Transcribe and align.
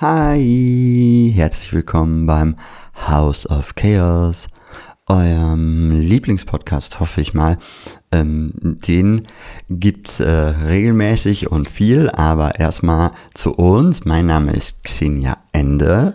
Hi, 0.00 1.32
herzlich 1.34 1.72
willkommen 1.72 2.24
beim 2.24 2.54
House 3.08 3.50
of 3.50 3.74
Chaos, 3.74 4.48
eurem 5.08 5.90
Lieblingspodcast, 5.90 7.00
hoffe 7.00 7.20
ich 7.20 7.34
mal. 7.34 7.58
Ähm, 8.12 8.52
den 8.62 9.26
gibt's 9.68 10.20
äh, 10.20 10.30
regelmäßig 10.30 11.50
und 11.50 11.68
viel, 11.68 12.10
aber 12.10 12.60
erstmal 12.60 13.10
zu 13.34 13.54
uns. 13.54 14.04
Mein 14.04 14.26
Name 14.26 14.52
ist 14.52 14.84
Xenia 14.84 15.36
Ende. 15.50 16.14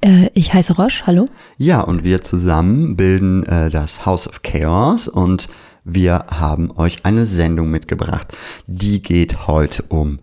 Äh, 0.00 0.30
ich 0.32 0.54
heiße 0.54 0.76
Roche, 0.76 1.06
hallo. 1.06 1.26
Ja, 1.58 1.82
und 1.82 2.04
wir 2.04 2.22
zusammen 2.22 2.96
bilden 2.96 3.44
äh, 3.44 3.68
das 3.68 4.06
House 4.06 4.26
of 4.26 4.40
Chaos 4.40 5.06
und 5.06 5.50
wir 5.84 6.24
haben 6.30 6.70
euch 6.70 7.04
eine 7.04 7.26
Sendung 7.26 7.68
mitgebracht. 7.68 8.28
Die 8.66 9.02
geht 9.02 9.46
heute 9.48 9.82
um 9.90 10.18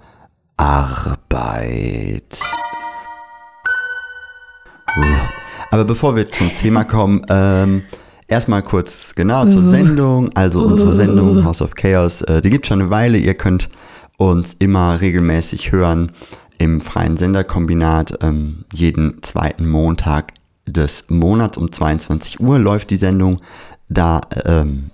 Arbeit. 0.58 2.40
Aber 5.72 5.86
bevor 5.86 6.16
wir 6.16 6.30
zum 6.32 6.56
Thema 6.56 6.84
kommen, 6.84 7.22
ähm, 7.30 7.84
erstmal 8.28 8.64
kurz 8.64 9.14
genau 9.16 9.46
zur 9.46 9.68
Sendung. 9.68 10.30
Also 10.36 10.64
unsere 10.64 10.96
Sendung 10.96 11.44
House 11.44 11.62
of 11.62 11.76
Chaos, 11.76 12.22
äh, 12.24 12.42
die 12.42 12.50
gibt 12.50 12.66
schon 12.66 12.82
eine 12.82 12.90
Weile. 12.90 13.18
Ihr 13.18 13.36
könnt 13.36 13.70
uns 14.18 14.56
immer 14.60 15.00
regelmäßig 15.02 15.72
hören 15.72 16.12
im 16.58 16.82
freien 16.82 17.18
Senderkombinat. 17.18 18.18
Ähm, 18.22 18.66
jeden 18.74 19.22
zweiten 19.22 19.68
Montag 19.68 20.34
des 20.66 21.10
Monats 21.10 21.58
um 21.58 21.72
22 21.72 22.40
Uhr 22.40 22.60
läuft 22.60 22.90
die 22.90 22.98
Sendung. 22.98 23.40
Da 23.90 24.22
ähm, 24.46 24.92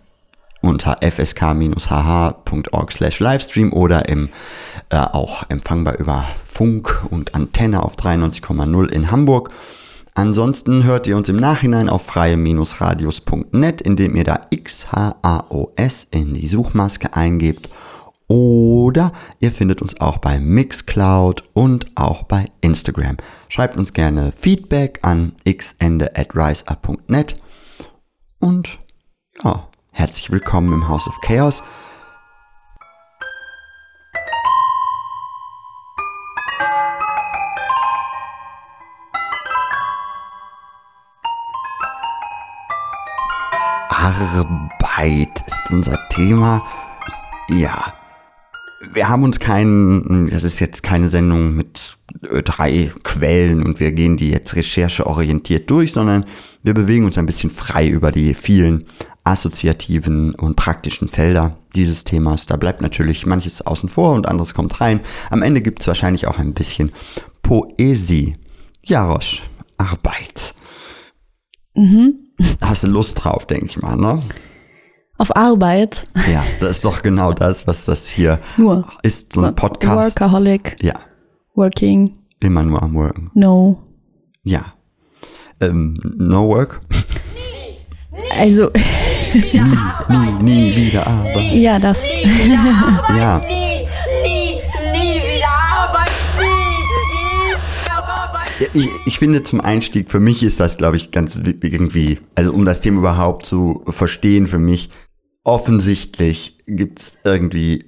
unter 0.61 0.97
fsk-hh.org 1.01 2.91
slash 2.91 3.19
Livestream 3.19 3.71
oder 3.71 4.09
im, 4.09 4.29
äh, 4.89 4.97
auch 4.97 5.49
empfangbar 5.49 5.99
über 5.99 6.25
Funk 6.43 7.05
und 7.09 7.35
Antenne 7.35 7.83
auf 7.83 7.95
93,0 7.95 8.87
in 8.89 9.11
Hamburg. 9.11 9.51
Ansonsten 10.17 10.85
hört 10.85 11.07
ihr 11.07 11.17
uns 11.17 11.27
im 11.27 11.35
Nachhinein 11.35 11.89
auf 11.89 12.05
freie-radios.net, 12.05 13.81
indem 13.81 14.15
ihr 14.15 14.23
da 14.23 14.39
XHAOS 14.49 16.07
in 16.09 16.33
die 16.33 16.47
Suchmaske 16.47 17.13
eingebt. 17.13 17.69
Oder 18.27 19.11
ihr 19.39 19.51
findet 19.51 19.81
uns 19.81 19.99
auch 19.99 20.17
bei 20.19 20.39
Mixcloud 20.39 21.43
und 21.53 21.87
auch 21.95 22.23
bei 22.23 22.49
Instagram. 22.61 23.17
Schreibt 23.49 23.75
uns 23.75 23.91
gerne 23.91 24.31
Feedback 24.31 24.99
an 25.01 25.33
xende 25.43 26.15
at 26.15 26.33
riseup.net. 26.33 27.35
Und 28.39 28.79
ja, 29.43 29.67
herzlich 29.91 30.31
willkommen 30.31 30.71
im 30.71 30.87
House 30.87 31.09
of 31.09 31.19
Chaos. 31.21 31.61
Arbeit 44.17 45.43
ist 45.45 45.71
unser 45.71 45.99
Thema. 46.07 46.65
Ja, 47.49 47.93
wir 48.93 49.09
haben 49.09 49.23
uns 49.23 49.39
keinen, 49.39 50.29
das 50.29 50.43
ist 50.43 50.59
jetzt 50.59 50.83
keine 50.83 51.09
Sendung 51.09 51.55
mit 51.55 51.97
äh, 52.29 52.41
drei 52.41 52.93
Quellen 53.03 53.61
und 53.61 53.81
wir 53.81 53.91
gehen 53.91 54.15
die 54.15 54.29
jetzt 54.29 54.55
rechercheorientiert 54.55 55.69
durch, 55.69 55.91
sondern 55.91 56.25
wir 56.63 56.73
bewegen 56.73 57.03
uns 57.05 57.17
ein 57.17 57.25
bisschen 57.25 57.49
frei 57.49 57.87
über 57.87 58.11
die 58.11 58.33
vielen 58.33 58.85
assoziativen 59.25 60.33
und 60.35 60.55
praktischen 60.55 61.09
Felder 61.09 61.57
dieses 61.75 62.05
Themas. 62.05 62.45
Da 62.45 62.55
bleibt 62.55 62.81
natürlich 62.81 63.25
manches 63.25 63.65
außen 63.65 63.89
vor 63.89 64.13
und 64.13 64.29
anderes 64.29 64.53
kommt 64.53 64.79
rein. 64.79 65.01
Am 65.29 65.41
Ende 65.41 65.61
gibt 65.61 65.81
es 65.81 65.87
wahrscheinlich 65.87 66.27
auch 66.27 66.39
ein 66.39 66.53
bisschen 66.53 66.91
Poesie. 67.41 68.37
Jarosch, 68.85 69.43
Arbeit. 69.77 70.53
Mhm. 71.75 72.24
Hast 72.61 72.83
du 72.83 72.87
Lust 72.87 73.23
drauf, 73.23 73.45
denke 73.45 73.65
ich 73.67 73.81
mal, 73.81 73.95
ne? 73.95 74.21
Auf 75.17 75.35
Arbeit. 75.35 76.03
Ja, 76.31 76.43
das 76.59 76.77
ist 76.77 76.85
doch 76.85 77.01
genau 77.01 77.31
das, 77.31 77.65
was 77.67 77.85
das 77.85 78.07
hier 78.07 78.39
Nur. 78.57 78.85
ist, 79.03 79.31
so 79.33 79.41
ein 79.41 79.55
Podcast. 79.55 80.19
Workaholic. 80.19 80.75
Ja, 80.83 80.99
Working. 81.55 82.17
immer 82.41 82.63
nur 82.63 82.83
am 82.83 82.93
Worken. 82.95 83.31
No. 83.33 83.81
Ja. 84.43 84.73
Ähm, 85.61 85.97
no 86.17 86.47
work? 86.49 86.81
Also, 88.37 88.71
Nie, 89.33 90.43
nie 90.43 90.75
wieder 90.75 91.07
aber. 91.07 91.39
ja, 91.41 91.79
das. 91.79 92.09
Ja. 93.17 93.41
Ich, 98.73 98.89
ich 99.05 99.19
finde 99.19 99.43
zum 99.43 99.59
Einstieg, 99.61 100.09
für 100.09 100.19
mich 100.19 100.43
ist 100.43 100.59
das, 100.59 100.77
glaube 100.77 100.97
ich, 100.97 101.11
ganz 101.11 101.39
wi- 101.43 101.57
irgendwie, 101.61 102.19
also 102.35 102.53
um 102.53 102.63
das 102.65 102.79
Thema 102.79 102.99
überhaupt 102.99 103.45
zu 103.45 103.83
verstehen, 103.87 104.47
für 104.47 104.59
mich, 104.59 104.89
offensichtlich 105.43 106.59
gibt's 106.65 107.17
irgendwie 107.23 107.85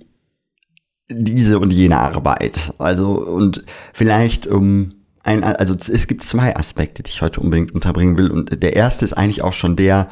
diese 1.10 1.60
und 1.60 1.72
jene 1.72 1.98
Arbeit. 1.98 2.74
Also, 2.78 3.12
und 3.26 3.64
vielleicht 3.94 4.46
um 4.46 4.94
ein, 5.24 5.44
also 5.44 5.74
es 5.74 6.08
gibt 6.08 6.24
zwei 6.24 6.56
Aspekte, 6.56 7.04
die 7.04 7.10
ich 7.10 7.22
heute 7.22 7.40
unbedingt 7.40 7.74
unterbringen 7.74 8.18
will. 8.18 8.30
Und 8.30 8.62
der 8.62 8.76
erste 8.76 9.06
ist 9.06 9.14
eigentlich 9.14 9.42
auch 9.42 9.54
schon 9.54 9.76
der, 9.76 10.10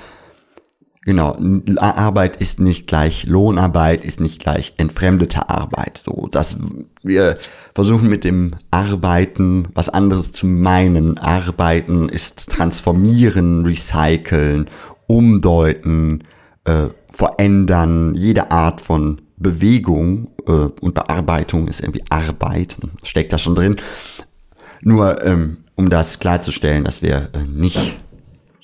Genau, 1.06 1.38
Arbeit 1.78 2.38
ist 2.38 2.60
nicht 2.60 2.88
gleich 2.88 3.28
Lohnarbeit, 3.28 4.04
ist 4.04 4.20
nicht 4.20 4.42
gleich 4.42 4.74
entfremdete 4.78 5.50
Arbeit. 5.50 6.00
So, 6.00 6.28
dass 6.32 6.58
wir 7.04 7.38
versuchen 7.76 8.10
mit 8.10 8.24
dem 8.24 8.54
Arbeiten 8.72 9.68
was 9.76 9.90
anderes 9.90 10.32
zu 10.32 10.48
meinen. 10.48 11.20
Arbeiten 11.20 12.10
ist 12.10 12.50
transformieren, 12.50 13.68
recyceln, 13.68 14.66
umdeuten, 15.06 16.24
äh, 16.64 16.88
verändern. 17.12 18.16
Jede 18.16 18.50
Art 18.50 18.82
von 18.82 19.22
Bewegung 19.38 20.30
äh, 20.48 20.70
und 20.82 20.96
Bearbeitung 20.96 21.68
ist 21.68 21.82
irgendwie 21.82 22.04
Arbeit, 22.10 22.78
steckt 23.04 23.32
da 23.32 23.38
schon 23.38 23.54
drin. 23.54 23.76
Nur 24.82 25.24
ähm, 25.24 25.58
um 25.76 25.90
das 25.90 26.18
klarzustellen, 26.18 26.84
dass 26.84 27.04
wir 27.04 27.30
äh, 27.34 27.44
nicht 27.48 27.96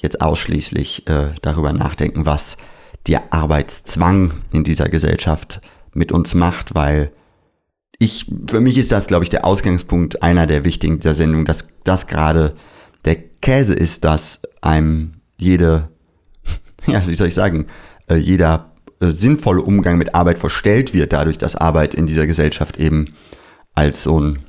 jetzt 0.02 0.22
ausschließlich 0.22 1.08
äh, 1.08 1.30
darüber 1.42 1.74
nachdenken, 1.74 2.26
was 2.26 2.58
der 3.08 3.34
Arbeitszwang 3.34 4.34
in 4.52 4.64
dieser 4.64 4.90
Gesellschaft 4.90 5.62
mit 5.94 6.12
uns 6.12 6.34
macht, 6.34 6.76
weil 6.76 7.12
ich, 7.98 8.26
für 8.50 8.62
mich 8.62 8.78
ist 8.78 8.92
das, 8.92 9.08
glaube 9.08 9.24
ich, 9.24 9.30
der 9.30 9.46
Ausgangspunkt 9.46 10.24
einer 10.24 10.48
der 10.48 10.64
wichtigen 10.64 10.98
dieser 10.98 11.14
Sendung, 11.14 11.46
dass 11.46 11.68
das 11.84 12.08
gerade 12.08 12.56
der 13.06 13.16
Käse 13.16 13.76
ist, 13.76 14.04
dass 14.04 14.42
einem 14.62 15.22
jede, 15.38 15.90
ja, 16.88 17.06
wie 17.08 17.16
soll 17.16 17.28
ich 17.28 17.36
sagen, 17.36 17.68
äh, 18.10 18.16
jeder 18.16 18.72
äh, 19.00 19.12
sinnvolle 19.12 19.62
Umgang 19.62 19.98
mit 19.98 20.16
Arbeit 20.16 20.40
verstellt 20.40 20.94
wird, 20.94 21.14
dadurch, 21.14 21.38
dass 21.38 21.56
Arbeit 21.56 21.94
in 21.94 22.08
dieser 22.08 22.28
Gesellschaft 22.28 22.78
eben 22.78 23.14
als 23.76 24.04
so 24.04 24.20
ein, 24.20 24.40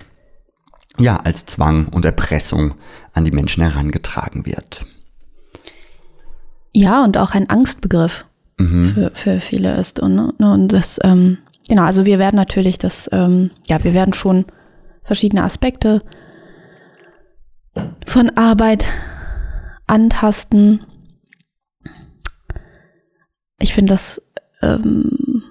ja, 0.99 1.17
als 1.19 1.47
Zwang 1.47 1.89
und 1.89 2.05
Erpressung 2.05 2.75
an 3.13 3.25
die 3.25 3.31
Menschen 3.31 3.63
herangetragen 3.63 4.47
wird. 4.47 4.87
Ja, 6.73 7.05
und 7.05 7.19
auch 7.19 7.35
ein 7.35 7.51
Angstbegriff 7.51 8.25
für, 8.59 9.11
für 9.15 9.41
viele 9.41 9.75
ist. 9.77 9.99
Und, 9.99 10.15
ne, 10.15 10.53
und 10.53 10.69
das, 10.69 10.99
ähm, 11.03 11.39
genau, 11.69 11.83
also 11.83 12.07
wir 12.07 12.19
werden 12.19 12.37
natürlich 12.37 12.79
das, 12.79 13.09
ähm, 13.13 13.51
ja, 13.67 13.83
wir 13.83 13.95
werden 13.95 14.15
schon 14.15 14.45
verschiedene 15.03 15.43
Aspekte 15.43 16.03
von 18.07 18.31
Arbeit 18.37 18.89
antasten. 19.87 20.85
Ich 23.59 23.75
finde 23.75 23.95
das, 23.95 24.23
ähm, 24.61 25.43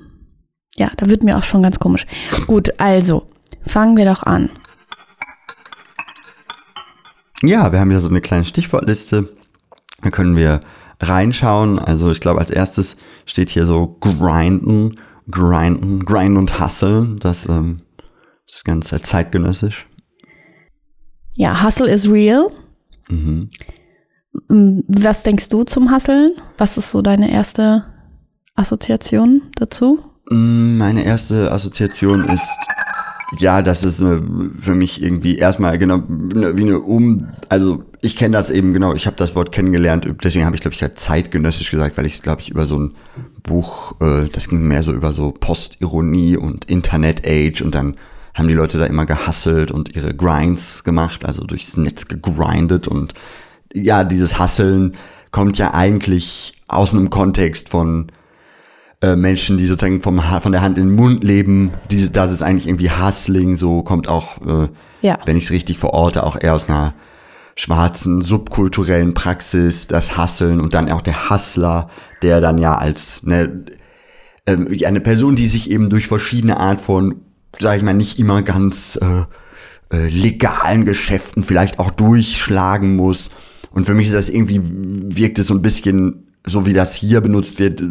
ja, 0.76 0.90
da 0.98 1.08
wird 1.10 1.24
mir 1.24 1.38
auch 1.38 1.44
schon 1.44 1.64
ganz 1.64 1.80
komisch. 1.80 2.06
Gut, 2.48 2.80
also, 2.80 3.28
fangen 3.66 3.98
wir 3.98 4.06
doch 4.06 4.24
an. 4.24 4.50
Ja, 7.44 7.72
wir 7.72 7.80
haben 7.80 7.92
ja 7.92 8.00
so 8.00 8.08
eine 8.08 8.22
kleine 8.22 8.46
Stichwortliste. 8.46 9.36
Da 10.02 10.12
können 10.12 10.36
wir 10.36 10.60
reinschauen. 11.02 11.80
Also 11.80 12.12
ich 12.12 12.20
glaube, 12.20 12.40
als 12.40 12.50
erstes 12.50 12.98
steht 13.26 13.50
hier 13.50 13.66
so 13.66 13.98
grinden, 14.00 15.00
grinden, 15.30 16.06
grinden 16.06 16.38
und 16.38 16.60
hustle. 16.60 17.16
Das 17.20 17.48
ähm, 17.48 17.82
ist 18.48 18.64
ganz 18.66 18.90
zeitgenössisch. 19.02 19.88
Ja, 21.36 21.64
Hustle 21.64 21.90
is 21.90 22.10
real. 22.10 22.48
Mm, 23.10 24.80
Was 24.88 25.24
denkst 25.24 25.50
du 25.50 25.64
zum 25.64 25.94
Hustlen? 25.94 26.34
Was 26.58 26.78
ist 26.78 26.92
so 26.92 27.02
deine 27.02 27.32
erste 27.32 27.84
Assoziation 28.56 29.42
dazu? 29.56 30.00
Mm, 30.30 30.78
Meine 30.78 31.04
erste 31.04 31.52
Assoziation 31.52 32.26
ist, 32.26 32.50
ja, 33.38 33.62
das 33.62 33.84
ist 33.84 34.02
eine, 34.02 34.22
für 34.58 34.76
mich 34.76 35.02
irgendwie 35.02 35.38
erstmal 35.38 35.78
genau 35.78 35.98
ne- 35.98 36.58
wie 36.58 36.64
eine 36.64 36.80
Um, 36.80 37.30
also 37.50 37.84
ich 38.02 38.16
kenne 38.16 38.36
das 38.36 38.52
eben 38.52 38.74
genau, 38.74 38.94
ich 38.94 39.06
habe 39.06 39.16
das 39.16 39.36
Wort 39.36 39.52
kennengelernt, 39.52 40.08
deswegen 40.24 40.46
habe 40.46 40.56
ich 40.56 40.62
glaube 40.62 40.74
ich 40.74 40.82
halt 40.82 41.00
zeitgenössisch 41.00 41.72
gesagt, 41.72 41.98
weil 41.98 42.06
ich 42.06 42.16
es 42.16 42.22
glaube 42.22 42.42
ich 42.42 42.50
über 42.50 42.66
so 42.66 42.78
ein 42.80 42.94
Buch, 43.44 44.00
äh, 44.02 44.28
das 44.32 44.50
ging 44.50 44.68
mehr 44.68 44.84
so 44.84 44.92
über 44.92 45.14
so 45.14 45.32
Postironie 45.32 46.36
und 46.38 46.66
Internet-Age 46.66 47.62
und 47.62 47.74
dann 47.74 47.96
haben 48.34 48.48
die 48.48 48.54
Leute 48.54 48.78
da 48.78 48.86
immer 48.86 49.06
gehustelt 49.06 49.72
und 49.72 49.96
ihre 49.96 50.14
Grinds 50.14 50.84
gemacht, 50.84 51.26
also 51.26 51.44
durchs 51.44 51.78
Netz 51.78 52.08
gegrindet 52.08 52.88
und 52.88 53.14
ja, 53.74 54.04
dieses 54.04 54.40
Hasseln 54.40 54.96
kommt 55.32 55.58
ja 55.58 55.74
eigentlich 55.74 56.62
aus 56.68 56.94
einem 56.94 57.10
Kontext 57.10 57.70
von 57.70 58.12
äh, 59.02 59.16
Menschen, 59.16 59.58
die 59.58 59.66
sozusagen 59.66 60.02
vom, 60.02 60.30
Ha- 60.30 60.40
von 60.42 60.52
der 60.52 60.62
Hand 60.62 60.78
in 60.78 60.88
den 60.90 60.96
Mund 60.96 61.24
leben. 61.24 61.72
Diese, 61.90 62.10
das 62.12 62.32
ist 62.32 62.42
eigentlich 62.44 62.68
irgendwie 62.68 62.92
Hustling, 62.92 63.56
so 63.56 63.82
kommt 63.84 64.08
auch, 64.08 64.42
äh, 64.46 64.70
Ja. 65.02 65.18
wenn 65.26 65.38
ich 65.38 65.46
es 65.46 65.52
richtig 65.52 65.80
verorte, 65.80 66.24
auch 66.24 66.38
eher 66.40 66.54
aus 66.56 66.70
einer 66.70 66.94
schwarzen, 67.56 68.22
subkulturellen 68.22 69.14
Praxis, 69.14 69.88
das 69.88 70.18
Hasseln 70.18 70.60
und 70.62 70.74
dann 70.74 70.90
auch 70.92 71.02
der 71.02 71.30
Hustler, 71.30 71.90
der 72.22 72.42
dann 72.42 72.58
ja 72.58 72.78
als 72.78 73.24
ne, 73.24 73.66
ja, 74.72 74.88
eine 74.88 75.02
Person, 75.02 75.36
die 75.36 75.48
sich 75.48 75.70
eben 75.70 75.90
durch 75.90 76.08
verschiedene 76.08 76.58
Art 76.58 76.82
von, 76.82 77.16
sag 77.60 77.78
ich 77.78 77.84
mal, 77.84 77.94
nicht 77.94 78.20
immer 78.20 78.42
ganz 78.42 78.98
äh, 79.02 79.96
äh, 79.96 80.08
legalen 80.10 80.86
Geschäften 80.86 81.44
vielleicht 81.44 81.78
auch 81.80 81.92
durchschlagen 81.92 82.96
muss. 82.96 83.30
Und 83.72 83.86
für 83.86 83.94
mich 83.94 84.08
ist 84.08 84.16
das 84.16 84.30
irgendwie, 84.30 84.60
wirkt 84.64 85.38
es 85.40 85.48
so 85.48 85.54
ein 85.54 85.62
bisschen, 85.62 86.31
so 86.46 86.66
wie 86.66 86.74
das 86.74 86.96
hier 86.96 87.22
benutzt 87.22 87.60
wird, 87.60 87.84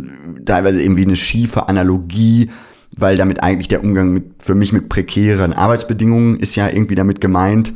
teilweise 0.44 0.82
irgendwie 0.82 1.04
eine 1.04 1.16
schiefe 1.16 1.68
Analogie, 1.68 2.50
weil 2.96 3.16
damit 3.16 3.42
eigentlich 3.42 3.68
der 3.68 3.82
Umgang 3.82 4.12
mit, 4.12 4.24
für 4.38 4.54
mich 4.54 4.72
mit 4.72 4.88
prekären 4.88 5.52
Arbeitsbedingungen 5.52 6.38
ist 6.38 6.56
ja 6.56 6.68
irgendwie 6.68 6.96
damit 6.96 7.20
gemeint. 7.20 7.72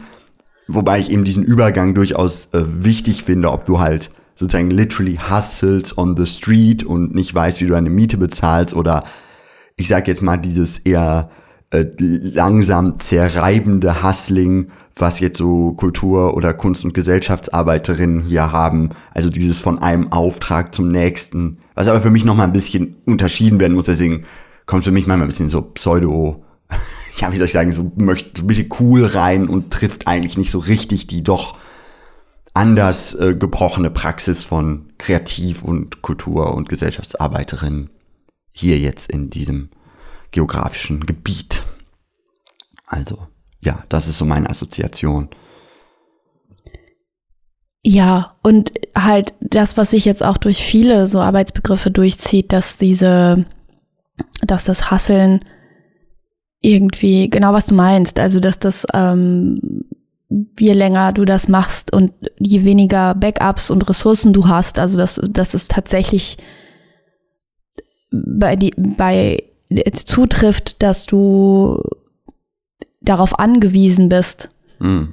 Wobei 0.67 0.99
ich 0.99 1.11
eben 1.11 1.25
diesen 1.25 1.45
Übergang 1.45 1.95
durchaus 1.95 2.47
äh, 2.53 2.63
wichtig 2.67 3.23
finde, 3.23 3.53
ob 3.53 3.67
du 3.67 3.81
halt 3.81 4.11
sozusagen 4.35 4.71
literally 4.71 5.17
hustles 5.17 5.97
on 5.97 6.17
the 6.17 6.27
street 6.27 6.83
und 6.83 7.15
nicht 7.15 7.35
weißt, 7.35 7.61
wie 7.61 7.67
du 7.67 7.75
deine 7.75 7.91
Miete 7.91 8.17
bezahlst 8.17 8.75
oder 8.75 9.05
ich 9.77 9.89
sag 9.89 10.09
jetzt 10.09 10.23
mal 10.23 10.37
dieses 10.37 10.79
eher 10.79 11.31
äh, 11.75 11.87
langsam 11.99 13.01
zerreibende 13.01 14.05
Hustling, 14.05 14.69
was 14.95 15.19
jetzt 15.19 15.39
so 15.39 15.73
Kultur- 15.73 16.35
oder 16.35 16.55
Kunst- 16.55 16.85
und 16.85 16.95
Gesellschaftsarbeiterinnen 16.95 18.25
hier 18.25 18.53
haben. 18.53 18.91
Also 19.13 19.29
dieses 19.29 19.59
von 19.59 19.81
einem 19.81 20.13
Auftrag 20.13 20.73
zum 20.73 20.93
nächsten, 20.93 21.59
was 21.75 21.89
aber 21.89 22.01
für 22.01 22.11
mich 22.11 22.25
nochmal 22.25 22.47
ein 22.47 22.53
bisschen 22.53 22.95
unterschieden 23.07 23.59
werden 23.59 23.75
muss. 23.75 23.87
Deswegen 23.87 24.25
kommt 24.67 24.85
für 24.85 24.93
mich 24.93 25.09
manchmal 25.09 25.27
ein 25.27 25.31
bisschen 25.31 25.49
so 25.49 25.63
Pseudo, 25.63 26.45
ja, 27.17 27.33
wie 27.33 27.37
soll 27.37 27.47
ich 27.47 27.53
sagen, 27.53 27.73
so 27.73 27.91
möchte 27.97 28.43
ein 28.43 28.47
bisschen 28.47 28.71
cool 28.79 29.05
rein 29.05 29.49
und 29.49 29.73
trifft 29.73 30.07
eigentlich 30.07 30.39
nicht 30.39 30.53
so 30.53 30.61
richtig 30.61 31.09
die 31.09 31.25
doch 31.25 31.59
anders 32.53 33.15
äh, 33.15 33.35
gebrochene 33.35 33.91
Praxis 33.91 34.45
von 34.45 34.93
Kreativ- 34.99 35.65
und 35.65 36.03
Kultur- 36.03 36.55
und 36.55 36.69
Gesellschaftsarbeiterinnen 36.69 37.91
hier 38.49 38.79
jetzt 38.79 39.11
in 39.11 39.29
diesem 39.31 39.71
geografischen 40.31 41.05
Gebiet. 41.05 41.64
Also, 42.95 43.27
ja, 43.61 43.83
das 43.89 44.07
ist 44.09 44.19
so 44.19 44.25
meine 44.25 44.49
Assoziation. 44.49 45.29
Ja, 47.85 48.37
und 48.45 48.73
halt 48.97 49.35
das, 49.41 49.77
was 49.77 49.91
sich 49.91 50.05
jetzt 50.05 50.23
auch 50.23 50.39
durch 50.39 50.63
viele 50.63 51.09
so 51.09 51.21
Arbeitsbegriffe 51.21 51.91
durchzieht, 51.91 52.53
dass 52.53 52.79
diese, 52.79 53.45
dass 54.47 54.65
das 54.65 54.93
Hasseln 54.93 55.41
irgendwie, 56.61 57.29
genau 57.29 57.53
was 57.53 57.67
du 57.67 57.75
meinst, 57.75 58.21
also 58.21 58.39
dass 58.39 58.61
das, 58.61 58.87
ähm, 58.95 59.85
je 60.59 60.73
länger 60.73 61.13
du 61.13 61.25
das 61.25 61.49
machst 61.49 61.93
und 61.93 62.13
je 62.39 62.65
weniger 62.65 63.15
Backups 63.17 63.71
und 63.71 63.89
Ressourcen 63.89 64.33
du 64.33 64.47
hast, 64.47 64.79
also 64.79 64.97
dass, 64.97 65.21
dass 65.29 65.53
es 65.53 65.67
tatsächlich 65.67 66.37
bei, 68.13 68.55
die, 68.55 68.73
bei 68.77 69.43
zutrifft, 70.05 70.83
dass 70.83 71.07
du 71.07 71.83
darauf 73.05 73.39
angewiesen 73.39 74.09
bist, 74.09 74.49
Mm, 74.79 75.05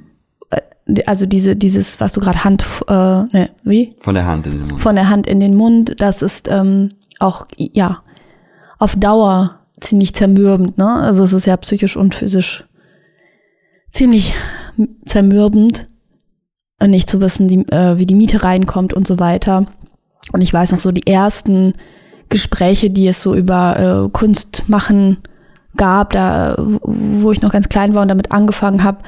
also 1.06 1.26
diese, 1.26 1.56
dieses, 1.56 2.00
was 2.00 2.12
du 2.12 2.20
gerade 2.20 2.44
Hand, 2.44 2.64
äh, 2.88 2.92
ne, 2.92 3.50
wie? 3.62 3.94
von 4.00 4.14
der 4.14 4.26
Hand 4.26 4.46
in 4.46 4.58
den 4.58 4.68
Mund. 4.68 4.80
Von 4.80 4.96
der 4.96 5.08
Hand 5.08 5.26
in 5.26 5.40
den 5.40 5.54
Mund, 5.54 5.94
das 5.98 6.22
ist 6.22 6.48
ähm, 6.48 6.90
auch, 7.18 7.46
ja, 7.56 8.02
auf 8.78 8.96
Dauer 8.96 9.60
ziemlich 9.80 10.14
zermürbend, 10.14 10.76
ne? 10.78 10.88
Also 10.88 11.24
es 11.24 11.32
ist 11.32 11.46
ja 11.46 11.56
psychisch 11.56 11.96
und 11.96 12.14
physisch 12.14 12.64
ziemlich 13.90 14.34
zermürbend, 15.06 15.86
äh, 16.80 16.88
nicht 16.88 17.08
zu 17.08 17.20
wissen, 17.20 17.48
die, 17.48 17.60
äh, 17.72 17.98
wie 17.98 18.06
die 18.06 18.14
Miete 18.14 18.42
reinkommt 18.42 18.92
und 18.92 19.06
so 19.06 19.18
weiter. 19.18 19.66
Und 20.32 20.40
ich 20.40 20.52
weiß 20.52 20.72
noch 20.72 20.78
so, 20.78 20.92
die 20.92 21.06
ersten 21.06 21.74
Gespräche, 22.28 22.90
die 22.90 23.06
es 23.06 23.22
so 23.22 23.34
über 23.34 24.06
äh, 24.06 24.10
Kunst 24.10 24.64
machen 24.68 25.18
gab, 25.76 26.10
da 26.10 26.54
wo 26.58 27.32
ich 27.32 27.42
noch 27.42 27.52
ganz 27.52 27.68
klein 27.68 27.94
war 27.94 28.02
und 28.02 28.08
damit 28.08 28.32
angefangen 28.32 28.84
habe, 28.84 28.98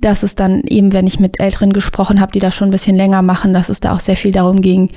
dass 0.00 0.22
es 0.22 0.34
dann 0.34 0.62
eben, 0.62 0.92
wenn 0.92 1.06
ich 1.06 1.20
mit 1.20 1.40
Älteren 1.40 1.72
gesprochen 1.72 2.20
habe, 2.20 2.32
die 2.32 2.40
das 2.40 2.54
schon 2.54 2.68
ein 2.68 2.72
bisschen 2.72 2.96
länger 2.96 3.22
machen, 3.22 3.54
dass 3.54 3.68
es 3.68 3.80
da 3.80 3.92
auch 3.94 4.00
sehr 4.00 4.16
viel 4.16 4.32
darum 4.32 4.60
ging, 4.60 4.90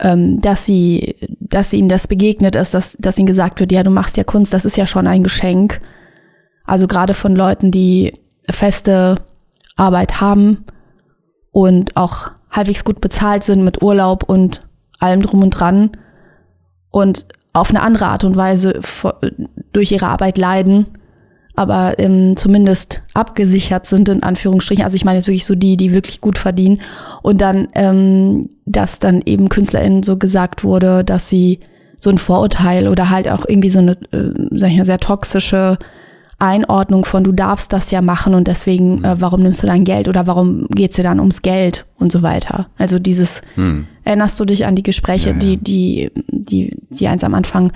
ähm, 0.00 0.40
dass 0.40 0.64
sie, 0.64 1.16
dass 1.40 1.72
ihnen 1.72 1.88
das 1.88 2.08
begegnet 2.08 2.56
ist, 2.56 2.74
dass, 2.74 2.96
dass 3.00 3.18
ihnen 3.18 3.26
gesagt 3.26 3.60
wird, 3.60 3.72
ja, 3.72 3.82
du 3.82 3.90
machst 3.90 4.16
ja 4.16 4.24
Kunst, 4.24 4.52
das 4.52 4.64
ist 4.64 4.76
ja 4.76 4.86
schon 4.86 5.06
ein 5.06 5.22
Geschenk. 5.22 5.80
Also 6.64 6.86
gerade 6.86 7.14
von 7.14 7.34
Leuten, 7.34 7.70
die 7.70 8.12
feste 8.48 9.16
Arbeit 9.76 10.20
haben 10.20 10.64
und 11.50 11.96
auch 11.96 12.28
halbwegs 12.50 12.84
gut 12.84 13.00
bezahlt 13.00 13.44
sind 13.44 13.64
mit 13.64 13.82
Urlaub 13.82 14.24
und 14.24 14.60
allem 14.98 15.22
drum 15.22 15.42
und 15.42 15.50
dran 15.50 15.90
und 16.90 17.26
auf 17.52 17.70
eine 17.70 17.82
andere 17.82 18.06
Art 18.06 18.24
und 18.24 18.36
Weise 18.36 18.80
durch 19.72 19.92
ihre 19.92 20.06
Arbeit 20.06 20.38
leiden, 20.38 20.86
aber 21.56 21.98
ähm, 21.98 22.36
zumindest 22.36 23.02
abgesichert 23.12 23.86
sind, 23.86 24.08
in 24.08 24.22
Anführungsstrichen. 24.22 24.84
Also 24.84 24.96
ich 24.96 25.04
meine 25.04 25.18
jetzt 25.18 25.26
wirklich 25.26 25.46
so 25.46 25.54
die, 25.54 25.76
die 25.76 25.92
wirklich 25.92 26.20
gut 26.20 26.38
verdienen. 26.38 26.80
Und 27.22 27.40
dann, 27.40 27.68
ähm, 27.74 28.42
dass 28.66 28.98
dann 28.98 29.20
eben 29.26 29.48
KünstlerInnen 29.48 30.02
so 30.02 30.16
gesagt 30.16 30.64
wurde, 30.64 31.04
dass 31.04 31.28
sie 31.28 31.60
so 31.96 32.08
ein 32.08 32.18
Vorurteil 32.18 32.88
oder 32.88 33.10
halt 33.10 33.28
auch 33.28 33.44
irgendwie 33.46 33.68
so 33.68 33.80
eine, 33.80 33.92
äh, 34.12 34.32
sag 34.52 34.70
ich 34.70 34.78
mal, 34.78 34.86
sehr 34.86 34.98
toxische 34.98 35.76
Einordnung 36.40 37.04
von 37.04 37.22
du 37.22 37.32
darfst 37.32 37.72
das 37.72 37.90
ja 37.90 38.00
machen 38.00 38.34
und 38.34 38.48
deswegen, 38.48 39.04
äh, 39.04 39.20
warum 39.20 39.40
nimmst 39.40 39.62
du 39.62 39.66
dein 39.66 39.84
Geld 39.84 40.08
oder 40.08 40.26
warum 40.26 40.66
geht's 40.70 40.96
dir 40.96 41.02
dann 41.02 41.20
ums 41.20 41.42
Geld 41.42 41.86
und 41.98 42.10
so 42.10 42.22
weiter. 42.22 42.68
Also 42.78 42.98
dieses, 42.98 43.42
erinnerst 44.04 44.40
du 44.40 44.44
dich 44.44 44.64
an 44.64 44.74
die 44.74 44.82
Gespräche, 44.82 45.30
Ja, 45.30 45.34
ja. 45.34 45.38
die, 45.38 45.56
die, 45.58 46.10
die, 46.28 46.76
die 46.88 47.08
eins 47.08 47.24
am 47.24 47.34
Anfang 47.34 47.72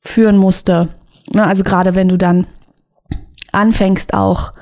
führen 0.00 0.36
musste. 0.36 0.88
Ne, 1.32 1.46
also 1.46 1.62
gerade 1.62 1.94
wenn 1.94 2.08
du 2.08 2.18
dann 2.18 2.46
anfängst 3.52 4.14
auch 4.14 4.52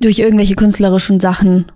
durch 0.00 0.18
irgendwelche 0.18 0.54
künstlerischen 0.54 1.20
Sachen 1.20 1.66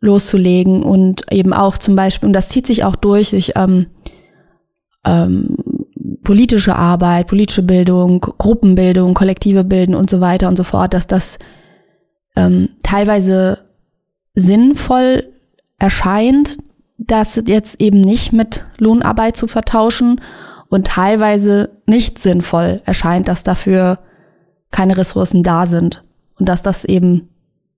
loszulegen 0.00 0.82
und 0.82 1.32
eben 1.32 1.52
auch 1.52 1.78
zum 1.78 1.96
Beispiel, 1.96 2.26
und 2.26 2.32
das 2.32 2.48
zieht 2.48 2.66
sich 2.66 2.84
auch 2.84 2.96
durch, 2.96 3.30
durch 3.30 3.52
ähm, 3.56 3.86
ähm, 5.04 5.56
politische 6.24 6.76
Arbeit, 6.76 7.26
politische 7.26 7.62
Bildung, 7.62 8.20
Gruppenbildung, 8.20 9.14
kollektive 9.14 9.64
Bilden 9.64 9.94
und 9.94 10.10
so 10.10 10.20
weiter 10.20 10.48
und 10.48 10.56
so 10.56 10.64
fort, 10.64 10.94
dass 10.94 11.06
das 11.06 11.38
ähm, 12.36 12.70
teilweise 12.82 13.58
sinnvoll 14.34 15.24
erscheint, 15.78 16.58
das 16.98 17.42
jetzt 17.46 17.80
eben 17.80 18.00
nicht 18.00 18.32
mit 18.32 18.64
Lohnarbeit 18.78 19.36
zu 19.36 19.48
vertauschen 19.48 20.20
und 20.68 20.86
teilweise 20.86 21.70
nicht 21.86 22.18
sinnvoll 22.18 22.80
erscheint, 22.84 23.28
dass 23.28 23.42
dafür 23.42 23.98
keine 24.70 24.96
Ressourcen 24.96 25.42
da 25.42 25.66
sind 25.66 26.02
und 26.38 26.48
dass 26.48 26.62
das 26.62 26.84
eben 26.84 27.28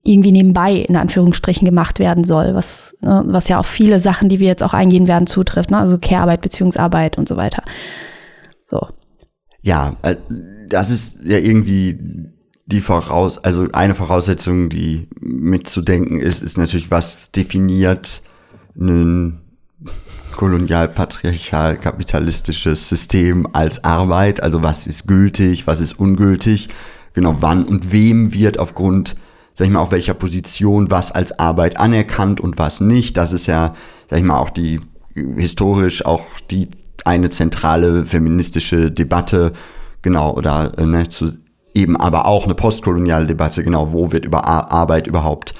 irgendwie 0.03 0.31
nebenbei 0.31 0.73
in 0.75 0.95
Anführungsstrichen 0.95 1.65
gemacht 1.65 1.97
werden 1.99 2.23
soll, 2.23 2.53
was, 2.53 2.95
ne, 3.01 3.23
was 3.25 3.47
ja 3.47 3.57
auf 3.57 3.65
viele 3.65 3.99
Sachen, 3.99 4.29
die 4.29 4.39
wir 4.39 4.47
jetzt 4.47 4.61
auch 4.63 4.73
eingehen 4.73 5.07
werden, 5.07 5.25
zutrifft, 5.25 5.71
ne? 5.71 5.79
also 5.79 5.97
Care-Arbeit, 5.97 6.41
Beziehungsarbeit 6.41 7.17
und 7.17 7.27
so 7.27 7.37
weiter. 7.37 7.63
So. 8.67 8.87
Ja, 9.61 9.95
äh, 10.01 10.15
das 10.67 10.89
ist 10.89 11.19
ja 11.23 11.37
irgendwie 11.37 11.99
die 12.65 12.81
Voraus, 12.81 13.37
also 13.43 13.67
eine 13.73 13.93
Voraussetzung, 13.93 14.69
die 14.69 15.07
mitzudenken 15.19 16.19
ist, 16.19 16.41
ist 16.41 16.57
natürlich, 16.57 16.89
was 16.91 17.31
definiert 17.31 18.23
ein 18.75 19.41
kolonial-patriarchal-kapitalistisches 20.35 22.89
System 22.89 23.47
als 23.53 23.83
Arbeit, 23.83 24.41
also 24.41 24.63
was 24.63 24.87
ist 24.87 25.07
gültig, 25.07 25.67
was 25.67 25.79
ist 25.79 25.99
ungültig, 25.99 26.69
genau 27.13 27.37
wann 27.39 27.65
und 27.65 27.91
wem 27.91 28.33
wird 28.33 28.57
aufgrund, 28.59 29.15
sag 29.53 29.67
ich 29.67 29.73
mal, 29.73 29.79
auf 29.79 29.91
welcher 29.91 30.15
Position 30.15 30.89
was 30.91 31.11
als 31.11 31.37
Arbeit 31.39 31.77
anerkannt 31.77 32.41
und 32.41 32.57
was 32.57 32.81
nicht. 32.81 33.15
Das 33.15 33.31
ist 33.31 33.45
ja, 33.45 33.75
sag 34.09 34.17
ich 34.19 34.25
mal, 34.25 34.39
auch 34.39 34.49
die 34.49 34.81
historisch 35.13 36.03
auch 36.05 36.25
die 36.51 36.69
eine 37.03 37.29
zentrale 37.29 38.05
feministische 38.05 38.91
Debatte, 38.91 39.53
genau, 40.01 40.33
oder 40.33 40.71
äh, 40.77 40.85
ne, 40.85 41.09
zu, 41.09 41.37
eben 41.73 41.97
aber 41.97 42.25
auch 42.25 42.45
eine 42.45 42.55
postkoloniale 42.55 43.27
Debatte, 43.27 43.63
genau, 43.63 43.91
wo 43.91 44.11
wird 44.11 44.25
über 44.25 44.45
Ar 44.45 44.71
Arbeit 44.71 45.07
überhaupt 45.07 45.53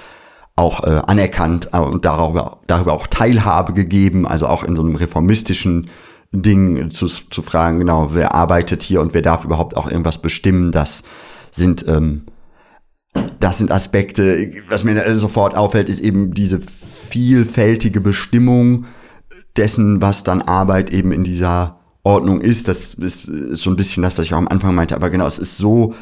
auch 0.56 0.84
äh, 0.84 1.01
anerkannt 1.06 1.70
äh, 1.74 1.80
und 1.80 2.06
darüber, 2.06 2.60
darüber 2.68 2.94
auch 2.94 3.08
Teilhabe 3.08 3.74
gegeben, 3.74 4.25
also 4.25 4.48
auch 4.48 4.63
in 4.63 4.75
so 4.75 4.82
einem 4.82 4.96
reformistischen 4.96 5.89
Ding 6.32 6.89
zu, 6.92 7.08
zu 7.08 7.42
fragen, 7.42 7.80
genau, 7.80 8.10
wer 8.13 8.34
arbeitet 8.34 8.84
hier 8.84 9.01
und 9.01 9.13
wer 9.13 9.22
darf 9.22 9.46
überhaupt 9.46 9.75
auch 9.77 9.89
irgendwas 9.89 10.22
bestimmen, 10.22 10.72
dass 10.72 11.04
sind, 11.51 11.88
ähm, 11.88 12.24
das 13.39 13.58
sind 13.58 13.72
Aspekte, 13.72 14.51
was 14.68 14.84
mir 14.84 15.18
sofort 15.18 15.56
auffällt, 15.56 15.89
ist 15.89 16.01
eben 16.01 16.34
diese 16.34 16.60
vielfältige 16.60 18.01
Bestimmung 18.01 18.86
dessen, 19.58 20.02
was 20.02 20.24
dann 20.24 20.42
Arbeit 20.42 20.92
eben 20.92 21.12
in 21.12 21.24
dieser 21.24 21.80
Ordnung 22.04 22.42
ist. 22.42 22.68
Das 22.68 22.94
ist, 22.94 23.26
ist 23.26 23.62
so 23.62 23.70
ein 23.70 23.76
bisschen 23.76 24.04
das, 24.04 24.18
was 24.18 24.26
ich 24.26 24.34
auch 24.34 24.40
am 24.40 24.48
Anfang 24.48 24.76
meinte. 24.76 24.96
Aber 24.96 25.10
genau, 25.10 25.26
es 25.26 25.40
ist 25.40 25.58
so, 25.58 25.94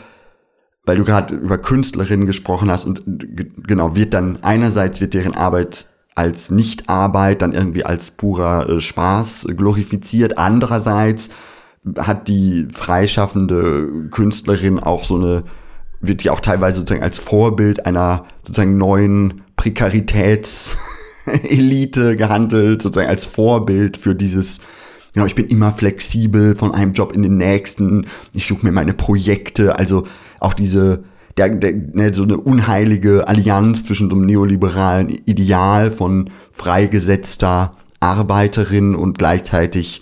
weil 0.86 0.98
du 0.98 1.06
gerade 1.06 1.36
über 1.36 1.58
Künstlerinnen 1.58 2.26
gesprochen 2.26 2.70
hast 2.70 2.86
und 2.86 3.04
genau, 3.66 3.96
wird 3.96 4.14
dann 4.14 4.40
einerseits 4.42 5.00
wird 5.02 5.14
deren 5.14 5.36
Arbeit 5.36 5.88
als 6.16 6.52
Nichtarbeit 6.52 7.42
dann 7.42 7.54
irgendwie 7.54 7.86
als 7.86 8.12
purer 8.12 8.70
äh, 8.70 8.80
Spaß 8.80 9.48
glorifiziert. 9.56 10.38
Andererseits 10.38 11.30
hat 11.98 12.28
die 12.28 12.68
freischaffende 12.72 14.10
Künstlerin 14.10 14.80
auch 14.80 15.04
so 15.04 15.16
eine, 15.16 15.44
wird 16.02 16.24
die 16.24 16.30
auch 16.30 16.40
teilweise 16.40 16.80
sozusagen 16.80 17.04
als 17.04 17.20
Vorbild 17.20 17.86
einer 17.86 18.26
sozusagen 18.42 18.78
neuen 18.78 19.42
Prekaritätselite 21.74 22.16
gehandelt, 22.16 22.82
sozusagen 22.82 23.10
als 23.10 23.26
Vorbild 23.26 23.98
für 23.98 24.16
dieses, 24.16 24.60
genau, 25.14 25.26
ich 25.26 25.36
bin 25.36 25.48
immer 25.48 25.72
flexibel 25.72 26.56
von 26.56 26.74
einem 26.74 26.94
Job 26.94 27.14
in 27.14 27.24
den 27.24 27.38
nächsten, 27.38 28.06
ich 28.34 28.46
suche 28.46 28.66
mir 28.66 28.72
meine 28.72 28.94
Projekte, 28.94 29.78
also 29.78 30.04
auch 30.40 30.54
diese, 30.54 31.04
der, 31.38 31.50
der, 31.50 31.74
ne, 31.74 32.14
so 32.14 32.24
eine 32.24 32.38
unheilige 32.38 33.28
Allianz 33.28 33.86
zwischen 33.86 34.10
so 34.10 34.16
einem 34.16 34.26
neoliberalen 34.26 35.10
Ideal 35.10 35.92
von 35.92 36.30
freigesetzter 36.52 37.76
Arbeiterin 38.00 38.96
und 38.96 39.18
gleichzeitig 39.18 40.02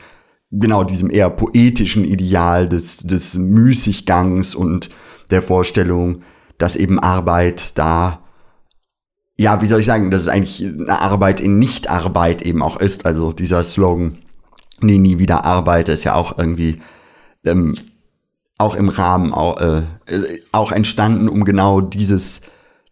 genau 0.51 0.83
diesem 0.83 1.09
eher 1.09 1.29
poetischen 1.29 2.03
Ideal 2.03 2.67
des, 2.67 2.97
des 2.97 3.35
Müßiggangs 3.35 4.55
und 4.55 4.89
der 5.29 5.41
Vorstellung, 5.41 6.23
dass 6.57 6.75
eben 6.75 6.99
Arbeit 6.99 7.77
da, 7.77 8.20
ja, 9.41 9.59
wie 9.61 9.67
soll 9.67 9.79
ich 9.79 9.87
sagen, 9.87 10.11
dass 10.11 10.21
es 10.21 10.27
eigentlich 10.27 10.63
eine 10.63 10.99
Arbeit 10.99 11.41
in 11.41 11.57
Nichtarbeit 11.57 12.43
eben 12.43 12.61
auch 12.61 12.79
ist. 12.79 13.07
Also 13.07 13.33
dieser 13.33 13.63
Slogan, 13.63 14.19
nee, 14.81 14.99
nie 14.99 15.17
wieder 15.17 15.45
arbeite, 15.45 15.91
ist 15.91 16.03
ja 16.03 16.13
auch 16.13 16.37
irgendwie 16.37 16.79
ähm, 17.43 17.75
auch 18.59 18.75
im 18.75 18.89
Rahmen 18.89 19.33
auch, 19.33 19.59
äh, 19.59 19.81
auch 20.51 20.71
entstanden, 20.71 21.27
um 21.27 21.43
genau 21.43 21.81
dieses, 21.81 22.41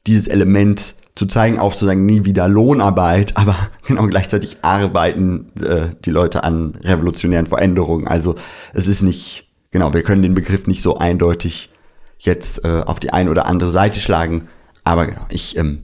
dieses 0.07 0.27
Element 0.27 0.95
zu 1.13 1.27
zeigen, 1.27 1.59
auch 1.59 1.75
zu 1.75 1.85
sagen, 1.85 2.07
nie 2.07 2.25
wieder 2.25 2.47
Lohnarbeit, 2.47 3.37
aber 3.37 3.55
genau 3.87 4.07
gleichzeitig 4.07 4.57
arbeiten 4.63 5.51
äh, 5.61 5.89
die 6.03 6.09
Leute 6.09 6.43
an 6.43 6.73
revolutionären 6.81 7.45
Veränderungen. 7.45 8.07
Also 8.07 8.33
es 8.73 8.87
ist 8.87 9.03
nicht, 9.03 9.51
genau, 9.69 9.93
wir 9.93 10.01
können 10.01 10.23
den 10.23 10.33
Begriff 10.33 10.65
nicht 10.65 10.81
so 10.81 10.97
eindeutig 10.97 11.69
jetzt 12.17 12.65
äh, 12.65 12.81
auf 12.87 12.99
die 12.99 13.13
eine 13.13 13.29
oder 13.29 13.45
andere 13.45 13.69
Seite 13.69 13.99
schlagen, 13.99 14.47
aber 14.83 15.05
genau, 15.05 15.25
ich 15.29 15.55
ähm, 15.55 15.83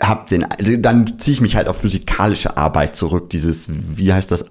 hab 0.00 0.26
den, 0.28 0.46
dann 0.82 1.18
ziehe 1.18 1.34
ich 1.34 1.40
mich 1.40 1.56
halt 1.56 1.66
auf 1.66 1.80
physikalische 1.80 2.56
Arbeit 2.56 2.94
zurück. 2.94 3.30
Dieses, 3.30 3.66
wie 3.68 4.12
heißt 4.12 4.30
das, 4.30 4.46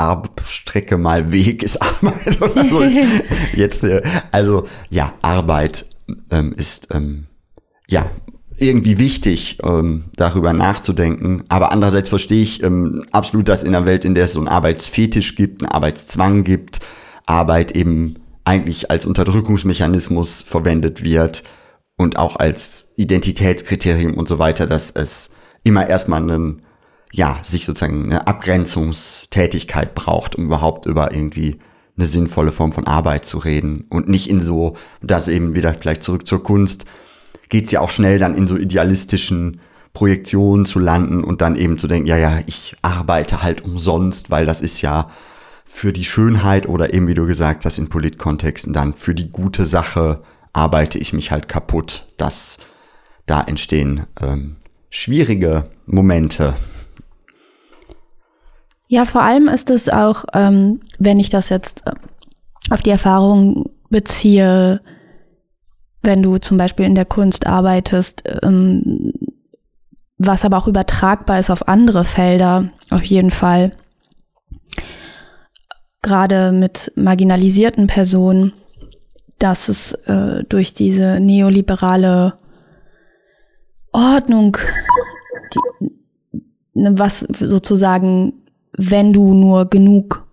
Strecke 0.47 0.97
mal 0.97 1.31
Weg 1.31 1.63
ist 1.63 1.81
Arbeit 1.81 2.41
oder 2.41 2.63
so. 2.63 2.83
Jetzt, 3.55 3.83
äh, 3.83 4.01
also 4.31 4.67
ja, 4.89 5.13
Arbeit 5.21 5.85
ähm, 6.31 6.53
ist 6.53 6.87
ähm, 6.91 7.27
ja 7.87 8.09
irgendwie 8.59 8.97
wichtig, 8.97 9.59
ähm, 9.63 10.05
darüber 10.15 10.53
nachzudenken. 10.53 11.43
Aber 11.49 11.71
andererseits 11.71 12.09
verstehe 12.09 12.41
ich 12.41 12.63
ähm, 12.63 13.05
absolut, 13.11 13.47
dass 13.47 13.61
in 13.61 13.75
einer 13.75 13.85
Welt, 13.85 14.05
in 14.05 14.15
der 14.15 14.25
es 14.25 14.33
so 14.33 14.39
einen 14.39 14.47
Arbeitsfetisch 14.47 15.35
gibt, 15.35 15.61
einen 15.61 15.71
Arbeitszwang 15.71 16.43
gibt, 16.43 16.79
Arbeit 17.27 17.75
eben 17.75 18.15
eigentlich 18.45 18.89
als 18.89 19.05
Unterdrückungsmechanismus 19.05 20.41
verwendet 20.41 21.03
wird 21.03 21.43
und 21.97 22.17
auch 22.17 22.37
als 22.37 22.87
Identitätskriterium 22.95 24.13
und 24.13 24.27
so 24.27 24.39
weiter, 24.39 24.67
dass 24.67 24.91
es 24.91 25.29
immer 25.63 25.87
erstmal 25.87 26.21
einen, 26.21 26.61
ja, 27.11 27.39
sich 27.43 27.65
sozusagen 27.65 28.05
eine 28.05 28.27
Abgrenzungstätigkeit 28.27 29.95
braucht, 29.95 30.35
um 30.35 30.45
überhaupt 30.45 30.85
über 30.85 31.11
irgendwie 31.11 31.57
eine 31.97 32.05
sinnvolle 32.05 32.51
Form 32.51 32.71
von 32.71 32.85
Arbeit 32.85 33.25
zu 33.25 33.39
reden 33.39 33.85
und 33.89 34.07
nicht 34.07 34.29
in 34.29 34.39
so, 34.39 34.77
das 35.01 35.27
eben 35.27 35.55
wieder 35.55 35.73
vielleicht 35.73 36.03
zurück 36.03 36.27
zur 36.27 36.43
Kunst, 36.43 36.85
geht's 37.49 37.71
ja 37.71 37.81
auch 37.81 37.89
schnell 37.89 38.19
dann 38.19 38.35
in 38.35 38.47
so 38.47 38.55
idealistischen 38.55 39.59
Projektionen 39.93 40.65
zu 40.65 40.77
landen 40.77 41.23
und 41.23 41.41
dann 41.41 41.55
eben 41.55 41.79
zu 41.79 41.87
denken, 41.87 42.07
ja, 42.07 42.17
ja, 42.17 42.39
ich 42.45 42.75
arbeite 42.83 43.41
halt 43.41 43.63
umsonst, 43.63 44.29
weil 44.29 44.45
das 44.45 44.61
ist 44.61 44.81
ja 44.83 45.09
für 45.65 45.91
die 45.91 46.05
Schönheit 46.05 46.69
oder 46.69 46.93
eben, 46.93 47.07
wie 47.07 47.15
du 47.15 47.25
gesagt 47.25 47.65
hast, 47.65 47.79
in 47.79 47.89
Politkontexten 47.89 48.73
dann 48.73 48.93
für 48.93 49.15
die 49.15 49.31
gute 49.31 49.65
Sache 49.65 50.21
arbeite 50.57 50.97
ich 50.97 51.13
mich 51.13 51.31
halt 51.31 51.47
kaputt. 51.47 52.05
Das, 52.17 52.57
da 53.27 53.41
entstehen 53.41 54.07
ähm, 54.19 54.57
schwierige 54.89 55.69
Momente. 55.85 56.55
Ja, 58.87 59.05
vor 59.05 59.21
allem 59.21 59.47
ist 59.47 59.69
es 59.69 59.87
auch, 59.87 60.25
ähm, 60.33 60.81
wenn 60.97 61.19
ich 61.19 61.29
das 61.29 61.49
jetzt 61.49 61.85
äh, 61.85 61.91
auf 62.71 62.81
die 62.81 62.89
Erfahrung 62.89 63.69
beziehe, 63.89 64.81
wenn 66.01 66.23
du 66.23 66.37
zum 66.37 66.57
Beispiel 66.57 66.85
in 66.85 66.95
der 66.95 67.05
Kunst 67.05 67.45
arbeitest, 67.45 68.23
ähm, 68.41 69.13
was 70.17 70.43
aber 70.43 70.57
auch 70.57 70.67
übertragbar 70.67 71.37
ist 71.37 71.51
auf 71.51 71.67
andere 71.67 72.03
Felder, 72.03 72.69
auf 72.89 73.03
jeden 73.03 73.31
Fall. 73.31 73.75
Gerade 76.01 76.51
mit 76.51 76.91
marginalisierten 76.95 77.85
Personen, 77.85 78.53
dass 79.39 79.69
es 79.69 79.93
äh, 80.05 80.43
durch 80.49 80.73
diese 80.73 81.19
neoliberale 81.19 82.33
Ordnung, 83.91 84.57
die, 85.53 85.91
ne, 86.73 86.97
was 86.97 87.19
sozusagen, 87.19 88.33
wenn 88.77 89.13
du 89.13 89.33
nur 89.33 89.69
genug 89.69 90.27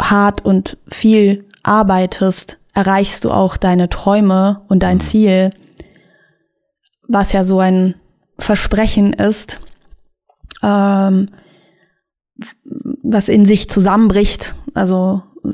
hart 0.00 0.44
und 0.44 0.78
viel 0.88 1.46
arbeitest, 1.62 2.58
erreichst 2.74 3.24
du 3.24 3.30
auch 3.30 3.56
deine 3.56 3.88
Träume 3.88 4.62
und 4.68 4.82
dein 4.82 5.00
Ziel, 5.00 5.50
was 7.08 7.32
ja 7.32 7.44
so 7.44 7.58
ein 7.58 7.94
Versprechen 8.38 9.12
ist, 9.12 9.58
ähm, 10.62 11.26
was 13.02 13.28
in 13.28 13.44
sich 13.44 13.68
zusammenbricht. 13.68 14.54
Also 14.74 15.22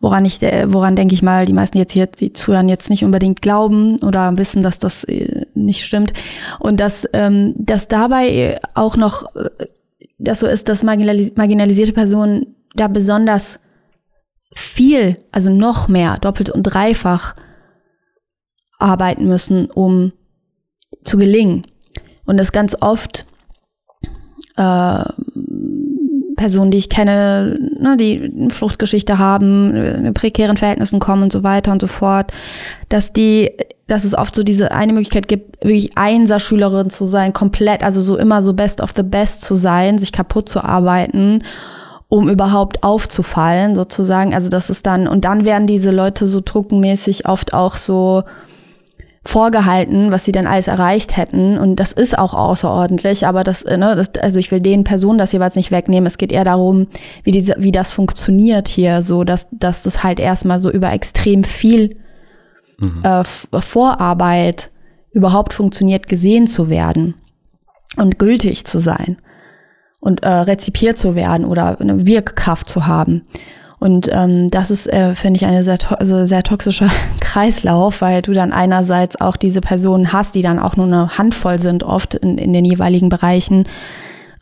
woran 0.00 0.24
ich, 0.24 0.40
woran 0.40 0.96
denke 0.96 1.14
ich 1.14 1.22
mal, 1.22 1.44
die 1.44 1.52
meisten 1.52 1.78
jetzt 1.78 1.92
hier, 1.92 2.06
die 2.06 2.32
zuhören, 2.32 2.68
jetzt 2.68 2.90
nicht 2.90 3.04
unbedingt 3.04 3.42
glauben 3.42 4.02
oder 4.02 4.36
wissen, 4.38 4.62
dass 4.62 4.78
das 4.78 5.04
äh, 5.04 5.46
nicht 5.54 5.84
stimmt. 5.84 6.12
Und 6.58 6.80
dass, 6.80 7.06
ähm, 7.12 7.54
dass 7.56 7.86
dabei 7.86 8.58
auch 8.74 8.96
noch 8.96 9.34
äh, 9.36 9.66
das 10.18 10.40
so 10.40 10.46
ist, 10.46 10.68
dass 10.68 10.82
marginalis 10.82 11.32
marginalisierte 11.36 11.92
Personen 11.92 12.54
da 12.74 12.88
besonders 12.88 13.60
viel, 14.52 15.16
also 15.32 15.50
noch 15.50 15.88
mehr, 15.88 16.18
doppelt 16.18 16.50
und 16.50 16.62
dreifach 16.62 17.34
arbeiten 18.78 19.26
müssen, 19.26 19.70
um 19.70 20.12
zu 21.04 21.18
gelingen. 21.18 21.66
Und 22.24 22.36
das 22.36 22.52
ganz 22.52 22.76
oft 22.80 23.26
äh, 24.56 25.04
Personen, 26.40 26.70
die 26.70 26.78
ich 26.78 26.88
kenne, 26.88 27.58
ne, 27.78 27.98
die 27.98 28.32
eine 28.34 28.48
Fluchtgeschichte 28.48 29.18
haben, 29.18 29.74
in 29.74 30.14
prekären 30.14 30.56
Verhältnissen 30.56 30.98
kommen 30.98 31.22
und 31.22 31.32
so 31.32 31.44
weiter 31.44 31.70
und 31.70 31.82
so 31.82 31.86
fort, 31.86 32.32
dass 32.88 33.12
die, 33.12 33.52
dass 33.88 34.04
es 34.04 34.14
oft 34.14 34.34
so 34.34 34.42
diese 34.42 34.72
eine 34.72 34.94
Möglichkeit 34.94 35.28
gibt, 35.28 35.62
wirklich 35.62 35.98
Einserschülerin 35.98 36.88
zu 36.88 37.04
sein, 37.04 37.34
komplett, 37.34 37.82
also 37.82 38.00
so 38.00 38.16
immer 38.16 38.42
so 38.42 38.54
best 38.54 38.80
of 38.80 38.92
the 38.96 39.02
best 39.02 39.42
zu 39.42 39.54
sein, 39.54 39.98
sich 39.98 40.12
kaputt 40.12 40.48
zu 40.48 40.64
arbeiten, 40.64 41.42
um 42.08 42.30
überhaupt 42.30 42.82
aufzufallen, 42.84 43.74
sozusagen. 43.74 44.32
Also 44.32 44.48
das 44.48 44.70
ist 44.70 44.86
dann, 44.86 45.08
und 45.08 45.26
dann 45.26 45.44
werden 45.44 45.66
diese 45.66 45.90
Leute 45.90 46.26
so 46.26 46.40
druckenmäßig 46.42 47.28
oft 47.28 47.52
auch 47.52 47.76
so 47.76 48.24
vorgehalten, 49.22 50.10
was 50.12 50.24
sie 50.24 50.32
denn 50.32 50.46
alles 50.46 50.66
erreicht 50.66 51.16
hätten. 51.16 51.58
Und 51.58 51.76
das 51.76 51.92
ist 51.92 52.18
auch 52.18 52.32
außerordentlich, 52.32 53.26
aber 53.26 53.44
das, 53.44 53.64
ne, 53.64 53.94
das, 53.96 54.10
also 54.22 54.38
ich 54.38 54.50
will 54.50 54.60
den 54.60 54.84
Personen 54.84 55.18
das 55.18 55.32
jeweils 55.32 55.56
nicht 55.56 55.70
wegnehmen. 55.70 56.06
Es 56.06 56.18
geht 56.18 56.32
eher 56.32 56.44
darum, 56.44 56.86
wie 57.22 57.32
diese, 57.32 57.54
wie 57.58 57.72
das 57.72 57.90
funktioniert 57.90 58.68
hier, 58.68 59.02
so 59.02 59.24
dass, 59.24 59.48
dass 59.52 59.82
das 59.82 60.02
halt 60.02 60.20
erstmal 60.20 60.58
so 60.58 60.70
über 60.70 60.92
extrem 60.92 61.44
viel 61.44 61.96
mhm. 62.78 63.04
äh, 63.04 63.24
Vorarbeit 63.24 64.70
überhaupt 65.12 65.52
funktioniert, 65.52 66.06
gesehen 66.06 66.46
zu 66.46 66.70
werden 66.70 67.14
und 67.96 68.18
gültig 68.18 68.64
zu 68.64 68.78
sein 68.78 69.18
und 70.00 70.22
äh, 70.22 70.28
rezipiert 70.28 70.96
zu 70.96 71.14
werden 71.14 71.44
oder 71.44 71.78
eine 71.80 72.06
Wirkkraft 72.06 72.68
zu 72.68 72.86
haben. 72.86 73.26
Und 73.80 74.10
ähm, 74.12 74.50
das 74.50 74.70
ist, 74.70 74.92
äh, 74.92 75.14
finde 75.14 75.38
ich, 75.38 75.46
eine 75.46 75.64
sehr, 75.64 75.78
also 75.98 76.26
sehr 76.26 76.42
toxischer 76.42 76.90
Kreislauf, 77.20 78.02
weil 78.02 78.20
du 78.20 78.32
dann 78.32 78.52
einerseits 78.52 79.18
auch 79.20 79.36
diese 79.36 79.62
Personen 79.62 80.12
hast, 80.12 80.34
die 80.34 80.42
dann 80.42 80.58
auch 80.58 80.76
nur 80.76 80.86
eine 80.86 81.16
Handvoll 81.16 81.58
sind, 81.58 81.82
oft 81.82 82.14
in, 82.14 82.36
in 82.36 82.52
den 82.52 82.66
jeweiligen 82.66 83.08
Bereichen, 83.08 83.66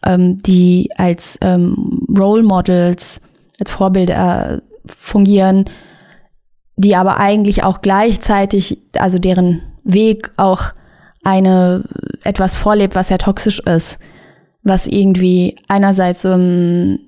ähm, 0.04 0.38
die 0.38 0.90
als 0.96 1.38
ähm, 1.40 2.04
Role 2.18 2.42
Models, 2.42 3.20
als 3.60 3.70
Vorbilder 3.70 4.60
fungieren, 4.86 5.66
die 6.76 6.96
aber 6.96 7.18
eigentlich 7.18 7.62
auch 7.62 7.80
gleichzeitig, 7.80 8.78
also 8.98 9.20
deren 9.20 9.62
Weg 9.84 10.32
auch 10.36 10.72
eine 11.22 11.84
etwas 12.24 12.56
vorlebt, 12.56 12.96
was 12.96 13.08
ja 13.08 13.18
toxisch 13.18 13.60
ist, 13.60 14.00
was 14.64 14.88
irgendwie 14.88 15.56
einerseits 15.68 16.24
ähm, 16.24 16.98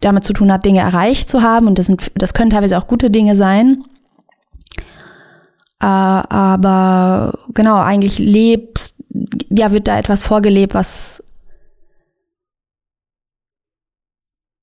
damit 0.00 0.24
zu 0.24 0.32
tun 0.32 0.50
hat, 0.52 0.64
Dinge 0.64 0.80
erreicht 0.80 1.28
zu 1.28 1.42
haben 1.42 1.66
und 1.66 1.78
das 1.78 1.86
sind, 1.86 2.10
das 2.14 2.34
können 2.34 2.50
teilweise 2.50 2.78
auch 2.78 2.86
gute 2.86 3.10
Dinge 3.10 3.36
sein. 3.36 3.84
Äh, 5.80 5.86
aber 5.86 7.38
genau, 7.54 7.80
eigentlich 7.80 8.18
lebt, 8.18 8.94
ja, 9.50 9.72
wird 9.72 9.88
da 9.88 9.98
etwas 9.98 10.22
vorgelebt, 10.22 10.74
was 10.74 11.22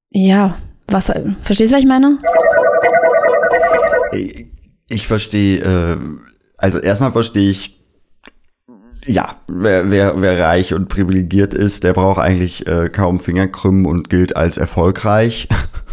ja, 0.10 0.58
was, 0.88 1.12
verstehst 1.44 1.72
du, 1.72 1.76
was 1.76 1.82
ich 1.82 1.88
meine? 1.88 2.18
Ich, 4.14 4.48
ich 4.88 5.08
verstehe, 5.08 5.60
äh, 5.60 5.98
also 6.58 6.80
erstmal 6.80 7.12
verstehe 7.12 7.50
ich, 7.50 7.77
ja, 9.08 9.38
wer, 9.48 9.90
wer, 9.90 10.22
wer 10.22 10.40
reich 10.40 10.74
und 10.74 10.90
privilegiert 10.90 11.54
ist, 11.54 11.84
der 11.84 11.94
braucht 11.94 12.20
eigentlich 12.20 12.68
äh, 12.68 12.90
kaum 12.90 13.20
Fingerkrümmen 13.20 13.86
und 13.86 14.10
gilt 14.10 14.36
als 14.36 14.58
erfolgreich 14.58 15.48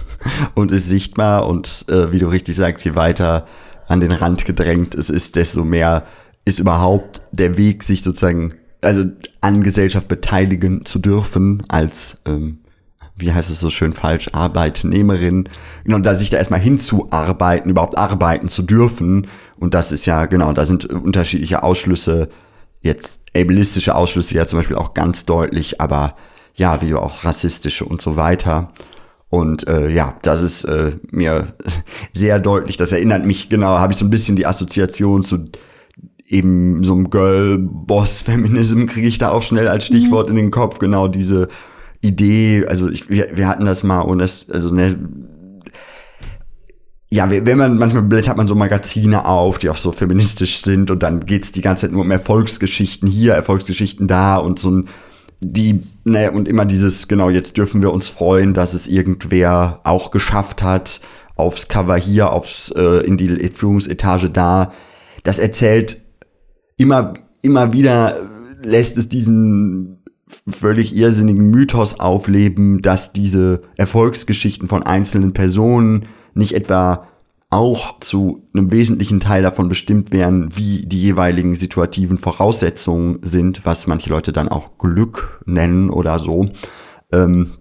und 0.54 0.72
ist 0.72 0.88
sichtbar 0.88 1.46
und 1.46 1.86
äh, 1.88 2.12
wie 2.12 2.18
du 2.18 2.26
richtig 2.26 2.56
sagst, 2.56 2.84
je 2.84 2.94
weiter 2.94 3.46
an 3.86 4.00
den 4.00 4.12
Rand 4.12 4.44
gedrängt 4.44 4.94
es 4.94 5.10
ist, 5.10 5.36
desto 5.36 5.64
mehr 5.64 6.04
ist 6.44 6.58
überhaupt 6.58 7.22
der 7.32 7.56
Weg, 7.56 7.82
sich 7.84 8.02
sozusagen, 8.02 8.54
also 8.80 9.04
an 9.40 9.62
Gesellschaft 9.62 10.08
beteiligen 10.08 10.84
zu 10.84 10.98
dürfen, 10.98 11.62
als 11.68 12.18
ähm, 12.26 12.58
wie 13.16 13.32
heißt 13.32 13.50
es 13.50 13.60
so 13.60 13.70
schön 13.70 13.92
falsch, 13.92 14.30
Arbeitnehmerin, 14.32 15.48
genau, 15.84 15.98
da 15.98 16.16
sich 16.16 16.30
da 16.30 16.38
erstmal 16.38 16.60
hinzuarbeiten, 16.60 17.70
überhaupt 17.70 17.96
arbeiten 17.96 18.48
zu 18.48 18.62
dürfen. 18.62 19.28
Und 19.56 19.74
das 19.74 19.92
ist 19.92 20.04
ja, 20.04 20.26
genau, 20.26 20.52
da 20.52 20.64
sind 20.64 20.86
unterschiedliche 20.86 21.62
Ausschlüsse, 21.62 22.28
jetzt 22.84 23.24
ableistische 23.34 23.94
Ausschlüsse 23.96 24.34
ja 24.36 24.46
zum 24.46 24.58
Beispiel 24.58 24.76
auch 24.76 24.94
ganz 24.94 25.24
deutlich, 25.24 25.80
aber 25.80 26.16
ja, 26.54 26.80
wie 26.82 26.94
auch 26.94 27.24
rassistische 27.24 27.84
und 27.84 28.00
so 28.00 28.16
weiter. 28.16 28.68
Und 29.30 29.66
äh, 29.66 29.88
ja, 29.88 30.16
das 30.22 30.42
ist 30.42 30.64
äh, 30.64 30.92
mir 31.10 31.54
sehr 32.12 32.38
deutlich. 32.38 32.76
Das 32.76 32.92
erinnert 32.92 33.26
mich, 33.26 33.48
genau, 33.48 33.78
habe 33.78 33.92
ich 33.92 33.98
so 33.98 34.04
ein 34.04 34.10
bisschen 34.10 34.36
die 34.36 34.46
Assoziation 34.46 35.22
zu 35.24 35.46
eben 36.26 36.84
so 36.84 36.94
einem 36.94 37.10
Girl-Boss-Feminism, 37.10 38.86
kriege 38.86 39.08
ich 39.08 39.18
da 39.18 39.30
auch 39.30 39.42
schnell 39.42 39.66
als 39.66 39.86
Stichwort 39.86 40.28
mhm. 40.28 40.36
in 40.36 40.44
den 40.44 40.50
Kopf. 40.50 40.78
Genau 40.78 41.08
diese 41.08 41.48
Idee, 42.02 42.66
also 42.68 42.90
ich, 42.90 43.08
wir, 43.08 43.30
wir 43.34 43.48
hatten 43.48 43.64
das 43.64 43.82
mal 43.82 44.02
und 44.02 44.18
das, 44.18 44.50
also 44.50 44.72
ne, 44.72 44.96
ja, 47.14 47.30
wenn 47.30 47.58
man, 47.58 47.78
manchmal 47.78 48.02
blättert 48.02 48.36
man 48.36 48.48
so 48.48 48.56
Magazine 48.56 49.24
auf, 49.24 49.58
die 49.58 49.70
auch 49.70 49.76
so 49.76 49.92
feministisch 49.92 50.58
sind 50.58 50.90
und 50.90 51.04
dann 51.04 51.24
geht's 51.26 51.52
die 51.52 51.60
ganze 51.60 51.82
Zeit 51.82 51.92
nur 51.92 52.00
um 52.00 52.10
Erfolgsgeschichten 52.10 53.08
hier, 53.08 53.34
Erfolgsgeschichten 53.34 54.08
da 54.08 54.36
und 54.36 54.58
so 54.58 54.72
ein, 54.72 54.88
die, 55.40 55.84
ne, 56.02 56.32
und 56.32 56.48
immer 56.48 56.64
dieses, 56.64 57.06
genau, 57.06 57.30
jetzt 57.30 57.56
dürfen 57.56 57.82
wir 57.82 57.92
uns 57.92 58.08
freuen, 58.08 58.52
dass 58.52 58.74
es 58.74 58.88
irgendwer 58.88 59.80
auch 59.84 60.10
geschafft 60.10 60.64
hat, 60.64 61.00
aufs 61.36 61.68
Cover 61.68 61.96
hier, 61.96 62.32
aufs, 62.32 62.72
äh, 62.72 63.06
in 63.06 63.16
die 63.16 63.28
Führungsetage 63.48 64.28
da. 64.28 64.72
Das 65.22 65.38
erzählt 65.38 65.98
immer, 66.78 67.14
immer 67.42 67.72
wieder, 67.72 68.16
lässt 68.60 68.98
es 68.98 69.08
diesen 69.08 70.02
völlig 70.48 70.96
irrsinnigen 70.96 71.48
Mythos 71.48 72.00
aufleben, 72.00 72.82
dass 72.82 73.12
diese 73.12 73.62
Erfolgsgeschichten 73.76 74.66
von 74.66 74.82
einzelnen 74.82 75.32
Personen 75.32 76.06
nicht 76.34 76.54
etwa 76.54 77.06
auch 77.50 78.00
zu 78.00 78.48
einem 78.52 78.72
wesentlichen 78.72 79.20
Teil 79.20 79.42
davon 79.42 79.68
bestimmt 79.68 80.12
werden, 80.12 80.56
wie 80.56 80.84
die 80.86 81.00
jeweiligen 81.00 81.54
situativen 81.54 82.18
Voraussetzungen 82.18 83.20
sind, 83.22 83.64
was 83.64 83.86
manche 83.86 84.10
Leute 84.10 84.32
dann 84.32 84.48
auch 84.48 84.76
Glück 84.78 85.40
nennen 85.46 85.88
oder 85.88 86.18
so. 86.18 86.48
Ähm, 87.12 87.52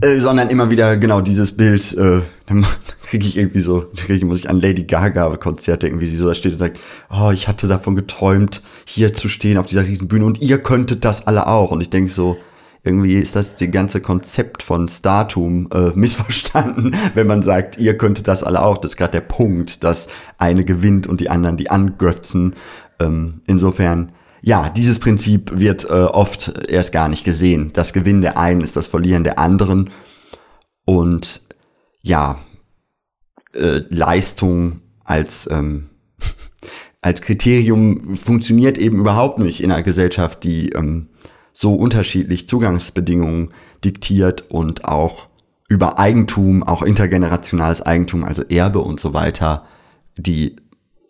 äh, 0.00 0.18
sondern 0.18 0.48
immer 0.48 0.70
wieder 0.70 0.96
genau 0.96 1.20
dieses 1.20 1.56
Bild, 1.56 1.92
äh, 1.96 2.22
dann 2.46 2.66
kriege 3.04 3.26
ich 3.26 3.36
irgendwie 3.36 3.60
so, 3.60 3.86
krieg 3.94 4.24
muss 4.24 4.40
ich 4.40 4.48
an 4.48 4.60
Lady 4.60 4.84
Gaga 4.84 5.36
Konzerte 5.36 5.86
irgendwie 5.86 6.06
sie 6.06 6.16
so 6.16 6.26
da 6.26 6.34
steht 6.34 6.52
und 6.52 6.58
sagt, 6.58 6.80
oh, 7.10 7.30
ich 7.32 7.48
hatte 7.48 7.68
davon 7.68 7.94
geträumt, 7.94 8.62
hier 8.86 9.14
zu 9.14 9.28
stehen 9.28 9.58
auf 9.58 9.66
dieser 9.66 9.86
riesen 9.86 10.08
Bühne 10.08 10.24
und 10.24 10.40
ihr 10.40 10.58
könntet 10.58 11.04
das 11.04 11.26
alle 11.26 11.46
auch. 11.46 11.70
Und 11.70 11.80
ich 11.80 11.90
denke 11.90 12.10
so, 12.10 12.38
irgendwie 12.84 13.14
ist 13.14 13.34
das 13.34 13.56
die 13.56 13.70
ganze 13.70 14.00
Konzept 14.00 14.62
von 14.62 14.88
Startum 14.88 15.68
äh, 15.72 15.90
missverstanden, 15.94 16.94
wenn 17.14 17.26
man 17.26 17.42
sagt, 17.42 17.78
ihr 17.78 17.96
könntet 17.96 18.28
das 18.28 18.44
alle 18.44 18.62
auch. 18.62 18.78
Das 18.78 18.92
ist 18.92 18.96
gerade 18.96 19.12
der 19.12 19.22
Punkt, 19.22 19.82
dass 19.82 20.08
eine 20.38 20.64
gewinnt 20.64 21.06
und 21.06 21.20
die 21.20 21.30
anderen 21.30 21.56
die 21.56 21.70
angötzen. 21.70 22.54
Ähm, 23.00 23.40
insofern 23.46 24.12
ja, 24.46 24.68
dieses 24.68 24.98
Prinzip 24.98 25.58
wird 25.58 25.84
äh, 25.84 26.04
oft 26.04 26.52
erst 26.68 26.92
gar 26.92 27.08
nicht 27.08 27.24
gesehen. 27.24 27.70
Das 27.72 27.94
Gewinn 27.94 28.20
der 28.20 28.36
einen 28.36 28.60
ist 28.60 28.76
das 28.76 28.86
Verlieren 28.86 29.24
der 29.24 29.38
anderen. 29.38 29.88
Und 30.84 31.40
ja, 32.02 32.38
äh, 33.54 33.80
Leistung 33.88 34.82
als, 35.02 35.48
ähm, 35.50 35.88
als 37.00 37.22
Kriterium 37.22 38.18
funktioniert 38.18 38.76
eben 38.76 38.98
überhaupt 38.98 39.38
nicht 39.38 39.62
in 39.62 39.72
einer 39.72 39.82
Gesellschaft, 39.82 40.44
die 40.44 40.68
ähm, 40.72 41.08
so 41.54 41.74
unterschiedlich 41.74 42.48
Zugangsbedingungen 42.48 43.54
diktiert 43.84 44.50
und 44.50 44.84
auch 44.84 45.28
über 45.68 45.98
Eigentum, 45.98 46.62
auch 46.62 46.82
intergenerationales 46.82 47.80
Eigentum, 47.80 48.24
also 48.24 48.42
Erbe 48.42 48.80
und 48.80 49.00
so 49.00 49.14
weiter, 49.14 49.64
die, 50.16 50.56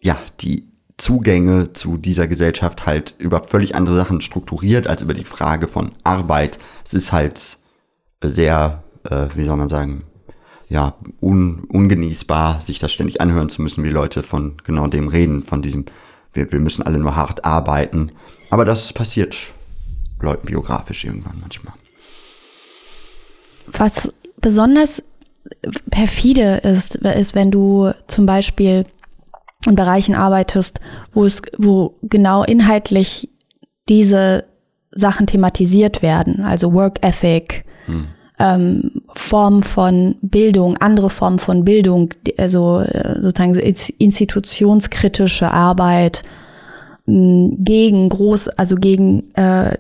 ja, 0.01 0.17
die 0.41 0.69
Zugänge 0.97 1.73
zu 1.73 1.97
dieser 1.97 2.29
Gesellschaft 2.29 2.87
halt 2.87 3.15
über 3.19 3.43
völlig 3.43 3.75
andere 3.75 3.97
Sachen 3.97 4.21
strukturiert 4.21 4.87
als 4.87 5.03
über 5.03 5.15
die 5.15 5.25
Frage 5.25 5.67
von 5.67 5.91
Arbeit. 6.05 6.59
Es 6.85 6.95
ist 6.95 7.13
halt 7.13 7.59
sehr, 8.23 8.85
äh, 9.05 9.27
wie 9.35 9.45
soll 9.45 9.57
man 9.57 9.69
sagen, 9.69 10.05
ja, 10.69 10.95
un, 11.21 11.65
ungenießbar, 11.65 12.61
sich 12.61 12.79
das 12.79 12.93
ständig 12.93 13.21
anhören 13.21 13.49
zu 13.49 13.63
müssen, 13.63 13.83
wie 13.83 13.91
Leute 13.91 14.23
von 14.23 14.57
genau 14.63 14.87
dem 14.87 15.09
reden, 15.09 15.43
von 15.43 15.63
diesem, 15.63 15.87
wir, 16.33 16.53
wir 16.53 16.61
müssen 16.61 16.83
alle 16.83 16.99
nur 16.99 17.17
hart 17.17 17.45
arbeiten. 17.45 18.13
Aber 18.51 18.65
das 18.65 18.93
passiert 18.93 19.53
Leuten 20.25 20.47
biografisch 20.47 21.05
irgendwann 21.05 21.39
manchmal. 21.41 21.75
Was 23.67 24.13
besonders 24.41 25.03
perfide 25.91 26.57
ist, 26.57 26.97
ist, 26.97 27.35
wenn 27.35 27.51
du 27.51 27.93
zum 28.07 28.27
Beispiel 28.27 28.85
in 29.67 29.75
Bereichen 29.75 30.15
arbeitest, 30.15 30.81
wo 31.13 31.25
es, 31.25 31.43
wo 31.59 31.95
genau 32.03 32.45
inhaltlich 32.45 33.31
diese 33.89 34.45
Sachen 34.91 35.27
thematisiert 35.27 36.03
werden, 36.03 36.43
also 36.43 36.73
Work 36.73 36.99
Ethic, 37.03 37.65
hm. 37.87 38.07
ähm, 38.39 39.03
Form 39.15 39.63
von 39.63 40.17
Bildung, 40.23 40.77
andere 40.79 41.11
Formen 41.11 41.39
von 41.39 41.65
Bildung, 41.65 42.11
also 42.39 42.81
äh, 42.81 43.21
sozusagen 43.21 43.55
institutionskritische 43.55 45.51
Arbeit 45.51 46.23
gegen 47.07 48.09
groß, 48.09 48.49
also 48.49 48.77
gegen 48.77 49.35
äh, 49.35 49.77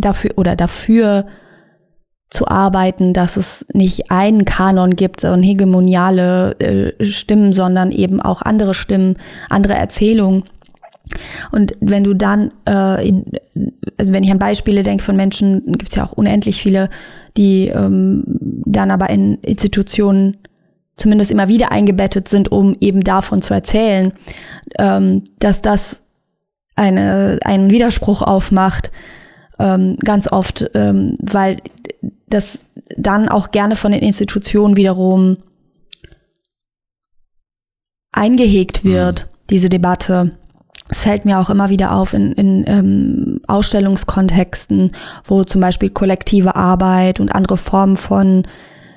dafür 0.00 0.32
oder 0.36 0.56
dafür 0.56 1.26
zu 2.30 2.46
arbeiten, 2.46 3.12
dass 3.12 3.36
es 3.36 3.66
nicht 3.72 4.10
einen 4.10 4.44
Kanon 4.44 4.94
gibt 4.94 5.24
und 5.24 5.42
hegemoniale 5.42 6.52
äh, 6.60 7.04
Stimmen, 7.04 7.52
sondern 7.52 7.90
eben 7.90 8.20
auch 8.20 8.42
andere 8.42 8.72
Stimmen, 8.72 9.16
andere 9.48 9.74
Erzählungen. 9.74 10.44
Und 11.50 11.74
wenn 11.80 12.04
du 12.04 12.14
dann, 12.14 12.52
äh, 12.68 13.08
in, 13.08 13.24
also 13.98 14.12
wenn 14.12 14.22
ich 14.22 14.30
an 14.30 14.38
Beispiele 14.38 14.84
denke 14.84 15.02
von 15.02 15.16
Menschen, 15.16 15.64
gibt 15.66 15.88
es 15.88 15.96
ja 15.96 16.06
auch 16.06 16.12
unendlich 16.12 16.62
viele, 16.62 16.88
die 17.36 17.66
ähm, 17.66 18.22
dann 18.64 18.92
aber 18.92 19.10
in 19.10 19.34
Institutionen 19.42 20.36
zumindest 20.96 21.32
immer 21.32 21.48
wieder 21.48 21.72
eingebettet 21.72 22.28
sind, 22.28 22.52
um 22.52 22.76
eben 22.80 23.02
davon 23.02 23.42
zu 23.42 23.54
erzählen, 23.54 24.12
ähm, 24.78 25.24
dass 25.40 25.62
das 25.62 26.02
eine, 26.76 27.40
einen 27.44 27.70
Widerspruch 27.70 28.22
aufmacht, 28.22 28.92
ähm, 29.60 29.96
ganz 29.96 30.30
oft, 30.30 30.70
ähm, 30.74 31.16
weil 31.20 31.58
das 32.28 32.60
dann 32.96 33.28
auch 33.28 33.50
gerne 33.50 33.76
von 33.76 33.92
den 33.92 34.02
Institutionen 34.02 34.76
wiederum 34.76 35.36
eingehegt 38.12 38.84
wird, 38.84 39.26
mhm. 39.26 39.46
diese 39.50 39.68
Debatte. 39.68 40.32
Es 40.88 41.00
fällt 41.00 41.24
mir 41.24 41.38
auch 41.38 41.50
immer 41.50 41.70
wieder 41.70 41.94
auf 41.94 42.14
in, 42.14 42.32
in 42.32 42.64
ähm, 42.66 43.40
Ausstellungskontexten, 43.46 44.90
wo 45.24 45.44
zum 45.44 45.60
Beispiel 45.60 45.90
kollektive 45.90 46.56
Arbeit 46.56 47.20
und 47.20 47.32
andere 47.32 47.56
Formen 47.56 47.94
von 47.94 48.42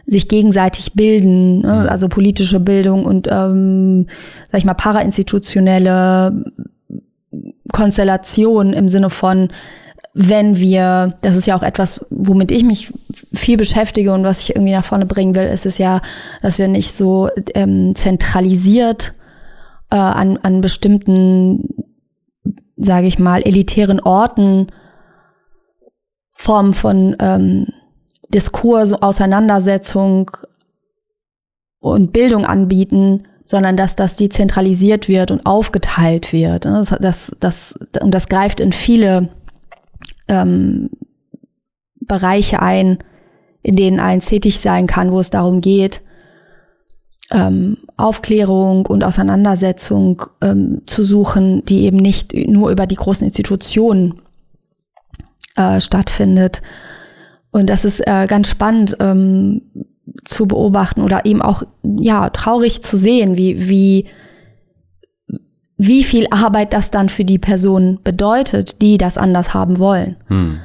sich 0.06 0.28
gegenseitig 0.28 0.94
bilden, 0.94 1.62
ne? 1.62 1.82
Mhm. 1.84 1.90
also 1.90 2.10
politische 2.10 2.60
Bildung 2.60 3.06
und, 3.06 3.28
ähm, 3.32 4.08
sag 4.52 4.60
ich 4.60 4.66
mal, 4.66 4.74
parainstitutionelle 4.74 6.44
Konstellation 7.72 8.74
im 8.74 8.90
Sinne 8.90 9.10
von 9.10 9.50
wenn 10.14 10.58
wir, 10.58 11.18
das 11.22 11.36
ist 11.36 11.48
ja 11.48 11.58
auch 11.58 11.64
etwas, 11.64 12.06
womit 12.10 12.52
ich 12.52 12.64
mich 12.64 12.94
viel 13.34 13.58
beschäftige 13.58 14.14
und 14.14 14.24
was 14.24 14.42
ich 14.42 14.56
irgendwie 14.56 14.74
nach 14.74 14.86
vorne 14.86 15.08
bringen 15.08 15.36
will, 15.36 15.46
ist 15.46 15.66
es 15.66 15.80
ja, 15.80 16.02
dass 16.42 16.60
wir 16.60 16.68
nicht 16.68 16.94
so 16.94 17.30
ähm, 17.56 17.96
zentralisiert 17.96 19.14
äh, 19.90 19.96
an, 19.96 20.38
an 20.38 20.62
bestimmten, 20.62 21.68
sage 22.78 23.08
ich 23.08 23.18
mal, 23.18 23.42
elitären 23.42 24.00
Orten 24.00 24.68
Formen 26.30 26.74
von 26.74 27.16
ähm, 27.20 27.68
Diskurs, 28.30 28.94
Auseinandersetzung 28.94 30.30
und 31.80 32.12
Bildung 32.12 32.46
anbieten, 32.46 33.24
sondern 33.46 33.78
dass 33.78 33.96
das 33.96 34.16
dezentralisiert 34.16 35.08
wird 35.08 35.32
und 35.32 35.46
aufgeteilt 35.46 36.34
wird. 36.34 36.66
Das, 36.66 36.96
das, 37.00 37.36
das, 37.40 37.76
und 38.02 38.12
das 38.12 38.28
greift 38.28 38.60
in 38.60 38.74
viele 38.74 39.30
ähm, 40.28 40.90
Bereiche 42.00 42.62
ein, 42.62 43.00
in 43.62 43.76
denen 43.76 44.00
eins 44.00 44.26
tätig 44.26 44.60
sein 44.60 44.88
kann, 44.88 45.12
wo 45.12 45.20
es 45.20 45.30
darum 45.30 45.62
geht, 45.62 46.02
ähm, 47.32 47.78
Aufklärung 47.98 48.86
und 48.86 49.04
Auseinandersetzung 49.04 50.24
ähm, 50.42 50.82
zu 50.86 51.04
suchen, 51.04 51.64
die 51.66 51.84
eben 51.84 51.98
nicht 51.98 52.34
nur 52.34 52.70
über 52.70 52.86
die 52.86 52.96
großen 52.96 53.26
Institutionen 53.26 54.22
äh, 55.56 55.80
stattfindet. 55.80 56.62
Und 57.52 57.70
das 57.70 57.86
ist 57.86 58.06
äh, 58.08 58.28
ganz 58.28 58.50
spannend 58.50 58.98
ähm, 59.00 59.62
zu 60.24 60.48
beobachten 60.48 61.02
oder 61.02 61.26
eben 61.26 61.42
auch 61.42 61.64
ja 61.84 62.30
traurig 62.30 62.82
zu 62.82 62.98
sehen, 62.98 63.38
wie 63.38 63.70
wie 63.70 64.06
wie 65.86 66.04
viel 66.04 66.28
Arbeit 66.32 66.74
das 66.74 66.92
dann 66.92 67.10
für 67.10 67.26
die 67.26 67.40
Personen 67.40 68.00
bedeutet, 68.04 68.82
die 68.82 68.98
das 68.98 69.18
anders 69.18 69.54
haben 69.54 69.80
wollen. 69.80 70.16
Hm. 70.28 70.60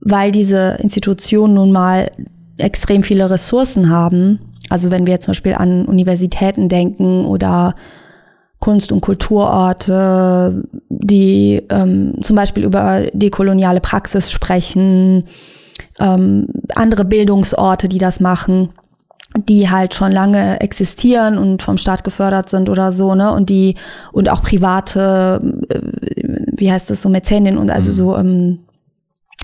Weil 0.00 0.32
diese 0.32 0.78
Institutionen 0.80 1.54
nun 1.54 1.72
mal 1.72 2.10
extrem 2.56 3.02
viele 3.02 3.28
Ressourcen 3.30 3.90
haben. 3.90 4.38
Also 4.70 4.90
wenn 4.90 5.06
wir 5.06 5.20
zum 5.20 5.32
Beispiel 5.32 5.54
an 5.54 5.84
Universitäten 5.86 6.68
denken 6.68 7.24
oder 7.24 7.74
Kunst- 8.60 8.92
und 8.92 9.02
Kulturorte, 9.02 10.64
die 10.88 11.62
ähm, 11.68 12.14
zum 12.22 12.36
Beispiel 12.36 12.64
über 12.64 13.02
dekoloniale 13.12 13.80
Praxis 13.80 14.30
sprechen, 14.30 15.24
ähm, 16.00 16.46
andere 16.74 17.04
Bildungsorte, 17.04 17.88
die 17.88 17.98
das 17.98 18.20
machen, 18.20 18.70
die 19.36 19.68
halt 19.68 19.94
schon 19.94 20.12
lange 20.12 20.60
existieren 20.60 21.38
und 21.38 21.62
vom 21.62 21.76
Staat 21.76 22.04
gefördert 22.04 22.48
sind 22.48 22.68
oder 22.68 22.92
so, 22.92 23.14
ne? 23.14 23.32
Und 23.32 23.50
die 23.50 23.76
und 24.12 24.28
auch 24.28 24.42
private, 24.42 25.40
äh, 25.68 25.80
wie 26.56 26.70
heißt 26.70 26.90
das 26.90 27.02
so, 27.02 27.08
Mäzenien 27.08 27.58
und 27.58 27.70
also 27.70 27.92
so 27.92 28.16
ähm, 28.16 28.60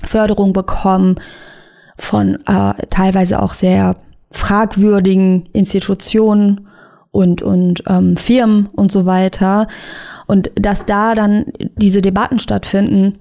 Förderung 0.03 0.53
bekommen 0.53 1.15
von 1.97 2.35
äh, 2.47 2.73
teilweise 2.89 3.41
auch 3.41 3.53
sehr 3.53 3.95
fragwürdigen 4.31 5.49
Institutionen 5.53 6.67
und, 7.11 7.41
und 7.41 7.83
ähm, 7.87 8.15
Firmen 8.15 8.67
und 8.67 8.91
so 8.91 9.05
weiter. 9.05 9.67
Und 10.25 10.51
dass 10.55 10.85
da 10.85 11.13
dann 11.15 11.45
diese 11.75 12.01
Debatten 12.01 12.39
stattfinden 12.39 13.19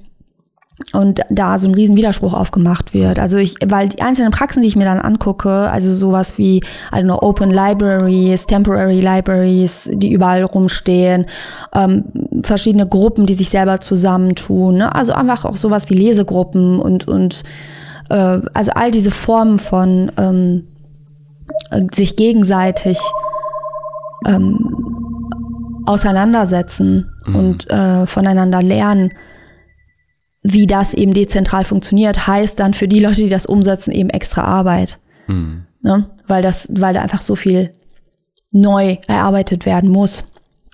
und 0.92 1.20
da 1.30 1.58
so 1.58 1.68
ein 1.68 1.74
riesen 1.74 1.96
Widerspruch 1.96 2.34
aufgemacht 2.34 2.94
wird. 2.94 3.18
Also 3.18 3.36
ich, 3.36 3.54
weil 3.64 3.88
die 3.88 4.02
einzelnen 4.02 4.32
Praxen, 4.32 4.62
die 4.62 4.68
ich 4.68 4.76
mir 4.76 4.84
dann 4.84 4.98
angucke, 4.98 5.70
also 5.70 5.92
sowas 5.92 6.36
wie, 6.36 6.58
I 6.58 6.96
don't 6.96 7.04
know, 7.04 7.18
Open 7.20 7.50
Libraries, 7.50 8.46
Temporary 8.46 9.00
Libraries, 9.00 9.90
die 9.92 10.12
überall 10.12 10.42
rumstehen, 10.42 11.26
ähm, 11.74 12.04
verschiedene 12.42 12.86
Gruppen, 12.86 13.26
die 13.26 13.34
sich 13.34 13.50
selber 13.50 13.80
zusammentun, 13.80 14.78
ne? 14.78 14.94
also 14.94 15.12
einfach 15.12 15.44
auch 15.44 15.56
sowas 15.56 15.88
wie 15.90 15.94
Lesegruppen 15.94 16.80
und, 16.80 17.06
und 17.06 17.42
äh, 18.10 18.40
also 18.54 18.72
all 18.74 18.90
diese 18.90 19.10
Formen 19.10 19.58
von 19.58 20.10
ähm, 20.16 20.64
sich 21.94 22.16
gegenseitig 22.16 22.98
ähm, 24.26 24.58
auseinandersetzen 25.86 27.10
und 27.34 27.70
äh, 27.70 28.06
voneinander 28.06 28.62
lernen, 28.62 29.10
wie 30.42 30.66
das 30.66 30.94
eben 30.94 31.12
dezentral 31.12 31.64
funktioniert, 31.64 32.26
heißt 32.26 32.58
dann 32.58 32.74
für 32.74 32.88
die 32.88 33.00
Leute, 33.00 33.22
die 33.22 33.28
das 33.28 33.46
umsetzen, 33.46 33.92
eben 33.92 34.10
extra 34.10 34.42
Arbeit. 34.42 34.98
Ne? 35.82 36.08
Weil 36.26 36.42
das, 36.42 36.68
weil 36.70 36.94
da 36.94 37.02
einfach 37.02 37.20
so 37.20 37.36
viel 37.36 37.72
neu 38.52 38.96
erarbeitet 39.06 39.66
werden 39.66 39.90
muss. 39.90 40.24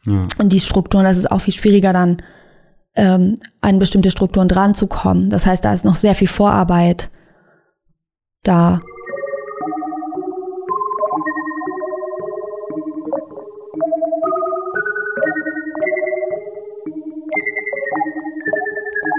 Ja. 0.05 0.27
Und 0.39 0.53
die 0.53 0.61
Strukturen, 0.61 1.05
das 1.05 1.19
ist 1.19 1.31
auch 1.31 1.41
viel 1.41 1.55
schwieriger 1.55 1.93
dann, 1.93 2.23
ähm, 2.95 3.39
an 3.61 3.79
bestimmte 3.79 4.11
Strukturen 4.11 4.49
dran 4.49 4.75
zu 4.75 4.87
kommen. 4.87 5.31
Das 5.31 5.47
heißt, 5.47 5.65
da 5.65 5.75
ist 5.75 5.85
noch 5.85 5.97
sehr 5.97 6.15
viel 6.15 6.29
Vorarbeit 6.29 7.11
da. 8.43 8.81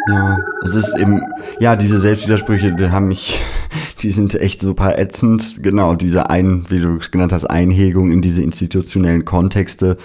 Ja, 0.07 0.37
es 0.63 0.73
ist 0.73 0.95
eben, 0.97 1.21
ja, 1.59 1.75
diese 1.75 1.97
Selbstwidersprüche, 1.97 2.73
die 2.73 2.91
haben 2.91 3.09
mich, 3.09 3.41
die 4.01 4.11
sind 4.11 4.35
echt 4.35 4.61
super 4.61 4.97
ätzend. 4.97 5.61
Genau, 5.63 5.95
diese 5.95 6.29
ein, 6.29 6.65
wie 6.69 6.79
du 6.79 6.97
es 6.97 7.11
genannt 7.11 7.33
hast, 7.33 7.45
Einhegung 7.45 8.11
in 8.11 8.21
diese 8.21 8.41
institutionellen 8.41 9.25
Kontexte, 9.25 9.97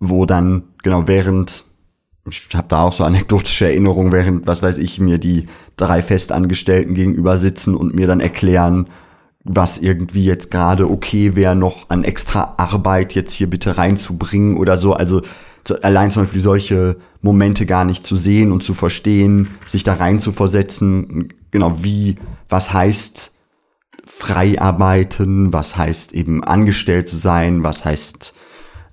wo 0.00 0.26
dann, 0.26 0.64
genau, 0.82 1.06
während, 1.06 1.64
ich 2.28 2.48
habe 2.54 2.66
da 2.68 2.82
auch 2.82 2.92
so 2.92 3.04
anekdotische 3.04 3.66
Erinnerungen, 3.66 4.12
während, 4.12 4.46
was 4.46 4.62
weiß 4.62 4.78
ich, 4.78 4.98
mir 4.98 5.18
die 5.18 5.46
drei 5.76 6.02
Festangestellten 6.02 6.94
gegenüber 6.94 7.36
sitzen 7.38 7.76
und 7.76 7.94
mir 7.94 8.08
dann 8.08 8.20
erklären, 8.20 8.88
was 9.44 9.78
irgendwie 9.78 10.24
jetzt 10.24 10.50
gerade 10.50 10.90
okay 10.90 11.36
wäre, 11.36 11.54
noch 11.54 11.88
an 11.88 12.02
extra 12.02 12.54
Arbeit 12.56 13.14
jetzt 13.14 13.32
hier 13.32 13.48
bitte 13.48 13.78
reinzubringen 13.78 14.56
oder 14.56 14.76
so. 14.76 14.94
Also 14.94 15.22
allein 15.72 16.10
zum 16.10 16.24
Beispiel 16.24 16.40
solche 16.40 16.96
Momente 17.20 17.66
gar 17.66 17.84
nicht 17.84 18.06
zu 18.06 18.16
sehen 18.16 18.52
und 18.52 18.62
zu 18.62 18.74
verstehen, 18.74 19.48
sich 19.66 19.84
da 19.84 19.94
rein 19.94 20.18
zu 20.20 20.32
versetzen, 20.32 21.32
genau 21.50 21.82
wie, 21.82 22.16
was 22.48 22.72
heißt 22.72 23.34
frei 24.04 24.60
arbeiten, 24.60 25.52
was 25.52 25.76
heißt 25.76 26.14
eben 26.14 26.44
angestellt 26.44 27.08
zu 27.08 27.16
sein, 27.16 27.64
was 27.64 27.84
heißt 27.84 28.32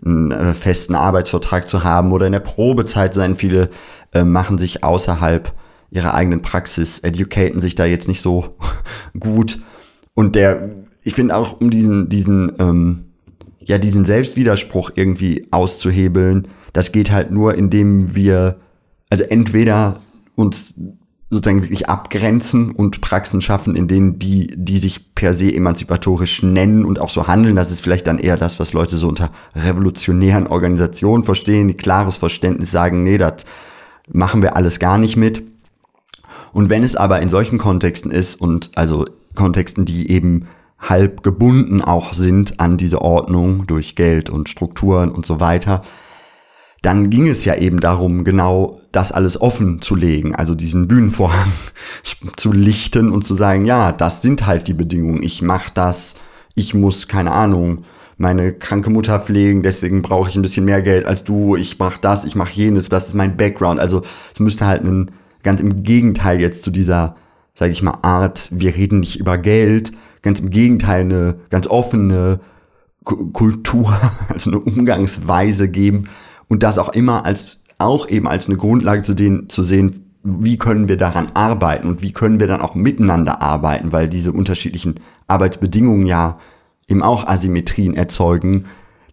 einen 0.06 0.32
äh, 0.32 0.54
festen 0.54 0.96
Arbeitsvertrag 0.96 1.70
zu 1.70 1.84
haben 1.84 2.12
oder 2.12 2.26
in 2.26 2.34
der 2.34 2.40
Probezeit 2.40 3.14
sein. 3.14 3.36
Viele 3.36 3.70
äh, 4.12 4.24
machen 4.24 4.58
sich 4.58 4.84
außerhalb 4.84 5.54
ihrer 5.92 6.16
eigenen 6.16 6.42
Praxis, 6.42 7.00
educaten 7.00 7.62
sich 7.62 7.76
da 7.76 7.86
jetzt 7.86 8.08
nicht 8.08 8.22
so 8.22 8.56
gut. 9.20 9.60
Und 10.16 10.36
der, 10.36 10.72
ich 11.04 11.14
finde 11.14 11.36
auch, 11.36 11.62
um 11.62 11.70
diesen, 11.70 12.10
diesen, 12.10 12.52
ähm, 12.60 13.06
ja, 13.60 13.78
diesen 13.78 14.04
Selbstwiderspruch 14.04 14.92
irgendwie 14.96 15.48
auszuhebeln, 15.52 16.48
das 16.74 16.92
geht 16.92 17.12
halt 17.12 17.32
nur, 17.32 17.56
indem 17.56 18.16
wir, 18.16 18.60
also 19.10 19.24
entweder 19.24 20.00
uns 20.36 20.76
sozusagen 21.34 21.64
wirklich 21.64 21.90
abgrenzen 21.90 22.72
und 22.72 23.02
Praxen 23.02 23.42
schaffen, 23.42 23.76
in 23.76 23.88
denen 23.88 24.20
die, 24.20 24.54
die 24.56 24.78
sich 24.78 25.16
per 25.16 25.34
se 25.34 25.54
emanzipatorisch 25.54 26.44
nennen 26.44 26.86
und 26.86 27.00
auch 27.00 27.10
so 27.10 27.28
handeln. 27.28 27.56
Das 27.56 27.72
ist 27.72 27.82
vielleicht 27.82 28.08
dann 28.08 28.20
eher 28.20 28.38
das, 28.38 28.60
was 28.60 28.74
Leute 28.74 28.96
so 28.96 29.08
unter 29.08 29.30
revolutionären 29.56 30.48
Organisationen 30.48 31.24
verstehen, 31.24 31.68
die 31.68 31.74
klares 31.74 32.18
Verständnis 32.18 32.72
sagen, 32.72 33.04
nee, 33.04 33.18
das 33.18 33.46
machen 34.12 34.42
wir 34.42 34.56
alles 34.56 34.80
gar 34.80 34.98
nicht 34.98 35.16
mit. 35.16 35.44
Und 36.52 36.70
wenn 36.70 36.84
es 36.84 36.96
aber 36.96 37.20
in 37.22 37.30
solchen 37.30 37.58
Kontexten 37.58 38.12
ist 38.12 38.36
und 38.36 38.72
also 38.76 39.06
Kontexten, 39.34 39.86
die 39.86 40.12
eben 40.12 40.48
halb 40.78 41.24
gebunden 41.24 41.82
auch 41.82 42.14
sind 42.14 42.60
an 42.60 42.78
diese 42.78 43.02
Ordnung 43.02 43.66
durch 43.66 43.96
Geld 43.96 44.30
und 44.30 44.50
Strukturen 44.50 45.10
und 45.10 45.26
so 45.26 45.40
weiter, 45.40 45.82
dann 46.84 47.10
ging 47.10 47.28
es 47.28 47.46
ja 47.46 47.56
eben 47.56 47.80
darum, 47.80 48.26
genau 48.26 48.80
das 48.92 49.12
alles 49.14 49.40
offen 49.42 49.82
zu 49.82 49.96
legen, 49.96 50.36
also 50.36 50.54
diesen 50.54 50.88
Bühnenvorhang 50.90 51.52
zu 52.36 52.52
lichten 52.52 53.10
und 53.10 53.24
zu 53.24 53.36
sagen, 53.36 53.66
ja, 53.66 53.92
das 53.94 54.22
sind 54.22 54.46
halt 54.46 54.68
die 54.68 54.74
Bedingungen. 54.74 55.24
Ich 55.24 55.42
mache 55.42 55.72
das, 55.74 56.16
ich 56.56 56.74
muss, 56.74 57.08
keine 57.08 57.32
Ahnung, 57.32 57.86
meine 58.18 58.52
kranke 58.54 58.90
Mutter 58.90 59.18
pflegen, 59.20 59.64
deswegen 59.64 60.02
brauche 60.02 60.30
ich 60.30 60.36
ein 60.36 60.42
bisschen 60.42 60.66
mehr 60.66 60.82
Geld 60.82 61.06
als 61.06 61.24
du, 61.24 61.56
ich 61.56 61.80
mache 61.80 62.00
das, 62.02 62.26
ich 62.26 62.36
mache 62.36 62.54
jenes, 62.54 62.90
das 62.90 63.08
ist 63.08 63.16
mein 63.16 63.38
Background. 63.38 63.80
Also 63.80 64.02
es 64.34 64.40
müsste 64.42 64.68
halt 64.68 64.84
ein, 64.84 65.12
ganz 65.42 65.62
im 65.62 65.84
Gegenteil 65.84 66.42
jetzt 66.42 66.64
zu 66.64 66.70
dieser, 66.70 67.16
sage 67.54 67.72
ich 67.72 67.82
mal, 67.82 67.98
Art, 68.02 68.50
wir 68.52 68.76
reden 68.76 69.00
nicht 69.00 69.20
über 69.22 69.38
Geld, 69.38 69.94
ganz 70.22 70.42
im 70.42 70.50
Gegenteil 70.50 71.02
eine 71.02 71.36
ganz 71.50 71.66
offene 71.68 72.42
Ku- 73.06 73.32
Kultur, 73.32 73.98
also 74.30 74.52
eine 74.52 74.60
Umgangsweise 74.60 75.70
geben 75.70 76.10
und 76.54 76.62
das 76.62 76.78
auch 76.78 76.90
immer 76.90 77.26
als 77.26 77.64
auch 77.80 78.08
eben 78.08 78.28
als 78.28 78.48
eine 78.48 78.58
Grundlage 78.58 79.02
zu, 79.02 79.16
den, 79.16 79.50
zu 79.50 79.64
sehen, 79.64 80.06
wie 80.24 80.58
können 80.58 80.88
wir 80.88 80.98
daran 80.98 81.28
arbeiten 81.34 81.88
und 81.88 82.02
wie 82.04 82.14
können 82.14 82.40
wir 82.40 82.46
dann 82.46 82.62
auch 82.62 82.76
miteinander 82.76 83.42
arbeiten, 83.42 83.92
weil 83.92 84.08
diese 84.08 84.32
unterschiedlichen 84.32 85.00
Arbeitsbedingungen 85.28 86.06
ja 86.06 86.38
eben 86.88 87.02
auch 87.02 87.28
Asymmetrien 87.28 87.96
erzeugen, 87.96 88.66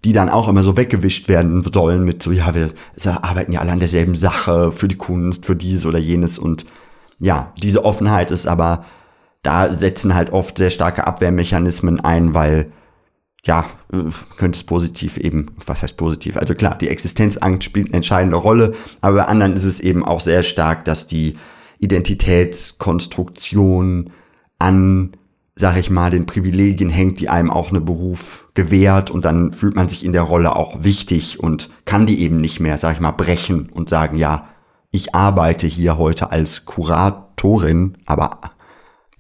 die 0.05 0.13
dann 0.13 0.29
auch 0.29 0.49
immer 0.49 0.63
so 0.63 0.77
weggewischt 0.77 1.29
werden 1.29 1.65
sollen 1.73 2.05
mit 2.05 2.23
so, 2.23 2.31
ja, 2.31 2.55
wir 2.55 2.69
arbeiten 3.25 3.53
ja 3.53 3.61
alle 3.61 3.73
an 3.73 3.79
derselben 3.79 4.15
Sache 4.15 4.71
für 4.71 4.87
die 4.87 4.99
Kunst, 4.99 5.47
für 5.47 5.57
dieses 5.57 5.87
oder 5.87 5.99
jenes 5.99 6.39
und 6.39 6.67
ja, 7.19 7.55
diese 7.63 7.87
Offenheit 7.87 8.31
ist 8.31 8.47
aber, 8.47 8.85
da 9.43 9.73
setzen 9.73 10.15
halt 10.15 10.31
oft 10.31 10.59
sehr 10.59 10.71
starke 10.71 11.07
Abwehrmechanismen 11.07 12.01
ein, 12.01 12.35
weil 12.35 12.71
ja, 13.47 13.65
könnte 14.37 14.57
es 14.57 14.65
positiv 14.65 15.17
eben, 15.17 15.47
was 15.65 15.83
heißt 15.83 15.97
positiv? 15.97 16.37
Also 16.37 16.55
klar, 16.55 16.77
die 16.77 16.89
Existenzangst 16.89 17.65
spielt 17.65 17.87
eine 17.89 17.97
entscheidende 17.97 18.37
Rolle, 18.37 18.75
aber 19.01 19.17
bei 19.17 19.25
anderen 19.25 19.55
ist 19.55 19.65
es 19.65 19.81
eben 19.81 20.05
auch 20.05 20.21
sehr 20.21 20.43
stark, 20.43 20.85
dass 20.85 21.07
die 21.07 21.39
Identitätskonstruktion 21.79 24.11
an, 24.59 25.13
sag 25.57 25.79
ich 25.79 25.89
mal, 25.91 26.11
den 26.11 26.27
Privilegien 26.27 26.91
hängt, 26.91 27.19
die 27.21 27.31
einem 27.31 27.51
auch 27.51 27.71
eine 27.71 27.81
Beruf 27.81 28.49
gewährt 28.53 29.11
und 29.11 29.25
dann 29.25 29.53
fühlt 29.53 29.75
man 29.75 29.89
sich 29.89 30.05
in 30.05 30.13
der 30.13 30.21
Rolle 30.23 30.55
auch 30.55 30.85
wichtig 30.85 31.41
und 31.41 31.71
kann 31.87 32.05
die 32.05 32.21
eben 32.21 32.43
nicht 32.43 32.61
mehr, 32.61 32.77
sag 32.77 32.97
ich 32.97 33.01
mal, 33.01 33.13
brechen 33.13 33.71
und 33.71 33.89
sagen, 33.89 34.19
ja, 34.19 34.49
ich 34.91 35.15
arbeite 35.15 35.67
hier 35.67 35.97
heute 35.97 36.31
als 36.31 36.67
Kuratorin, 36.67 37.97
aber 38.05 38.41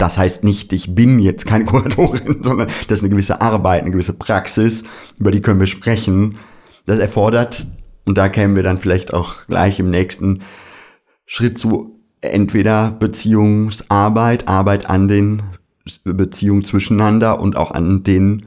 das 0.00 0.16
heißt 0.16 0.44
nicht, 0.44 0.72
ich 0.72 0.94
bin 0.94 1.18
jetzt 1.18 1.46
keine 1.46 1.64
Kuratorin, 1.66 2.42
sondern 2.42 2.68
das 2.88 2.98
ist 2.98 3.04
eine 3.04 3.10
gewisse 3.10 3.40
Arbeit, 3.40 3.82
eine 3.82 3.90
gewisse 3.90 4.14
Praxis, 4.14 4.84
über 5.18 5.30
die 5.30 5.40
können 5.40 5.60
wir 5.60 5.66
sprechen. 5.66 6.38
Das 6.86 6.98
erfordert, 6.98 7.66
und 8.06 8.16
da 8.16 8.28
kämen 8.28 8.56
wir 8.56 8.62
dann 8.62 8.78
vielleicht 8.78 9.12
auch 9.12 9.46
gleich 9.46 9.78
im 9.78 9.90
nächsten 9.90 10.40
Schritt 11.26 11.58
zu, 11.58 11.98
entweder 12.22 12.90
Beziehungsarbeit, 12.92 14.48
Arbeit 14.48 14.88
an 14.88 15.08
den 15.08 15.42
Beziehungen 16.04 16.64
zwischeneinander 16.64 17.40
und 17.40 17.56
auch 17.56 17.70
an 17.70 18.02
den 18.02 18.46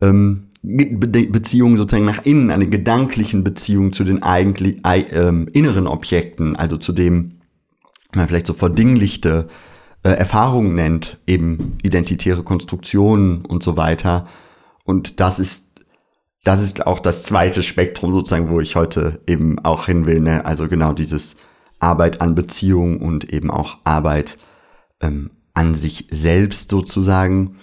ähm, 0.00 0.44
Be 0.62 1.26
Beziehungen 1.26 1.76
sozusagen 1.76 2.04
nach 2.04 2.26
innen, 2.26 2.50
eine 2.50 2.68
gedanklichen 2.68 3.44
Beziehung 3.44 3.92
zu 3.92 4.04
den 4.04 4.22
eigentlich 4.22 4.84
äh, 4.84 5.28
inneren 5.52 5.86
Objekten, 5.86 6.56
also 6.56 6.76
zu 6.76 6.92
dem 6.92 7.40
man 8.14 8.26
vielleicht 8.26 8.48
so 8.48 8.54
verdinglichte 8.54 9.48
äh, 10.08 10.14
Erfahrungen 10.14 10.74
nennt, 10.74 11.18
eben 11.26 11.76
identitäre 11.82 12.42
Konstruktionen 12.42 13.44
und 13.44 13.62
so 13.62 13.76
weiter. 13.76 14.26
Und 14.84 15.20
das 15.20 15.38
ist 15.38 15.66
das 16.44 16.62
ist 16.62 16.86
auch 16.86 17.00
das 17.00 17.24
zweite 17.24 17.62
Spektrum 17.62 18.12
sozusagen, 18.14 18.48
wo 18.48 18.60
ich 18.60 18.74
heute 18.74 19.20
eben 19.26 19.58
auch 19.58 19.86
hin 19.86 20.06
will. 20.06 20.20
Ne? 20.20 20.46
Also 20.46 20.68
genau 20.68 20.94
dieses 20.94 21.36
Arbeit 21.78 22.22
an 22.22 22.34
Beziehung 22.34 23.00
und 23.00 23.30
eben 23.30 23.50
auch 23.50 23.78
Arbeit 23.84 24.38
ähm, 25.02 25.30
an 25.52 25.74
sich 25.74 26.06
selbst 26.10 26.70
sozusagen. 26.70 27.56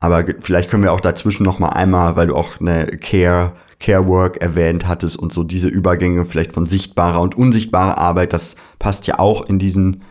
Aber 0.00 0.24
vielleicht 0.40 0.70
können 0.70 0.82
wir 0.82 0.92
auch 0.92 1.00
dazwischen 1.00 1.44
noch 1.44 1.60
mal 1.60 1.68
einmal, 1.68 2.16
weil 2.16 2.26
du 2.26 2.34
auch 2.34 2.58
eine 2.58 2.86
Care 2.86 3.52
Care 3.78 4.08
Work 4.08 4.38
erwähnt 4.38 4.88
hattest 4.88 5.18
und 5.18 5.32
so 5.32 5.44
diese 5.44 5.68
Übergänge 5.68 6.24
vielleicht 6.24 6.52
von 6.52 6.66
sichtbarer 6.66 7.20
und 7.20 7.36
unsichtbarer 7.36 7.98
Arbeit, 7.98 8.32
das 8.32 8.56
passt 8.78 9.06
ja 9.06 9.18
auch 9.18 9.46
in 9.46 9.58
diesen 9.58 10.02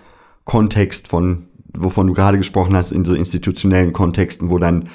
Kontext 0.46 1.08
von 1.08 1.48
wovon 1.78 2.08
du 2.08 2.14
gerade 2.14 2.38
gesprochen 2.38 2.76
hast, 2.76 2.92
in 2.92 3.06
so 3.06 3.14
institutionellen 3.14 3.94
Kontexten, 3.94 4.50
wo 4.50 4.58
dann 4.58 4.90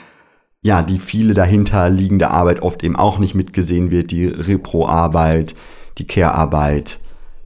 ja 0.62 0.82
die 0.82 0.98
viele 0.98 1.34
dahinter 1.34 1.88
liegende 1.90 2.30
Arbeit 2.30 2.62
oft 2.62 2.82
eben 2.82 2.96
auch 2.96 3.18
nicht 3.18 3.34
mitgesehen 3.34 3.90
wird, 3.90 4.10
die 4.10 4.26
Repro-Arbeit, 4.26 5.54
die 5.98 6.06
Care-Arbeit, 6.06 7.00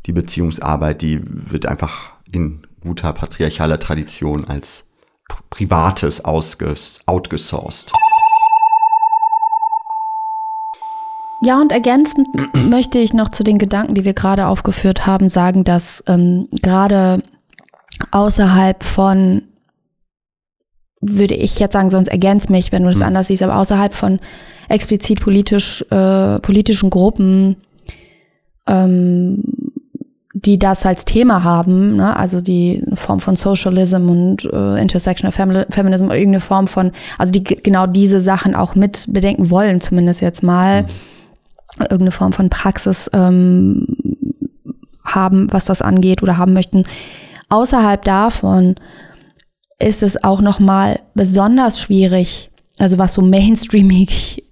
die 0.06 0.12
Beziehungsarbeit, 0.12 1.02
die 1.02 1.20
wird 1.24 1.66
einfach 1.66 2.12
in 2.30 2.66
guter 2.80 3.12
patriarchaler 3.12 3.78
Tradition 3.78 4.44
als 4.44 4.90
Privates 5.50 6.24
outgesourced. 6.24 7.92
Ja, 11.44 11.60
und 11.60 11.72
ergänzend 11.72 12.28
möchte 12.70 12.98
ich 12.98 13.12
noch 13.12 13.28
zu 13.28 13.44
den 13.44 13.58
Gedanken, 13.58 13.94
die 13.94 14.04
wir 14.04 14.14
gerade 14.14 14.46
aufgeführt 14.46 15.06
haben, 15.06 15.28
sagen, 15.28 15.64
dass 15.64 16.02
ähm, 16.06 16.48
gerade 16.62 17.22
außerhalb 18.10 18.82
von, 18.82 19.42
würde 21.00 21.34
ich 21.34 21.58
jetzt 21.58 21.72
sagen, 21.72 21.90
sonst 21.90 22.08
ergänzt 22.08 22.50
mich, 22.50 22.72
wenn 22.72 22.82
du 22.82 22.88
das 22.88 22.98
mhm. 22.98 23.06
anders 23.06 23.28
siehst, 23.28 23.42
aber 23.42 23.56
außerhalb 23.56 23.94
von 23.94 24.20
explizit 24.68 25.20
politisch, 25.20 25.84
äh, 25.90 26.38
politischen 26.40 26.90
Gruppen, 26.90 27.56
ähm, 28.66 29.42
die 30.34 30.58
das 30.58 30.84
als 30.84 31.04
Thema 31.04 31.44
haben, 31.44 31.96
ne? 31.96 32.16
also 32.16 32.40
die 32.40 32.82
Form 32.94 33.20
von 33.20 33.36
Socialism 33.36 34.08
und 34.08 34.44
äh, 34.44 34.80
Intersectional 34.80 35.32
Feminism 35.32 36.06
oder 36.06 36.16
irgendeine 36.16 36.40
Form 36.40 36.66
von, 36.66 36.90
also 37.18 37.30
die 37.30 37.44
genau 37.44 37.86
diese 37.86 38.20
Sachen 38.20 38.54
auch 38.54 38.74
mit 38.74 39.06
bedenken 39.12 39.50
wollen, 39.50 39.80
zumindest 39.80 40.20
jetzt 40.22 40.42
mal, 40.42 40.82
mhm. 40.82 40.88
irgendeine 41.82 42.10
Form 42.10 42.32
von 42.32 42.50
Praxis 42.50 43.08
ähm, 43.12 43.86
haben, 45.04 45.52
was 45.52 45.66
das 45.66 45.82
angeht 45.82 46.22
oder 46.22 46.36
haben 46.36 46.52
möchten, 46.52 46.82
außerhalb 47.48 48.04
davon 48.04 48.76
ist 49.78 50.02
es 50.02 50.22
auch 50.22 50.40
noch 50.40 50.60
mal 50.60 51.00
besonders 51.14 51.80
schwierig, 51.80 52.50
also 52.78 52.98
was 52.98 53.14
so 53.14 53.22
mainstreamig, 53.22 54.44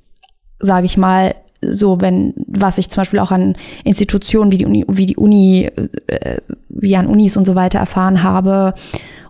sage 0.59 0.87
ich 0.87 0.97
mal, 0.97 1.35
so 1.63 2.01
wenn 2.01 2.35
was 2.47 2.79
ich 2.79 2.91
zum 2.91 3.03
Beispiel 3.03 3.21
auch 3.21 3.31
an 3.31 3.57
Institutionen 3.85 4.51
wie 4.53 4.59
die 4.59 4.67
Uni, 4.67 4.85
wie 4.89 5.07
die 5.07 5.17
Uni, 5.17 5.71
äh, 6.09 6.39
wie 6.69 6.97
an 6.97 7.07
Unis 7.07 7.37
und 7.37 7.45
so 7.45 7.55
weiter 7.55 7.79
erfahren 7.79 8.23
habe 8.23 8.75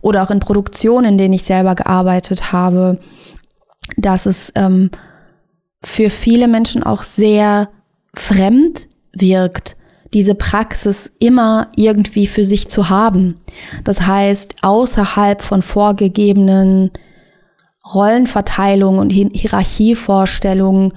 oder 0.00 0.22
auch 0.22 0.30
in 0.30 0.40
Produktionen, 0.40 1.12
in 1.12 1.18
denen 1.18 1.34
ich 1.34 1.42
selber 1.42 1.74
gearbeitet 1.74 2.52
habe, 2.52 2.98
dass 3.96 4.26
es 4.26 4.52
ähm, 4.54 4.90
für 5.84 6.10
viele 6.10 6.48
Menschen 6.48 6.82
auch 6.82 7.02
sehr 7.02 7.68
fremd 8.14 8.88
wirkt, 9.12 9.76
diese 10.14 10.34
Praxis 10.34 11.10
immer 11.18 11.68
irgendwie 11.76 12.26
für 12.26 12.44
sich 12.44 12.68
zu 12.68 12.88
haben. 12.88 13.40
Das 13.84 14.02
heißt, 14.02 14.56
außerhalb 14.62 15.42
von 15.42 15.62
vorgegebenen 15.62 16.90
Rollenverteilungen 17.94 19.00
und 19.00 19.10
Hierarchievorstellungen 19.10 20.92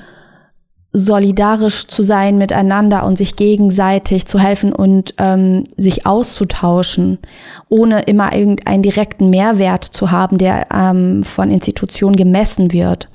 solidarisch 0.97 1.87
zu 1.87 2.03
sein 2.03 2.37
miteinander 2.37 3.05
und 3.05 3.17
sich 3.17 3.35
gegenseitig 3.35 4.27
zu 4.27 4.39
helfen 4.39 4.71
und 4.71 5.13
ähm, 5.17 5.65
sich 5.75 6.05
auszutauschen, 6.05 7.19
ohne 7.67 8.03
immer 8.03 8.33
irgendeinen 8.33 8.81
direkten 8.81 9.29
Mehrwert 9.29 9.83
zu 9.83 10.11
haben, 10.11 10.37
der 10.37 10.67
ähm, 10.73 11.21
von 11.23 11.51
Institutionen 11.51 12.15
gemessen 12.15 12.71
wird. 12.71 13.09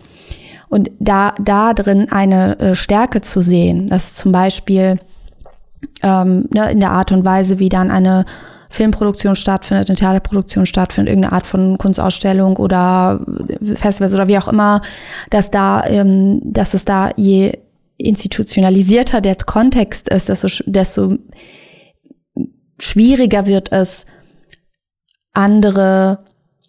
Und 0.68 0.90
da, 0.98 1.34
da 1.42 1.72
drin 1.72 2.12
eine 2.12 2.58
äh, 2.58 2.74
Stärke 2.74 3.22
zu 3.22 3.40
sehen, 3.40 3.86
dass 3.86 4.14
zum 4.14 4.30
Beispiel 4.30 4.98
ähm, 6.02 6.48
ne, 6.52 6.70
in 6.70 6.80
der 6.80 6.92
Art 6.92 7.12
und 7.12 7.24
Weise, 7.24 7.58
wie 7.58 7.68
dann 7.68 7.90
eine 7.90 8.24
Filmproduktion 8.70 9.34
stattfindet, 9.34 9.88
eine 9.88 9.96
Theaterproduktion 9.96 10.64
stattfindet, 10.64 11.10
irgendeine 11.10 11.34
Art 11.34 11.46
von 11.46 11.76
Kunstausstellung 11.76 12.56
oder 12.56 13.20
Festivals 13.74 14.14
oder 14.14 14.28
wie 14.28 14.38
auch 14.38 14.48
immer, 14.48 14.80
dass 15.30 15.50
da, 15.50 15.84
ähm, 15.86 16.40
dass 16.44 16.74
es 16.74 16.84
da 16.84 17.10
je 17.16 17.58
institutionalisierter 17.96 19.20
der 19.20 19.34
Kontext 19.34 20.08
ist, 20.08 20.28
desto, 20.28 20.48
desto 20.66 21.18
schwieriger 22.80 23.46
wird 23.46 23.72
es, 23.72 24.06
andere 25.32 26.24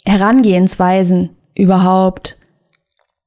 Herangehensweisen 0.05 1.29
überhaupt 1.55 2.37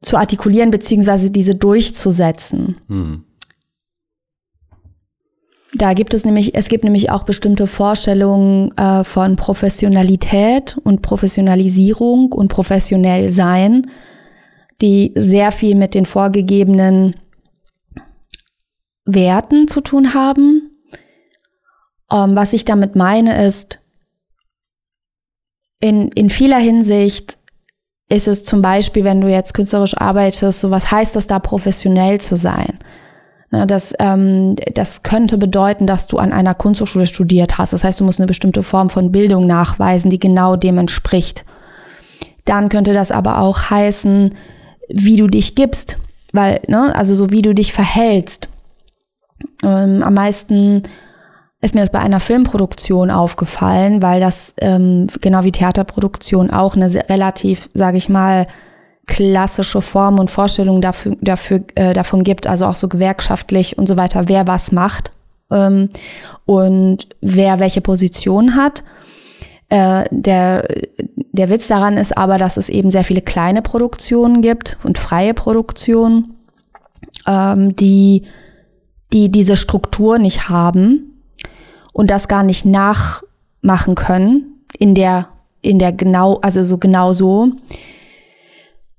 zu 0.03 0.17
artikulieren 0.17 0.71
beziehungsweise 0.71 1.31
diese 1.31 1.55
durchzusetzen. 1.55 2.77
Hm. 2.89 3.24
Da 5.77 5.93
gibt 5.93 6.15
es 6.15 6.25
nämlich, 6.25 6.55
es 6.55 6.69
gibt 6.69 6.85
nämlich 6.85 7.11
auch 7.11 7.25
bestimmte 7.25 7.67
Vorstellungen 7.67 8.77
äh, 8.79 9.03
von 9.03 9.35
Professionalität 9.35 10.79
und 10.85 11.03
Professionalisierung 11.03 12.33
und 12.33 12.49
professionell 12.49 13.33
sein, 13.33 13.91
die 14.81 15.13
sehr 15.17 15.51
viel 15.51 15.75
mit 15.75 15.95
den 15.95 16.07
vorgegebenen 16.07 17.17
Werten 19.05 19.67
zu 19.67 19.81
tun 19.81 20.15
haben. 20.15 20.71
Ähm, 22.13 22.37
was 22.37 22.53
ich 22.53 22.65
damit 22.65 22.95
meine 22.95 23.45
ist, 23.45 23.81
in, 25.81 26.09
in 26.13 26.31
vieler 26.31 26.59
Hinsicht 26.59 27.37
ist 28.09 28.29
es 28.29 28.45
zum 28.45 28.63
Beispiel, 28.63 29.03
wenn 29.03 29.21
du 29.21 29.29
jetzt 29.29 29.55
künstlerisch 29.55 29.97
arbeitest, 29.97 30.61
so 30.61 30.71
was 30.71 30.91
heißt 30.91 31.17
das 31.17 31.27
da 31.27 31.41
professionell 31.41 32.21
zu 32.21 32.37
sein? 32.37 32.79
Ne, 33.55 33.69
das, 33.69 33.95
ähm, 34.01 34.57
das 34.75 35.05
könnte 35.05 35.39
bedeuten, 35.39 35.87
dass 35.87 36.09
du 36.09 36.19
an 36.19 36.33
einer 36.33 36.57
Kunsthochschule 36.57 37.07
studiert 37.07 37.57
hast. 37.57 37.73
Das 37.73 37.85
heißt, 37.85 38.01
du 38.01 38.05
musst 38.05 38.19
eine 38.19 38.27
bestimmte 38.27 38.65
Form 38.65 38.91
von 38.91 39.13
Bildung 39.13 39.47
nachweisen, 39.47 40.11
die 40.11 40.19
genau 40.19 40.57
dem 40.57 40.77
entspricht. 40.77 41.45
Dann 42.45 42.69
könnte 42.69 42.93
das 42.93 43.13
aber 43.13 43.39
auch 43.39 43.71
heißen, 43.71 44.35
wie 44.89 45.17
du 45.17 45.29
dich 45.29 45.55
gibst, 45.55 45.99
weil, 46.33 46.63
ne, 46.67 46.93
also 46.97 47.15
so 47.15 47.31
wie 47.31 47.43
du 47.43 47.55
dich 47.55 47.73
verhältst. 47.73 48.49
Ähm, 49.63 50.03
am 50.03 50.15
meisten 50.15 50.83
ist 51.61 51.77
mir 51.77 51.83
das 51.83 51.93
bei 51.93 52.01
einer 52.01 52.19
Filmproduktion 52.19 53.13
aufgefallen, 53.13 54.03
weil 54.03 54.21
das 54.21 54.53
ähm, 54.61 55.07
genau 55.21 55.45
wie 55.45 55.53
Theaterproduktion 55.53 56.51
auch 56.51 56.75
eine 56.75 56.93
relativ, 57.09 57.71
sage 57.73 57.99
ich 57.99 58.09
mal, 58.09 58.49
klassische 59.07 59.83
Formen 59.83 60.19
und 60.19 60.31
Vorstellungen 60.31 60.81
dafür, 60.81 61.17
dafür, 61.21 61.61
äh, 61.75 61.93
davon 61.93 62.23
gibt, 62.25 62.47
also 62.47 62.67
auch 62.67 62.77
so 62.77 62.89
gewerkschaftlich 62.89 63.77
und 63.79 63.87
so 63.87 63.97
weiter, 63.97 64.29
wer 64.29 64.47
was 64.47 64.73
macht 64.73 65.13
ähm, 65.51 65.91
und 66.47 67.09
wer 67.21 67.61
welche 67.61 67.81
Position 67.81 68.57
hat. 68.57 68.85
Äh, 69.69 70.05
der, 70.11 70.69
der 71.33 71.51
Witz 71.51 71.69
daran 71.69 71.97
ist 71.97 72.17
aber, 72.17 72.39
dass 72.39 72.57
es 72.57 72.69
eben 72.69 72.91
sehr 72.91 73.05
viele 73.05 73.23
kleine 73.23 73.63
Produktionen 73.63 74.43
gibt 74.43 74.79
und 74.85 74.99
freie 74.99 75.35
Produktionen, 75.35 76.35
ähm, 77.27 77.75
die, 77.77 78.25
die 79.13 79.31
diese 79.31 79.57
Struktur 79.57 80.19
nicht 80.19 80.49
haben 80.49 81.23
und 81.93 82.11
das 82.11 82.29
gar 82.29 82.43
nicht 82.43 82.67
nachmachen 82.67 83.95
können 83.95 84.65
in 84.79 84.95
der, 84.95 85.29
in 85.63 85.79
der 85.79 85.93
genau, 85.93 86.39
also 86.43 86.63
so 86.63 86.79
genau 86.79 87.13
so. 87.13 87.51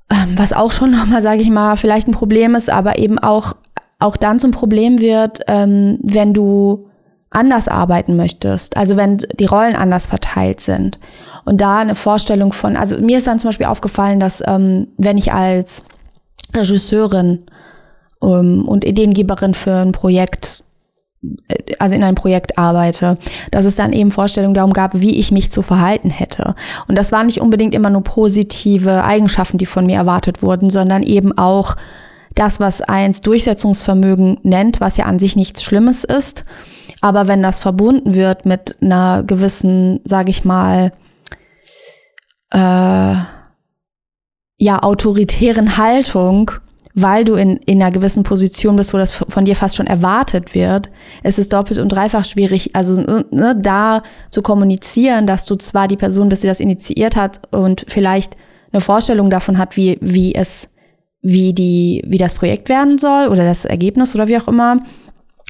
Ähm, 0.10 0.38
was 0.38 0.54
auch 0.54 0.72
schon 0.72 0.92
nochmal, 0.98 1.22
sage 1.22 1.42
ich 1.42 1.50
mal, 1.50 1.76
vielleicht 1.76 2.08
ein 2.08 2.14
Problem 2.14 2.56
ist, 2.56 2.70
aber 2.70 2.98
eben 3.00 3.20
auch, 3.20 3.56
auch 4.00 4.18
dann 4.18 4.40
zum 4.40 4.52
Problem 4.52 5.00
wird, 5.00 5.42
ähm, 5.48 6.00
wenn 6.02 6.34
du 6.34 6.88
anders 7.30 7.68
arbeiten 7.68 8.16
möchtest, 8.16 8.78
also 8.78 8.96
wenn 8.96 9.18
die 9.18 9.46
Rollen 9.46 9.76
anders 9.76 10.06
verteilt 10.06 10.62
sind. 10.62 11.00
Und 11.44 11.60
da 11.60 11.80
eine 11.80 11.96
Vorstellung 11.96 12.54
von, 12.54 12.78
also 12.78 12.98
mir 12.98 13.18
ist 13.18 13.28
dann 13.28 13.40
zum 13.40 13.50
Beispiel 13.50 13.66
aufgefallen, 13.66 14.20
dass 14.20 14.42
ähm, 14.48 14.88
wenn 14.98 15.18
ich 15.18 15.34
als 15.34 15.84
Regisseurin 16.56 17.44
und 18.20 18.86
Ideengeberin 18.86 19.54
für 19.54 19.76
ein 19.76 19.92
Projekt 19.92 20.55
also 21.80 21.96
in 21.96 22.04
einem 22.04 22.16
Projekt 22.16 22.58
arbeite, 22.58 23.18
dass 23.52 23.66
es 23.66 23.76
dann 23.76 23.94
eben 23.94 24.12
Vorstellungen 24.12 24.54
darum 24.54 24.74
gab, 24.74 25.00
wie 25.00 25.18
ich 25.18 25.32
mich 25.32 25.52
zu 25.52 25.62
verhalten 25.62 26.10
hätte. 26.10 26.56
Und 26.88 26.98
das 26.98 27.12
waren 27.12 27.28
nicht 27.28 27.42
unbedingt 27.42 27.76
immer 27.76 27.90
nur 27.90 28.04
positive 28.04 29.04
Eigenschaften, 29.04 29.58
die 29.58 29.66
von 29.66 29.86
mir 29.86 29.98
erwartet 29.98 30.42
wurden, 30.42 30.70
sondern 30.70 31.04
eben 31.04 31.38
auch 31.38 31.76
das, 32.36 32.60
was 32.60 32.82
eins 32.82 33.22
Durchsetzungsvermögen 33.22 34.40
nennt, 34.44 34.82
was 34.82 34.98
ja 34.98 35.06
an 35.06 35.20
sich 35.20 35.36
nichts 35.36 35.64
Schlimmes 35.64 36.04
ist. 36.04 36.46
Aber 37.02 37.28
wenn 37.28 37.42
das 37.42 37.60
verbunden 37.60 38.16
wird 38.16 38.46
mit 38.46 38.78
einer 38.82 39.24
gewissen, 39.24 40.02
sage 40.04 40.32
ich 40.32 40.44
mal, 40.44 40.92
äh, 42.52 43.16
ja, 44.58 44.82
autoritären 44.82 45.78
Haltung, 45.78 46.52
weil 46.96 47.26
du 47.26 47.36
in, 47.36 47.58
in 47.58 47.82
einer 47.82 47.92
gewissen 47.92 48.24
Position 48.24 48.78
bist, 48.78 48.94
wo 48.94 48.98
das 48.98 49.12
von 49.12 49.44
dir 49.44 49.58
fast 49.58 49.76
schon 49.76 49.86
erwartet 49.86 50.56
wird, 50.56 50.90
es 51.24 51.38
ist 51.38 51.52
doppelt 51.52 51.78
und 51.78 51.90
dreifach 51.90 52.24
schwierig, 52.24 52.74
also 52.74 52.96
ne, 52.96 53.56
da 53.60 54.02
zu 54.32 54.42
kommunizieren, 54.42 55.28
dass 55.28 55.46
du 55.46 55.56
zwar 55.56 55.90
die 55.90 55.98
Person 55.98 56.30
bist, 56.30 56.44
die 56.44 56.48
das 56.48 56.62
initiiert 56.62 57.18
hat 57.18 57.54
und 57.54 57.86
vielleicht 57.90 58.38
eine 58.72 58.80
Vorstellung 58.80 59.30
davon 59.30 59.58
hat, 59.58 59.76
wie, 59.76 59.98
wie 60.00 60.34
es, 60.36 60.70
wie 61.22 61.54
die, 61.54 62.02
wie 62.08 62.18
das 62.18 62.34
Projekt 62.34 62.70
werden 62.70 62.98
soll 62.98 63.28
oder 63.28 63.46
das 63.46 63.66
Ergebnis 63.66 64.16
oder 64.16 64.30
wie 64.30 64.38
auch 64.38 64.48
immer, 64.48 64.80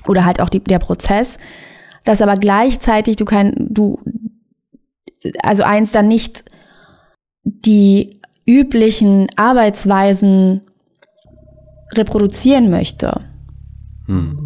oder 0.08 0.26
halt 0.26 0.42
auch 0.42 0.50
die, 0.50 0.64
der 0.64 0.80
Prozess, 0.80 1.38
dass 2.06 2.24
aber 2.24 2.38
gleichzeitig 2.38 3.18
du 3.18 3.26
kein, 3.26 3.54
du, 3.70 4.00
also 5.44 5.62
eins 5.62 5.92
dann 5.92 6.08
nicht 6.08 6.44
die 7.44 8.20
üblichen 8.48 9.28
Arbeitsweisen 9.36 10.62
reproduzieren 11.98 12.70
möchte. 12.70 13.22
Hm. 14.08 14.38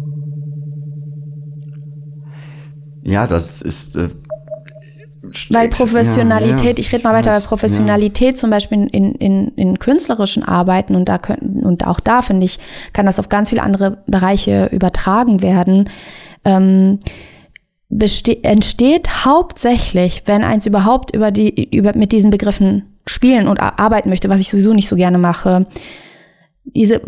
Ja, 3.02 3.26
das 3.26 3.62
ist. 3.62 3.96
Äh, 3.96 4.08
weil 5.50 5.68
Professionalität, 5.68 6.60
ja, 6.60 6.66
ja, 6.66 6.78
ich 6.78 6.92
rede 6.92 7.04
mal 7.04 7.14
weiter, 7.14 7.32
weil 7.32 7.42
Professionalität 7.42 8.34
ja. 8.34 8.34
zum 8.34 8.50
Beispiel 8.50 8.88
in, 8.90 9.14
in, 9.14 9.48
in 9.48 9.78
künstlerischen 9.78 10.42
Arbeiten 10.42 10.96
und 10.96 11.08
da 11.08 11.18
können, 11.18 11.62
und 11.62 11.86
auch 11.86 12.00
da 12.00 12.22
finde 12.22 12.46
ich, 12.46 12.58
kann 12.92 13.06
das 13.06 13.18
auf 13.18 13.28
ganz 13.28 13.50
viele 13.50 13.62
andere 13.62 14.02
Bereiche 14.06 14.68
übertragen 14.72 15.42
werden. 15.42 15.88
Ähm, 16.44 16.98
entsteht 18.42 19.24
hauptsächlich, 19.24 20.22
wenn 20.26 20.42
eins 20.42 20.66
überhaupt 20.66 21.14
über 21.14 21.30
die, 21.30 21.76
über, 21.76 21.96
mit 21.96 22.12
diesen 22.12 22.30
Begriffen 22.30 22.96
spielen 23.06 23.48
und 23.48 23.58
arbeiten 23.60 24.08
möchte, 24.08 24.28
was 24.28 24.40
ich 24.40 24.48
sowieso 24.48 24.72
nicht 24.72 24.88
so 24.88 24.96
gerne 24.96 25.18
mache. 25.18 25.66
Diese 26.64 27.00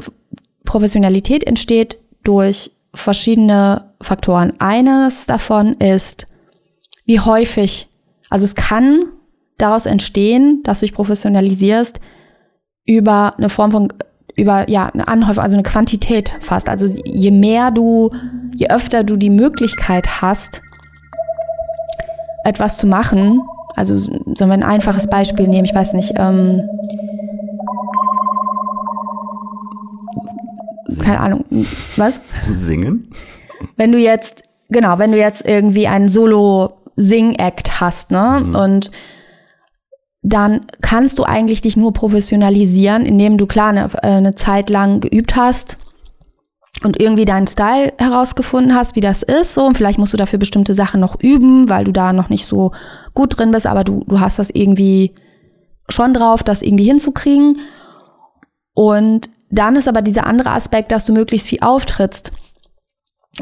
Professionalität 0.64 1.44
entsteht 1.44 1.98
durch 2.24 2.70
verschiedene 2.94 3.92
Faktoren. 4.00 4.54
Eines 4.58 5.26
davon 5.26 5.74
ist, 5.74 6.26
wie 7.06 7.20
häufig, 7.20 7.88
also 8.30 8.44
es 8.44 8.54
kann 8.54 9.06
daraus 9.58 9.86
entstehen, 9.86 10.62
dass 10.64 10.80
du 10.80 10.86
dich 10.86 10.94
professionalisierst 10.94 12.00
über 12.84 13.36
eine 13.36 13.48
Form 13.48 13.70
von, 13.70 13.88
über, 14.36 14.68
ja, 14.68 14.86
eine 14.86 15.08
Anhäufung, 15.08 15.42
also 15.42 15.56
eine 15.56 15.62
Quantität 15.62 16.32
fast. 16.40 16.68
Also 16.68 16.86
je 17.04 17.30
mehr 17.30 17.70
du, 17.70 18.10
je 18.54 18.68
öfter 18.68 19.04
du 19.04 19.16
die 19.16 19.30
Möglichkeit 19.30 20.22
hast, 20.22 20.62
etwas 22.44 22.76
zu 22.76 22.86
machen, 22.86 23.40
also 23.76 23.98
sollen 23.98 24.50
wir 24.50 24.54
ein 24.54 24.62
einfaches 24.62 25.08
Beispiel 25.08 25.48
nehmen, 25.48 25.64
ich 25.64 25.74
weiß 25.74 25.94
nicht, 25.94 26.12
ähm, 26.16 26.62
keine 30.98 31.20
Ahnung, 31.20 31.44
was? 31.96 32.20
Singen? 32.58 33.10
Wenn 33.76 33.92
du 33.92 33.98
jetzt, 33.98 34.42
genau, 34.70 34.98
wenn 34.98 35.12
du 35.12 35.18
jetzt 35.18 35.46
irgendwie 35.46 35.88
einen 35.88 36.08
Solo-Sing-Act 36.08 37.80
hast, 37.80 38.10
ne? 38.10 38.42
Mhm. 38.44 38.54
Und 38.54 38.90
dann 40.22 40.66
kannst 40.80 41.18
du 41.18 41.24
eigentlich 41.24 41.62
dich 41.62 41.76
nur 41.76 41.92
professionalisieren, 41.92 43.04
indem 43.04 43.38
du 43.38 43.46
klar 43.46 43.68
eine, 43.68 43.90
äh, 44.02 44.06
eine 44.06 44.34
Zeit 44.34 44.70
lang 44.70 45.00
geübt 45.00 45.34
hast 45.36 45.78
und 46.84 47.00
irgendwie 47.00 47.24
deinen 47.24 47.46
Style 47.46 47.92
herausgefunden 47.98 48.74
hast, 48.74 48.96
wie 48.96 49.00
das 49.00 49.22
ist. 49.22 49.54
So, 49.54 49.64
und 49.66 49.76
vielleicht 49.76 49.98
musst 49.98 50.12
du 50.12 50.16
dafür 50.16 50.38
bestimmte 50.38 50.74
Sachen 50.74 51.00
noch 51.00 51.20
üben, 51.20 51.68
weil 51.68 51.84
du 51.84 51.92
da 51.92 52.12
noch 52.12 52.28
nicht 52.28 52.46
so 52.46 52.72
gut 53.14 53.36
drin 53.36 53.50
bist, 53.50 53.66
aber 53.66 53.84
du, 53.84 54.04
du 54.06 54.20
hast 54.20 54.38
das 54.38 54.50
irgendwie 54.50 55.14
schon 55.88 56.14
drauf, 56.14 56.42
das 56.42 56.62
irgendwie 56.62 56.84
hinzukriegen. 56.84 57.58
Und 58.74 59.28
dann 59.52 59.76
ist 59.76 59.86
aber 59.86 60.00
dieser 60.00 60.26
andere 60.26 60.50
Aspekt, 60.50 60.90
dass 60.90 61.04
du 61.04 61.12
möglichst 61.12 61.46
viel 61.46 61.60
auftrittst. 61.60 62.32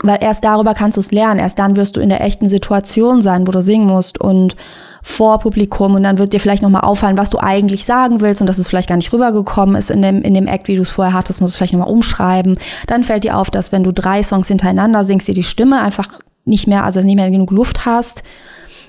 Weil 0.03 0.19
erst 0.21 0.45
darüber 0.45 0.75
kannst 0.75 0.97
du 0.97 1.01
es 1.01 1.13
lernen. 1.13 1.41
Erst 1.41 1.59
dann 1.59 1.77
wirst 1.77 1.97
du 1.97 2.01
in 2.01 2.09
der 2.09 2.21
echten 2.21 2.49
Situation 2.49 3.23
sein, 3.23 3.47
wo 3.47 3.53
du 3.53 3.63
singen 3.63 3.87
musst 3.87 4.21
und 4.21 4.55
vor 5.03 5.39
Publikum 5.39 5.95
und 5.95 6.03
dann 6.03 6.19
wird 6.19 6.33
dir 6.33 6.41
vielleicht 6.41 6.63
nochmal 6.63 6.83
auffallen, 6.83 7.17
was 7.17 7.31
du 7.31 7.39
eigentlich 7.39 7.85
sagen 7.85 8.21
willst 8.21 8.41
und 8.41 8.47
dass 8.49 8.59
es 8.59 8.69
vielleicht 8.69 8.89
gar 8.89 8.97
nicht 8.97 9.13
rübergekommen 9.13 9.75
ist 9.77 9.91
in 9.91 10.03
dem, 10.03 10.23
in 10.23 10.35
dem 10.35 10.47
Act, 10.47 10.69
wie 10.69 10.77
du 10.77 10.83
es 10.83 10.91
vorher 10.91 11.15
hattest, 11.15 11.41
musst 11.41 11.55
du 11.55 11.59
vielleicht 11.59 11.73
nochmal 11.73 11.91
umschreiben. 11.91 12.59
Dann 12.87 13.03
fällt 13.03 13.25
dir 13.25 13.39
auf, 13.39 13.51
dass 13.51 13.73
wenn 13.73 13.83
du 13.83 13.93
drei 13.93 14.23
Songs 14.23 14.49
hintereinander 14.49 15.05
singst, 15.05 15.27
dir 15.27 15.35
die 15.35 15.43
Stimme 15.43 15.81
einfach 15.81 16.21
nicht 16.45 16.67
mehr, 16.67 16.85
also 16.85 17.01
nicht 17.01 17.17
mehr 17.17 17.31
genug 17.31 17.51
Luft 17.51 17.87
hast 17.87 18.23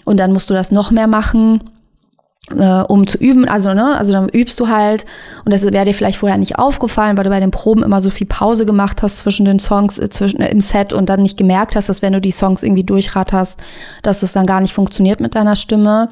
und 0.05 0.19
dann 0.19 0.33
musst 0.33 0.49
du 0.49 0.53
das 0.53 0.71
noch 0.71 0.91
mehr 0.91 1.07
machen 1.07 1.70
äh, 2.49 2.83
um 2.87 3.07
zu 3.07 3.17
üben. 3.17 3.47
Also, 3.47 3.73
ne, 3.73 3.97
also 3.97 4.13
dann 4.13 4.29
übst 4.29 4.59
du 4.59 4.67
halt 4.67 5.05
und 5.45 5.53
das 5.53 5.63
wäre 5.63 5.85
dir 5.85 5.93
vielleicht 5.93 6.17
vorher 6.17 6.37
nicht 6.37 6.57
aufgefallen, 6.57 7.17
weil 7.17 7.23
du 7.23 7.29
bei 7.29 7.39
den 7.39 7.51
Proben 7.51 7.83
immer 7.83 8.01
so 8.01 8.09
viel 8.09 8.27
Pause 8.27 8.65
gemacht 8.65 9.03
hast 9.03 9.19
zwischen 9.19 9.45
den 9.45 9.59
Songs, 9.59 9.97
äh, 9.99 10.09
zwischen, 10.09 10.41
äh, 10.41 10.49
im 10.49 10.61
Set 10.61 10.93
und 10.93 11.09
dann 11.09 11.21
nicht 11.21 11.37
gemerkt 11.37 11.75
hast, 11.75 11.89
dass 11.89 12.01
wenn 12.01 12.13
du 12.13 12.21
die 12.21 12.31
Songs 12.31 12.63
irgendwie 12.63 12.83
durchratterst, 12.83 13.59
dass 14.03 14.23
es 14.23 14.33
dann 14.33 14.45
gar 14.45 14.61
nicht 14.61 14.73
funktioniert 14.73 15.19
mit 15.19 15.35
deiner 15.35 15.55
Stimme. 15.55 16.09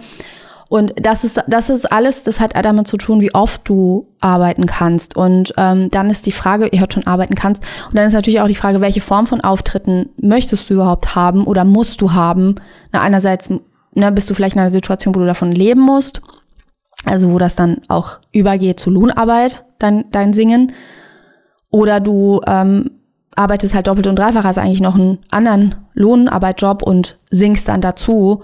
Und 0.70 0.94
das 1.02 1.24
ist, 1.24 1.42
das 1.48 1.72
ist 1.72 1.92
alles, 1.92 2.24
das 2.24 2.40
hat 2.40 2.54
damit 2.54 2.86
zu 2.86 2.98
tun, 2.98 3.22
wie 3.22 3.34
oft 3.34 3.68
du 3.68 4.06
arbeiten 4.20 4.68
kannst. 4.68 5.16
Und 5.16 5.52
ähm, 5.58 5.90
dann 5.90 6.12
ist 6.12 6.28
die 6.28 6.32
Frage, 6.32 6.68
ihr 6.68 6.80
hört 6.80 6.94
schon, 6.94 7.08
arbeiten 7.08 7.34
kannst. 7.34 7.64
Und 7.88 7.98
dann 7.98 8.06
ist 8.06 8.14
natürlich 8.14 8.40
auch 8.40 8.48
die 8.48 8.54
Frage, 8.54 8.80
welche 8.80 9.02
Form 9.02 9.26
von 9.26 9.42
Auftritten 9.42 10.10
möchtest 10.22 10.70
du 10.70 10.76
überhaupt 10.76 11.16
haben 11.16 11.46
oder 11.46 11.66
musst 11.66 12.02
du 12.02 12.14
haben? 12.14 12.54
Na, 12.92 13.02
einerseits 13.02 13.50
ne, 13.94 14.12
bist 14.12 14.30
du 14.30 14.34
vielleicht 14.34 14.56
in 14.56 14.62
einer 14.62 14.72
Situation, 14.72 15.16
wo 15.16 15.20
du 15.20 15.26
davon 15.26 15.52
leben 15.52 15.82
musst. 15.82 16.22
Also 17.06 17.32
wo 17.32 17.38
das 17.38 17.56
dann 17.56 17.82
auch 17.88 18.20
übergeht 18.32 18.80
zu 18.80 18.90
Lohnarbeit, 18.90 19.66
dein, 19.80 20.12
dein 20.12 20.34
Singen. 20.34 20.74
Oder 21.72 22.00
du 22.00 22.42
ähm, 22.46 22.92
arbeitest 23.36 23.74
halt 23.74 23.88
doppelt 23.88 24.08
und 24.08 24.18
dreifach, 24.18 24.44
also 24.44 24.60
eigentlich 24.60 24.82
noch 24.82 24.96
einen 24.96 25.20
anderen 25.32 25.76
Lohnarbeitjob 25.94 26.84
und 26.84 27.18
singst 27.32 27.68
dann 27.68 27.82
dazu. 27.82 28.44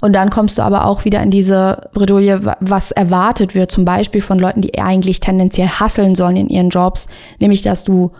Und 0.00 0.14
dann 0.14 0.30
kommst 0.30 0.58
du 0.58 0.62
aber 0.62 0.84
auch 0.84 1.04
wieder 1.04 1.22
in 1.22 1.30
diese 1.30 1.88
Bredouille, 1.94 2.40
was 2.60 2.90
erwartet 2.90 3.54
wird, 3.54 3.70
zum 3.70 3.84
Beispiel 3.84 4.20
von 4.20 4.38
Leuten, 4.38 4.60
die 4.60 4.78
eigentlich 4.78 5.20
tendenziell 5.20 5.68
hasseln 5.68 6.14
sollen 6.14 6.36
in 6.36 6.48
ihren 6.48 6.70
Jobs, 6.70 7.06
nämlich 7.38 7.62
dass 7.62 7.84
du 7.84 8.10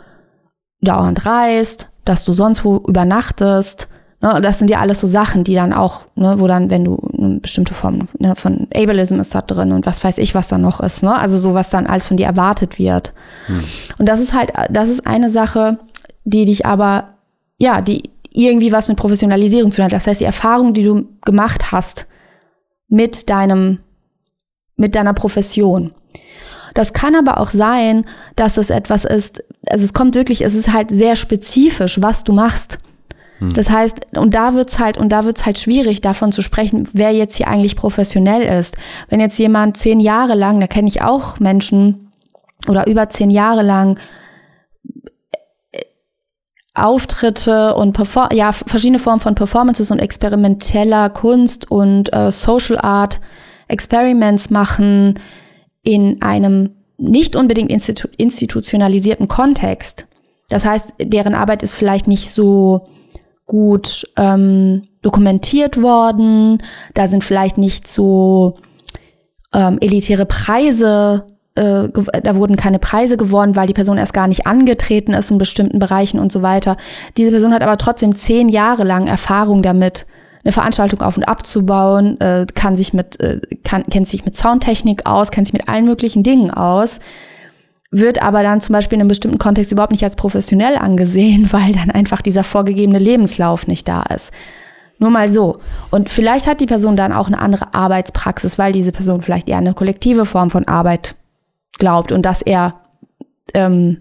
dauernd 0.80 1.26
reist, 1.26 1.90
dass 2.04 2.24
du 2.24 2.32
sonst 2.32 2.64
wo 2.64 2.76
übernachtest, 2.78 3.88
Ne, 4.26 4.40
das 4.40 4.58
sind 4.58 4.70
ja 4.70 4.80
alles 4.80 5.00
so 5.00 5.06
Sachen, 5.06 5.44
die 5.44 5.54
dann 5.54 5.72
auch, 5.72 6.04
ne, 6.16 6.36
wo 6.38 6.48
dann, 6.48 6.68
wenn 6.70 6.84
du 6.84 6.98
eine 7.16 7.38
bestimmte 7.38 7.74
Form 7.74 8.00
ne, 8.18 8.34
von 8.34 8.66
Ableism 8.74 9.20
ist 9.20 9.34
da 9.34 9.42
drin 9.42 9.72
und 9.72 9.86
was 9.86 10.02
weiß 10.02 10.18
ich, 10.18 10.34
was 10.34 10.48
da 10.48 10.58
noch 10.58 10.80
ist, 10.80 11.02
ne? 11.02 11.16
Also 11.16 11.38
so, 11.38 11.54
was 11.54 11.70
dann 11.70 11.86
alles 11.86 12.06
von 12.06 12.16
dir 12.16 12.26
erwartet 12.26 12.78
wird. 12.78 13.12
Hm. 13.46 13.62
Und 13.98 14.08
das 14.08 14.20
ist 14.20 14.34
halt, 14.34 14.52
das 14.70 14.88
ist 14.88 15.06
eine 15.06 15.28
Sache, 15.28 15.78
die 16.24 16.44
dich 16.44 16.66
aber, 16.66 17.14
ja, 17.58 17.80
die 17.80 18.10
irgendwie 18.32 18.72
was 18.72 18.88
mit 18.88 18.96
Professionalisierung 18.96 19.70
zu 19.70 19.76
tun 19.76 19.84
hat. 19.84 19.92
Das 19.92 20.08
heißt, 20.08 20.20
die 20.20 20.24
Erfahrung, 20.24 20.74
die 20.74 20.84
du 20.84 21.06
gemacht 21.24 21.70
hast 21.70 22.06
mit 22.88 23.30
deinem, 23.30 23.78
mit 24.76 24.96
deiner 24.96 25.14
Profession. 25.14 25.92
Das 26.74 26.92
kann 26.92 27.14
aber 27.14 27.38
auch 27.38 27.50
sein, 27.50 28.04
dass 28.34 28.56
es 28.56 28.70
etwas 28.70 29.04
ist, 29.04 29.44
also 29.68 29.84
es 29.84 29.94
kommt 29.94 30.16
wirklich, 30.16 30.42
es 30.42 30.54
ist 30.54 30.72
halt 30.72 30.90
sehr 30.90 31.14
spezifisch, 31.14 32.02
was 32.02 32.24
du 32.24 32.32
machst. 32.32 32.78
Das 33.40 33.70
heißt, 33.70 34.16
und 34.16 34.34
da 34.34 34.54
wird's 34.54 34.78
halt, 34.78 34.96
und 34.96 35.10
da 35.10 35.24
wird's 35.24 35.44
halt 35.44 35.58
schwierig, 35.58 36.00
davon 36.00 36.32
zu 36.32 36.40
sprechen, 36.40 36.88
wer 36.92 37.12
jetzt 37.12 37.36
hier 37.36 37.48
eigentlich 37.48 37.76
professionell 37.76 38.42
ist. 38.58 38.76
Wenn 39.08 39.20
jetzt 39.20 39.38
jemand 39.38 39.76
zehn 39.76 40.00
Jahre 40.00 40.34
lang, 40.34 40.58
da 40.60 40.66
kenne 40.66 40.88
ich 40.88 41.02
auch 41.02 41.38
Menschen, 41.38 42.10
oder 42.68 42.86
über 42.86 43.08
zehn 43.10 43.30
Jahre 43.30 43.62
lang 43.62 43.98
äh, 45.72 45.80
Auftritte 46.74 47.74
und 47.74 47.92
Perfor 47.92 48.32
ja, 48.32 48.52
verschiedene 48.52 48.98
Formen 48.98 49.20
von 49.20 49.34
Performances 49.34 49.90
und 49.90 49.98
experimenteller 49.98 51.10
Kunst 51.10 51.70
und 51.70 52.12
äh, 52.12 52.32
Social 52.32 52.78
Art 52.78 53.20
Experiments 53.68 54.50
machen 54.50 55.18
in 55.82 56.22
einem 56.22 56.70
nicht 56.98 57.36
unbedingt 57.36 57.70
institu 57.70 58.08
institutionalisierten 58.16 59.28
Kontext. 59.28 60.06
Das 60.48 60.64
heißt, 60.64 60.94
deren 61.02 61.34
Arbeit 61.34 61.62
ist 61.62 61.74
vielleicht 61.74 62.06
nicht 62.06 62.30
so 62.30 62.84
gut 63.46 64.08
ähm, 64.16 64.82
dokumentiert 65.02 65.80
worden. 65.80 66.62
Da 66.94 67.08
sind 67.08 67.24
vielleicht 67.24 67.58
nicht 67.58 67.86
so 67.86 68.54
ähm, 69.54 69.78
elitäre 69.80 70.26
Preise, 70.26 71.24
äh, 71.54 71.88
da 72.22 72.36
wurden 72.36 72.56
keine 72.56 72.78
Preise 72.78 73.16
gewonnen, 73.16 73.56
weil 73.56 73.66
die 73.66 73.72
Person 73.72 73.98
erst 73.98 74.12
gar 74.12 74.28
nicht 74.28 74.46
angetreten 74.46 75.12
ist 75.12 75.30
in 75.30 75.38
bestimmten 75.38 75.78
Bereichen 75.78 76.20
und 76.20 76.30
so 76.30 76.42
weiter. 76.42 76.76
Diese 77.16 77.30
Person 77.30 77.54
hat 77.54 77.62
aber 77.62 77.76
trotzdem 77.76 78.14
zehn 78.14 78.48
Jahre 78.48 78.84
lang 78.84 79.06
Erfahrung 79.06 79.62
damit, 79.62 80.06
eine 80.44 80.52
Veranstaltung 80.52 81.00
auf 81.00 81.16
und 81.16 81.24
abzubauen, 81.24 82.20
äh, 82.20 82.46
kann 82.54 82.76
sich 82.76 82.92
mit, 82.92 83.18
äh, 83.20 83.40
kann, 83.64 83.84
kennt 83.84 84.06
sich 84.06 84.24
mit 84.24 84.36
Soundtechnik 84.36 85.06
aus, 85.06 85.30
kennt 85.30 85.46
sich 85.46 85.54
mit 85.54 85.68
allen 85.68 85.86
möglichen 85.86 86.22
Dingen 86.22 86.50
aus 86.50 87.00
wird 87.90 88.22
aber 88.22 88.42
dann 88.42 88.60
zum 88.60 88.72
Beispiel 88.72 88.96
in 88.96 89.02
einem 89.02 89.08
bestimmten 89.08 89.38
Kontext 89.38 89.72
überhaupt 89.72 89.92
nicht 89.92 90.04
als 90.04 90.16
professionell 90.16 90.76
angesehen, 90.76 91.48
weil 91.52 91.72
dann 91.72 91.90
einfach 91.90 92.22
dieser 92.22 92.44
vorgegebene 92.44 92.98
Lebenslauf 92.98 93.66
nicht 93.66 93.88
da 93.88 94.02
ist. 94.02 94.32
Nur 94.98 95.10
mal 95.10 95.28
so. 95.28 95.58
Und 95.90 96.08
vielleicht 96.08 96.46
hat 96.46 96.60
die 96.60 96.66
Person 96.66 96.96
dann 96.96 97.12
auch 97.12 97.26
eine 97.26 97.38
andere 97.38 97.74
Arbeitspraxis, 97.74 98.58
weil 98.58 98.72
diese 98.72 98.92
Person 98.92 99.20
vielleicht 99.20 99.48
eher 99.48 99.58
eine 99.58 99.74
kollektive 99.74 100.24
Form 100.24 100.48
von 100.48 100.66
Arbeit 100.66 101.16
glaubt 101.78 102.12
und 102.12 102.24
das 102.24 102.40
eher 102.40 102.80
ähm, 103.52 103.98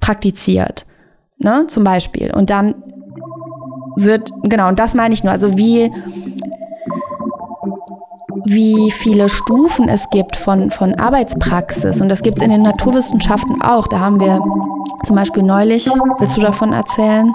praktiziert. 0.00 0.86
Ne, 1.38 1.66
zum 1.66 1.84
Beispiel. 1.84 2.32
Und 2.32 2.48
dann 2.48 2.74
wird, 3.96 4.30
genau, 4.44 4.68
und 4.68 4.78
das 4.78 4.94
meine 4.94 5.12
ich 5.12 5.24
nur, 5.24 5.32
also 5.32 5.58
wie 5.58 5.90
wie 8.44 8.90
viele 8.90 9.28
Stufen 9.28 9.88
es 9.88 10.10
gibt 10.10 10.36
von, 10.36 10.70
von 10.70 10.94
Arbeitspraxis. 10.94 12.00
Und 12.00 12.08
das 12.08 12.22
gibt 12.22 12.38
es 12.38 12.44
in 12.44 12.50
den 12.50 12.62
Naturwissenschaften 12.62 13.62
auch. 13.62 13.86
Da 13.86 14.00
haben 14.00 14.20
wir 14.20 14.40
zum 15.04 15.16
Beispiel 15.16 15.42
neulich, 15.42 15.88
willst 16.18 16.36
du 16.36 16.40
davon 16.40 16.72
erzählen? 16.72 17.32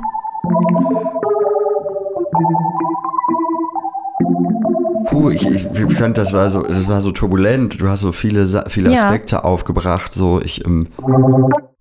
Puh, 5.10 5.30
ich, 5.32 5.45
ich 5.45 5.97
fand, 5.97 6.18
das 6.18 6.34
war 6.34 6.52
so, 6.52 6.62
das 6.64 6.88
war 6.88 7.02
so 7.02 7.12
turbulent. 7.12 7.82
Du 7.82 7.88
hast 7.88 8.02
so 8.02 8.12
viele, 8.12 8.45
viele 8.68 8.93
Ja. 8.93 9.06
Aspekte 9.06 9.43
aufgebracht. 9.43 10.14
So, 10.14 10.41
ich, 10.41 10.66
ähm, 10.66 10.88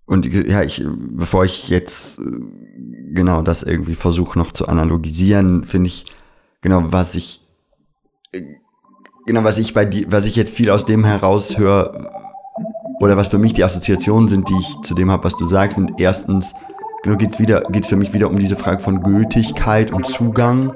und 0.06 0.26
ja, 0.26 0.62
ich, 0.62 0.84
bevor 0.86 1.44
ich 1.44 1.68
jetzt 1.68 2.20
äh, 2.20 2.22
genau 3.12 3.42
das 3.42 3.62
irgendwie 3.62 3.94
versuche 3.94 4.38
noch 4.38 4.52
zu 4.52 4.68
analogisieren, 4.68 5.64
finde 5.64 5.88
ich, 5.88 6.06
genau, 6.62 6.84
was 6.86 7.14
ich, 7.14 7.46
äh, 8.32 8.42
genau, 9.28 9.44
was 9.44 9.58
ich 9.58 9.74
bei 9.74 9.84
dir, 9.84 10.10
was 10.10 10.24
ich 10.24 10.34
jetzt 10.34 10.56
viel 10.56 10.70
aus 10.70 10.86
dem 10.86 11.04
heraushöre, 11.04 12.10
oder 12.98 13.16
was 13.16 13.28
für 13.28 13.38
mich 13.38 13.52
die 13.52 13.62
Assoziationen 13.62 14.26
sind, 14.26 14.48
die 14.48 14.56
ich 14.58 14.80
zu 14.82 14.94
dem 14.94 15.10
habe, 15.10 15.22
was 15.22 15.36
du 15.36 15.46
sagst, 15.46 15.76
sind 15.76 16.00
erstens, 16.00 16.54
genau, 17.04 17.16
geht's 17.16 17.38
wieder, 17.38 17.60
geht's 17.70 17.88
für 17.88 17.96
mich 17.96 18.12
wieder 18.12 18.28
um 18.28 18.38
diese 18.38 18.56
Frage 18.56 18.80
von 18.80 19.02
Gültigkeit 19.02 19.92
und 19.92 20.04
Zugang. 20.06 20.74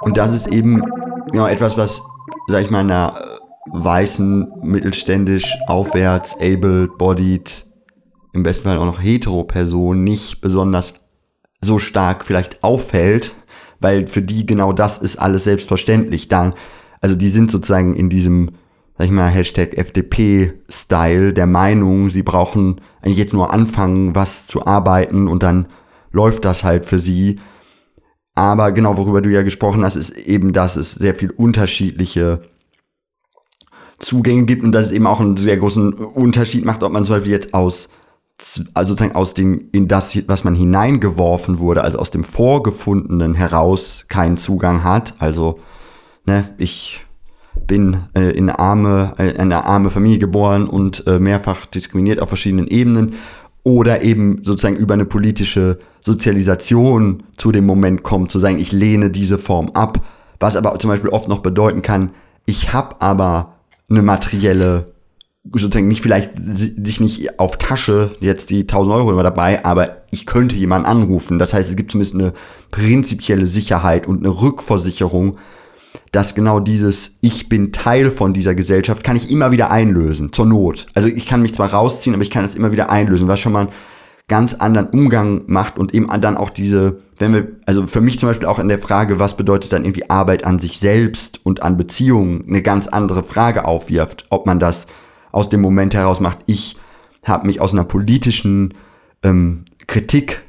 Und 0.00 0.18
das 0.18 0.32
ist 0.32 0.48
eben 0.48 0.84
genau 1.32 1.46
etwas, 1.46 1.76
was, 1.76 2.02
sag 2.46 2.62
ich 2.62 2.70
mal, 2.70 2.80
einer 2.80 3.18
weißen, 3.72 4.52
mittelständisch, 4.62 5.56
aufwärts, 5.66 6.36
able-bodied, 6.38 7.66
im 8.34 8.42
besten 8.42 8.64
Fall 8.64 8.78
auch 8.78 8.84
noch 8.84 9.02
hetero 9.02 9.44
Person 9.44 10.04
nicht 10.04 10.42
besonders 10.42 10.94
so 11.60 11.78
stark 11.78 12.24
vielleicht 12.24 12.62
auffällt, 12.62 13.32
weil 13.80 14.06
für 14.06 14.22
die 14.22 14.46
genau 14.46 14.72
das 14.72 14.98
ist 14.98 15.16
alles 15.16 15.44
selbstverständlich. 15.44 16.28
Dann, 16.28 16.54
also 17.06 17.16
die 17.16 17.28
sind 17.28 17.52
sozusagen 17.52 17.94
in 17.94 18.10
diesem, 18.10 18.50
sag 18.98 19.04
ich 19.04 19.12
mal, 19.12 19.28
Hashtag 19.28 19.78
FDP-Style 19.78 21.32
der 21.32 21.46
Meinung, 21.46 22.10
sie 22.10 22.24
brauchen 22.24 22.80
eigentlich 23.00 23.18
jetzt 23.18 23.32
nur 23.32 23.54
anfangen, 23.54 24.16
was 24.16 24.48
zu 24.48 24.66
arbeiten 24.66 25.28
und 25.28 25.44
dann 25.44 25.66
läuft 26.10 26.44
das 26.44 26.64
halt 26.64 26.84
für 26.84 26.98
sie. 26.98 27.38
Aber 28.34 28.72
genau, 28.72 28.96
worüber 28.96 29.22
du 29.22 29.30
ja 29.30 29.42
gesprochen 29.42 29.84
hast, 29.84 29.94
ist 29.94 30.18
eben, 30.18 30.52
dass 30.52 30.74
es 30.74 30.94
sehr 30.94 31.14
viel 31.14 31.30
unterschiedliche 31.30 32.42
Zugänge 34.00 34.46
gibt 34.46 34.64
und 34.64 34.72
dass 34.72 34.86
es 34.86 34.92
eben 34.92 35.06
auch 35.06 35.20
einen 35.20 35.36
sehr 35.36 35.58
großen 35.58 35.92
Unterschied 35.92 36.64
macht, 36.64 36.82
ob 36.82 36.90
man 36.90 37.04
zum 37.04 37.14
Beispiel 37.14 37.34
jetzt 37.34 37.54
aus, 37.54 37.90
also 38.74 38.94
sozusagen 38.94 39.14
aus 39.14 39.34
dem, 39.34 39.68
in 39.70 39.86
das, 39.86 40.18
was 40.26 40.42
man 40.42 40.56
hineingeworfen 40.56 41.60
wurde, 41.60 41.82
also 41.82 42.00
aus 42.00 42.10
dem 42.10 42.24
Vorgefundenen 42.24 43.34
heraus 43.34 44.06
keinen 44.08 44.36
Zugang 44.36 44.82
hat. 44.82 45.14
Also, 45.20 45.60
ne, 46.26 46.54
ich 46.58 47.06
bin 47.66 47.98
äh, 48.14 48.30
in 48.30 48.48
eine 48.48 48.58
arme, 48.58 49.14
äh, 49.18 49.30
in 49.30 49.40
eine 49.40 49.64
arme 49.64 49.90
Familie 49.90 50.18
geboren 50.18 50.66
und 50.66 51.06
äh, 51.06 51.18
mehrfach 51.18 51.66
diskriminiert 51.66 52.20
auf 52.20 52.28
verschiedenen 52.28 52.66
Ebenen 52.66 53.14
oder 53.62 54.02
eben 54.02 54.40
sozusagen 54.44 54.76
über 54.76 54.94
eine 54.94 55.06
politische 55.06 55.78
Sozialisation 56.00 57.24
zu 57.36 57.50
dem 57.50 57.66
Moment 57.66 58.02
kommt, 58.02 58.30
zu 58.30 58.38
sagen, 58.38 58.58
ich 58.58 58.72
lehne 58.72 59.10
diese 59.10 59.38
Form 59.38 59.70
ab, 59.70 60.06
was 60.38 60.56
aber 60.56 60.78
zum 60.78 60.90
Beispiel 60.90 61.10
oft 61.10 61.28
noch 61.28 61.40
bedeuten 61.40 61.82
kann, 61.82 62.10
ich 62.44 62.72
habe 62.72 63.00
aber 63.00 63.56
eine 63.90 64.02
materielle, 64.02 64.92
sozusagen 65.52 65.88
nicht 65.88 66.00
vielleicht 66.00 66.32
dich 66.36 67.00
nicht 67.00 67.40
auf 67.40 67.56
Tasche 67.56 68.12
jetzt 68.20 68.50
die 68.50 68.60
1000 68.60 68.94
Euro 68.94 69.10
immer 69.10 69.24
dabei, 69.24 69.64
aber 69.64 70.02
ich 70.12 70.26
könnte 70.26 70.54
jemanden 70.54 70.86
anrufen. 70.86 71.38
Das 71.40 71.52
heißt, 71.52 71.68
es 71.68 71.76
gibt 71.76 71.90
zumindest 71.90 72.14
eine 72.14 72.32
prinzipielle 72.70 73.46
Sicherheit 73.46 74.06
und 74.06 74.24
eine 74.24 74.40
Rückversicherung, 74.40 75.38
dass 76.16 76.34
genau 76.34 76.60
dieses 76.60 77.18
Ich 77.20 77.50
bin 77.50 77.72
Teil 77.72 78.10
von 78.10 78.32
dieser 78.32 78.54
Gesellschaft 78.54 79.04
kann 79.04 79.16
ich 79.16 79.30
immer 79.30 79.50
wieder 79.50 79.70
einlösen, 79.70 80.32
zur 80.32 80.46
Not. 80.46 80.86
Also 80.94 81.08
ich 81.08 81.26
kann 81.26 81.42
mich 81.42 81.54
zwar 81.54 81.74
rausziehen, 81.74 82.14
aber 82.14 82.22
ich 82.22 82.30
kann 82.30 82.42
es 82.42 82.56
immer 82.56 82.72
wieder 82.72 82.88
einlösen, 82.88 83.28
was 83.28 83.38
schon 83.38 83.52
mal 83.52 83.66
einen 83.66 83.72
ganz 84.26 84.54
anderen 84.54 84.88
Umgang 84.88 85.42
macht 85.46 85.78
und 85.78 85.92
eben 85.92 86.06
dann 86.22 86.38
auch 86.38 86.48
diese, 86.48 87.00
wenn 87.18 87.34
wir, 87.34 87.48
also 87.66 87.86
für 87.86 88.00
mich 88.00 88.18
zum 88.18 88.30
Beispiel 88.30 88.48
auch 88.48 88.58
in 88.58 88.68
der 88.68 88.78
Frage, 88.78 89.18
was 89.18 89.36
bedeutet 89.36 89.74
dann 89.74 89.84
irgendwie 89.84 90.08
Arbeit 90.08 90.46
an 90.46 90.58
sich 90.58 90.78
selbst 90.78 91.44
und 91.44 91.60
an 91.60 91.76
Beziehungen, 91.76 92.46
eine 92.48 92.62
ganz 92.62 92.86
andere 92.86 93.22
Frage 93.22 93.66
aufwirft, 93.66 94.24
ob 94.30 94.46
man 94.46 94.58
das 94.58 94.86
aus 95.32 95.50
dem 95.50 95.60
Moment 95.60 95.92
heraus 95.92 96.20
macht, 96.20 96.38
ich 96.46 96.78
habe 97.24 97.46
mich 97.46 97.60
aus 97.60 97.74
einer 97.74 97.84
politischen 97.84 98.72
ähm, 99.22 99.66
Kritik 99.86 100.44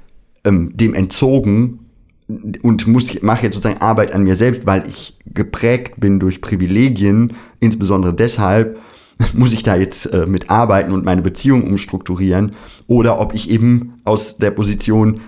ähm, 0.45 0.71
dem 0.77 0.93
entzogen 0.93 1.86
und 2.27 2.87
muss 2.87 3.21
mache 3.21 3.43
jetzt 3.43 3.55
sozusagen 3.55 3.81
Arbeit 3.81 4.11
an 4.13 4.23
mir 4.23 4.35
selbst, 4.35 4.65
weil 4.65 4.87
ich 4.87 5.17
geprägt 5.25 5.99
bin 5.99 6.19
durch 6.19 6.41
Privilegien, 6.41 7.33
insbesondere 7.59 8.13
deshalb 8.13 8.79
muss 9.33 9.53
ich 9.53 9.63
da 9.63 9.75
jetzt 9.75 10.07
äh, 10.07 10.25
mit 10.25 10.49
arbeiten 10.49 10.91
und 10.91 11.05
meine 11.05 11.21
Beziehung 11.21 11.65
umstrukturieren 11.67 12.53
oder 12.87 13.19
ob 13.19 13.33
ich 13.33 13.49
eben 13.49 14.01
aus 14.03 14.37
der 14.37 14.51
Position 14.51 15.21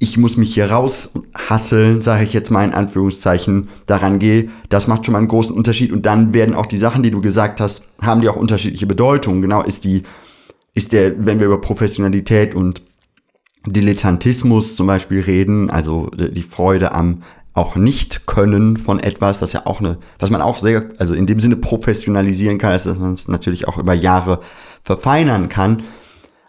ich 0.00 0.18
muss 0.18 0.36
mich 0.36 0.52
hier 0.52 0.70
raushasseln, 0.70 2.02
sage 2.02 2.24
ich 2.24 2.32
jetzt 2.32 2.50
mal 2.50 2.64
in 2.64 2.74
Anführungszeichen, 2.74 3.68
daran 3.86 4.18
gehe, 4.18 4.50
das 4.68 4.86
macht 4.86 5.06
schon 5.06 5.12
mal 5.12 5.18
einen 5.18 5.28
großen 5.28 5.54
Unterschied 5.54 5.92
und 5.92 6.04
dann 6.04 6.34
werden 6.34 6.54
auch 6.54 6.66
die 6.66 6.78
Sachen, 6.78 7.02
die 7.02 7.10
du 7.10 7.20
gesagt 7.20 7.60
hast, 7.60 7.84
haben 8.02 8.20
die 8.20 8.28
auch 8.28 8.36
unterschiedliche 8.36 8.86
Bedeutungen. 8.86 9.40
Genau 9.40 9.62
ist 9.62 9.84
die 9.84 10.02
ist 10.74 10.92
der, 10.92 11.24
wenn 11.24 11.38
wir 11.38 11.46
über 11.46 11.60
Professionalität 11.60 12.54
und 12.54 12.82
Dilettantismus 13.66 14.76
zum 14.76 14.86
Beispiel 14.86 15.20
reden, 15.20 15.70
also 15.70 16.10
die 16.10 16.42
Freude 16.42 16.92
am 16.92 17.22
auch 17.54 17.76
nicht 17.76 18.26
können 18.26 18.76
von 18.76 18.98
etwas, 18.98 19.40
was 19.40 19.52
ja 19.52 19.64
auch 19.64 19.78
eine, 19.78 19.98
was 20.18 20.30
man 20.30 20.42
auch 20.42 20.58
sehr, 20.58 20.90
also 20.98 21.14
in 21.14 21.26
dem 21.26 21.38
Sinne 21.38 21.56
professionalisieren 21.56 22.58
kann, 22.58 22.72
dass 22.72 22.86
man 22.86 23.14
es 23.14 23.28
natürlich 23.28 23.68
auch 23.68 23.78
über 23.78 23.94
Jahre 23.94 24.40
verfeinern 24.82 25.48
kann. 25.48 25.84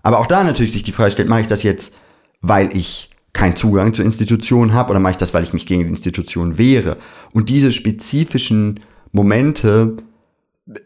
Aber 0.01 0.19
auch 0.19 0.25
da 0.25 0.43
natürlich 0.43 0.73
sich 0.73 0.83
die 0.83 0.91
Frage 0.91 1.11
stellt, 1.11 1.29
mache 1.29 1.41
ich 1.41 1.47
das 1.47 1.61
jetzt, 1.61 1.95
weil 2.41 2.75
ich 2.75 3.11
keinen 3.33 3.55
Zugang 3.55 3.93
zur 3.93 4.03
Institution 4.03 4.73
habe 4.73 4.91
oder 4.91 4.99
mache 4.99 5.11
ich 5.11 5.17
das, 5.17 5.33
weil 5.33 5.43
ich 5.43 5.53
mich 5.53 5.67
gegen 5.67 5.83
die 5.83 5.89
Institution 5.89 6.57
wehre? 6.57 6.97
Und 7.33 7.49
diese 7.49 7.71
spezifischen 7.71 8.79
Momente 9.11 9.97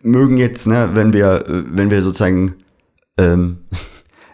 mögen 0.02 0.38
jetzt, 0.38 0.68
ne, 0.68 0.90
wenn 0.94 1.14
wir, 1.14 1.46
wenn 1.48 1.92
wir 1.92 2.02
sozusagen, 2.02 2.56
ähm, 3.18 3.60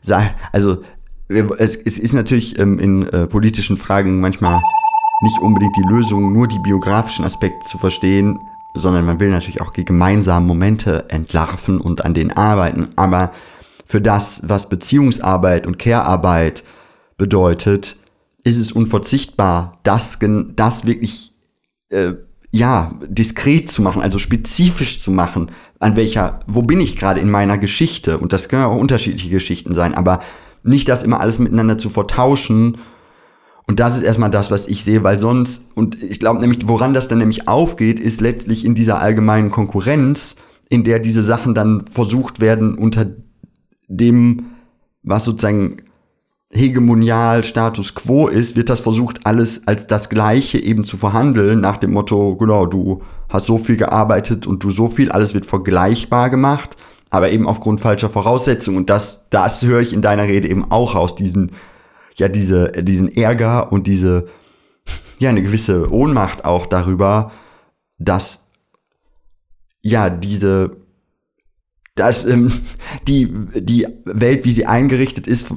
also 0.52 0.82
es, 1.30 1.76
es 1.76 2.00
ist 2.00 2.14
natürlich 2.14 2.60
ähm, 2.60 2.80
in 2.80 3.08
äh, 3.08 3.28
politischen 3.28 3.78
Fragen 3.78 4.20
manchmal 4.20 4.62
nicht 5.22 5.40
unbedingt 5.40 5.76
die 5.78 5.88
Lösung, 5.88 6.34
nur 6.34 6.48
die 6.48 6.60
biografischen 6.60 7.26
Aspekte 7.26 7.66
zu 7.68 7.78
verstehen, 7.78 8.40
sondern 8.74 9.06
man 9.06 9.20
will 9.20 9.30
natürlich 9.30 9.62
auch 9.62 9.72
die 9.72 9.86
gemeinsamen 9.86 10.46
Momente 10.46 11.06
entlarven 11.10 11.80
und 11.80 12.04
an 12.04 12.14
denen 12.14 12.32
arbeiten. 12.32 12.90
Aber 12.96 13.32
für 13.86 14.02
das, 14.02 14.42
was 14.46 14.70
Beziehungsarbeit 14.70 15.66
und 15.66 15.80
Care-Arbeit 15.80 16.64
bedeutet, 17.18 17.98
ist 18.44 18.60
es 18.60 18.72
unverzichtbar, 18.72 19.80
das, 19.84 20.20
das 20.56 20.86
wirklich 20.86 21.34
äh, 21.90 22.14
ja, 22.52 22.94
diskret 23.08 23.72
zu 23.72 23.82
machen, 23.82 24.02
also 24.02 24.18
spezifisch 24.18 25.02
zu 25.02 25.12
machen, 25.12 25.52
an 25.80 25.96
welcher, 25.96 26.40
wo 26.48 26.62
bin 26.62 26.80
ich 26.82 26.96
gerade 26.96 27.20
in 27.20 27.30
meiner 27.30 27.58
Geschichte? 27.58 28.18
Und 28.18 28.34
das 28.34 28.50
können 28.50 28.64
auch 28.64 28.78
unterschiedliche 28.78 29.30
Geschichten 29.30 29.74
sein, 29.74 29.94
aber 29.94 30.20
nicht 30.66 30.90
das 30.90 31.04
immer 31.04 31.20
alles 31.20 31.40
miteinander 31.40 31.78
zu 31.78 31.90
vertauschen. 31.90 32.78
Und 33.68 33.80
das 33.80 33.98
ist 33.98 34.04
erstmal 34.04 34.32
das, 34.32 34.52
was 34.52 34.68
ich 34.68 34.84
sehe, 34.84 35.04
weil 35.04 35.20
sonst, 35.20 35.66
und 35.74 36.02
ich 36.02 36.20
glaube 36.20 36.40
nämlich, 36.40 36.68
woran 36.68 36.94
das 36.94 37.08
dann 37.08 37.18
nämlich 37.18 37.48
aufgeht, 37.48 38.00
ist 38.00 38.22
letztlich 38.22 38.66
in 38.66 38.76
dieser 38.76 39.02
allgemeinen 39.02 39.50
Konkurrenz, 39.50 40.36
in 40.70 40.84
der 40.84 41.00
diese 41.00 41.24
Sachen 41.24 41.56
dann 41.56 41.86
versucht 41.88 42.40
werden, 42.40 42.76
unter 42.78 43.08
dem, 43.88 44.46
was 45.04 45.26
sozusagen 45.26 45.78
hegemonial 46.52 47.44
Status 47.44 47.96
quo 47.96 48.28
ist, 48.28 48.56
wird 48.56 48.70
das 48.70 48.80
versucht, 48.80 49.26
alles 49.26 49.68
als 49.68 49.88
das 49.88 50.10
Gleiche 50.10 50.58
eben 50.60 50.86
zu 50.86 50.98
verhandeln, 50.98 51.60
nach 51.60 51.78
dem 51.78 51.92
Motto, 51.94 52.38
genau, 52.38 52.66
du 52.66 53.02
hast 53.30 53.46
so 53.46 53.58
viel 53.58 53.78
gearbeitet 53.78 54.48
und 54.48 54.64
du 54.64 54.70
so 54.70 54.88
viel, 54.88 55.12
alles 55.12 55.34
wird 55.34 55.46
vergleichbar 55.46 56.30
gemacht, 56.30 56.76
aber 57.16 57.32
eben 57.32 57.48
aufgrund 57.48 57.80
falscher 57.80 58.10
Voraussetzungen. 58.10 58.78
Und 58.78 58.90
das, 58.90 59.30
das 59.30 59.64
höre 59.64 59.80
ich 59.80 59.94
in 59.94 60.02
deiner 60.02 60.24
Rede 60.24 60.50
eben 60.50 60.70
auch 60.70 60.96
aus, 60.96 61.16
diesen, 61.16 61.52
ja, 62.16 62.28
diese, 62.28 62.72
diesen 62.72 63.16
Ärger 63.16 63.72
und 63.72 63.88
diese, 63.88 64.28
ja, 65.20 65.30
eine 65.30 65.42
gewisse 65.42 65.92
Ohnmacht 65.92 66.46
auch 66.46 66.66
darüber, 66.66 67.32
dass, 67.98 68.44
ja, 69.82 70.10
diese, 70.10 70.76
dass 71.96 72.26
ähm, 72.26 72.52
die, 73.08 73.34
die 73.56 73.88
Welt, 74.04 74.44
wie 74.44 74.52
sie 74.52 74.66
eingerichtet 74.66 75.28
ist, 75.28 75.48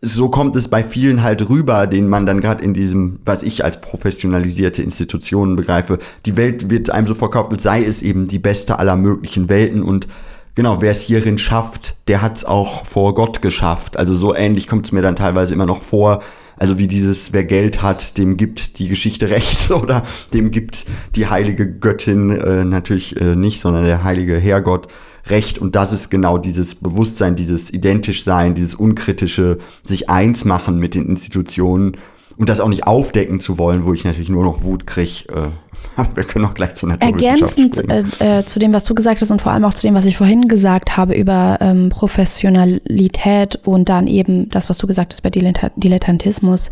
so 0.00 0.28
kommt 0.28 0.54
es 0.54 0.68
bei 0.68 0.84
vielen 0.84 1.22
halt 1.22 1.48
rüber, 1.48 1.86
denen 1.86 2.08
man 2.08 2.26
dann 2.26 2.40
gerade 2.40 2.62
in 2.62 2.74
diesem, 2.74 3.20
was 3.24 3.42
ich 3.42 3.64
als 3.64 3.80
professionalisierte 3.80 4.82
Institutionen 4.82 5.56
begreife, 5.56 5.98
die 6.26 6.36
Welt 6.36 6.70
wird 6.70 6.90
einem 6.90 7.06
so 7.06 7.14
verkauft, 7.14 7.50
als 7.52 7.62
sei 7.62 7.82
es 7.82 8.02
eben 8.02 8.26
die 8.26 8.38
beste 8.38 8.78
aller 8.78 8.96
möglichen 8.96 9.48
Welten 9.48 9.82
und 9.82 10.06
genau, 10.54 10.80
wer 10.80 10.90
es 10.90 11.02
hierin 11.02 11.38
schafft, 11.38 11.96
der 12.08 12.22
hat 12.22 12.36
es 12.36 12.44
auch 12.44 12.86
vor 12.86 13.14
Gott 13.14 13.42
geschafft. 13.42 13.96
Also 13.96 14.14
so 14.14 14.34
ähnlich 14.34 14.66
kommt 14.66 14.86
es 14.86 14.92
mir 14.92 15.02
dann 15.02 15.16
teilweise 15.16 15.54
immer 15.54 15.66
noch 15.66 15.82
vor, 15.82 16.22
also 16.56 16.78
wie 16.78 16.88
dieses, 16.88 17.32
wer 17.32 17.44
Geld 17.44 17.82
hat, 17.82 18.16
dem 18.18 18.36
gibt 18.36 18.78
die 18.78 18.88
Geschichte 18.88 19.28
recht 19.30 19.70
oder 19.70 20.04
dem 20.32 20.50
gibt 20.50 20.86
die 21.16 21.26
heilige 21.26 21.70
Göttin 21.70 22.30
äh, 22.30 22.64
natürlich 22.64 23.20
äh, 23.20 23.36
nicht, 23.36 23.60
sondern 23.60 23.84
der 23.84 24.04
heilige 24.04 24.36
Herrgott 24.36 24.88
recht. 25.26 25.58
Und 25.58 25.74
das 25.74 25.92
ist 25.92 26.10
genau 26.10 26.38
dieses 26.38 26.74
Bewusstsein, 26.76 27.34
dieses 27.34 27.72
Identischsein, 27.72 28.54
dieses 28.54 28.74
unkritische, 28.74 29.58
sich 29.82 30.10
eins 30.10 30.44
machen 30.44 30.78
mit 30.78 30.94
den 30.94 31.06
Institutionen 31.06 31.96
und 32.36 32.48
das 32.48 32.60
auch 32.60 32.68
nicht 32.68 32.86
aufdecken 32.86 33.40
zu 33.40 33.58
wollen, 33.58 33.84
wo 33.84 33.92
ich 33.92 34.04
natürlich 34.04 34.28
nur 34.28 34.44
noch 34.44 34.62
Wut 34.62 34.86
kriege. 34.86 35.28
Äh, 35.28 35.48
aber 35.96 36.16
wir 36.16 36.24
können 36.24 36.44
auch 36.44 36.54
gleich 36.54 36.74
zur 36.74 36.88
Naturwissenschaft 36.88 37.58
Ergänzend 37.58 38.20
äh, 38.20 38.38
äh, 38.38 38.44
zu 38.44 38.58
dem, 38.58 38.72
was 38.72 38.84
du 38.84 38.94
gesagt 38.94 39.20
hast 39.20 39.30
und 39.30 39.42
vor 39.42 39.52
allem 39.52 39.64
auch 39.64 39.74
zu 39.74 39.82
dem, 39.82 39.94
was 39.94 40.06
ich 40.06 40.16
vorhin 40.16 40.48
gesagt 40.48 40.96
habe 40.96 41.14
über 41.14 41.58
ähm, 41.60 41.88
Professionalität 41.88 43.56
und 43.64 43.88
dann 43.88 44.06
eben 44.06 44.48
das, 44.50 44.68
was 44.68 44.78
du 44.78 44.86
gesagt 44.86 45.12
hast 45.12 45.22
bei 45.22 45.30
Diletta 45.30 45.70
Dilettantismus. 45.76 46.70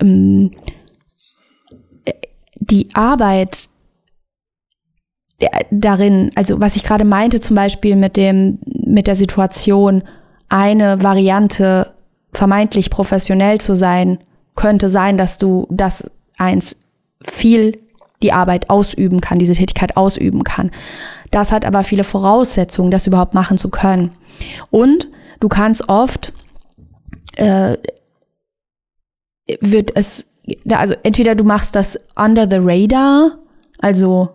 Ähm, 0.00 0.52
äh, 2.04 2.12
die 2.56 2.88
Arbeit 2.94 3.68
darin, 5.70 6.30
also 6.34 6.60
was 6.60 6.76
ich 6.76 6.82
gerade 6.82 7.04
meinte, 7.04 7.40
zum 7.40 7.54
Beispiel 7.54 7.94
mit 7.96 8.16
dem, 8.16 8.58
mit 8.64 9.06
der 9.06 9.14
Situation, 9.14 10.02
eine 10.48 11.02
Variante 11.02 11.92
vermeintlich 12.32 12.90
professionell 12.90 13.60
zu 13.60 13.76
sein, 13.76 14.18
könnte 14.56 14.88
sein, 14.88 15.16
dass 15.16 15.38
du 15.38 15.66
das 15.70 16.10
eins 16.38 16.76
viel 17.20 17.78
die 18.22 18.32
Arbeit 18.32 18.70
ausüben 18.70 19.20
kann, 19.20 19.38
diese 19.38 19.54
Tätigkeit 19.54 19.96
ausüben 19.96 20.44
kann. 20.44 20.70
Das 21.30 21.52
hat 21.52 21.64
aber 21.64 21.84
viele 21.84 22.04
Voraussetzungen, 22.04 22.90
das 22.90 23.06
überhaupt 23.06 23.34
machen 23.34 23.58
zu 23.58 23.68
können. 23.68 24.12
Und 24.70 25.08
du 25.40 25.48
kannst 25.48 25.88
oft, 25.88 26.32
äh, 27.36 27.76
wird 29.60 29.92
es, 29.94 30.28
also 30.68 30.94
entweder 31.02 31.34
du 31.34 31.44
machst 31.44 31.74
das 31.74 31.98
under 32.16 32.48
the 32.48 32.58
radar, 32.60 33.38
also 33.78 34.30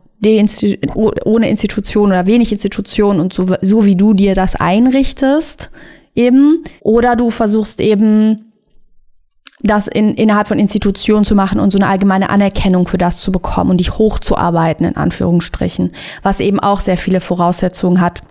oh- 0.95 1.11
ohne 1.25 1.49
Institution 1.49 2.09
oder 2.09 2.25
wenig 2.25 2.51
Institution 2.51 3.19
und 3.19 3.33
so, 3.33 3.55
so 3.61 3.85
wie 3.85 3.95
du 3.95 4.13
dir 4.13 4.35
das 4.35 4.55
einrichtest, 4.55 5.69
eben, 6.15 6.63
oder 6.81 7.15
du 7.15 7.29
versuchst 7.29 7.81
eben 7.81 8.52
das 9.63 9.87
in, 9.87 10.13
innerhalb 10.15 10.47
von 10.47 10.59
Institutionen 10.59 11.23
zu 11.23 11.35
machen 11.35 11.59
und 11.59 11.71
so 11.71 11.79
eine 11.79 11.87
allgemeine 11.87 12.29
Anerkennung 12.29 12.87
für 12.87 12.97
das 12.97 13.19
zu 13.19 13.31
bekommen 13.31 13.71
und 13.71 13.79
dich 13.79 13.97
hochzuarbeiten, 13.97 14.85
in 14.85 14.97
Anführungsstrichen, 14.97 15.91
was 16.21 16.41
eben 16.41 16.59
auch 16.59 16.81
sehr 16.81 16.97
viele 16.97 17.21
Voraussetzungen 17.21 18.01
hat, 18.01 18.21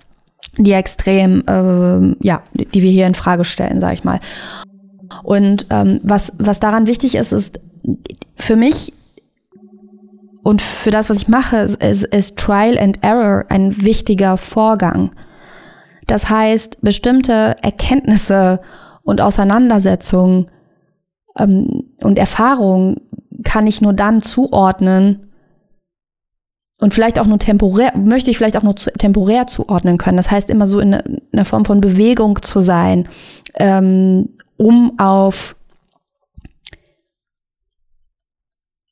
die 0.59 0.73
extrem, 0.73 1.43
ähm, 1.49 2.17
ja, 2.21 2.43
die 2.53 2.83
wir 2.83 2.91
hier 2.91 3.07
in 3.07 3.15
Frage 3.15 3.45
stellen, 3.45 3.81
sag 3.81 3.95
ich 3.95 4.05
mal. 4.05 4.21
Und 5.23 5.67
ähm, 5.71 6.01
was, 6.03 6.33
was 6.39 6.61
daran 6.61 6.87
wichtig 6.87 7.15
ist, 7.15 7.33
ist 7.33 7.61
für 8.37 8.57
mich 8.57 8.93
und 10.43 10.61
für 10.61 10.91
das, 10.91 11.09
was 11.09 11.19
ich 11.19 11.29
mache, 11.29 11.57
ist, 11.59 11.83
ist, 11.83 12.05
ist 12.05 12.37
Trial 12.37 12.79
and 12.79 13.03
Error 13.03 13.45
ein 13.49 13.83
wichtiger 13.83 14.37
Vorgang. 14.37 15.13
Das 16.07 16.29
heißt, 16.29 16.83
bestimmte 16.83 17.57
Erkenntnisse 17.63 18.61
und 19.03 19.21
Auseinandersetzungen 19.21 20.47
ähm, 21.39 21.85
und 22.03 22.19
Erfahrungen 22.19 23.01
kann 23.45 23.67
ich 23.67 23.81
nur 23.81 23.93
dann 23.93 24.23
zuordnen 24.23 25.33
und 26.81 26.93
vielleicht 26.93 27.21
auch 27.21 27.27
nur 27.27 27.39
temporär, 27.39 27.97
möchte 27.97 28.31
ich 28.31 28.37
vielleicht 28.39 28.57
auch 28.57 28.65
nur 28.65 28.75
zu, 28.75 28.91
temporär 28.91 29.47
zuordnen 29.47 29.99
können. 29.99 30.17
Das 30.17 30.33
heißt, 30.33 30.51
immer 30.51 30.67
so 30.67 30.81
in, 30.81 30.91
ne- 30.91 31.05
in 31.07 31.21
einer 31.33 31.45
Form 31.45 31.65
von 31.65 31.81
Bewegung 31.81 32.43
zu 32.43 32.59
sein, 32.61 33.09
ähm, 33.55 34.31
um 34.57 34.99
auf 34.99 35.55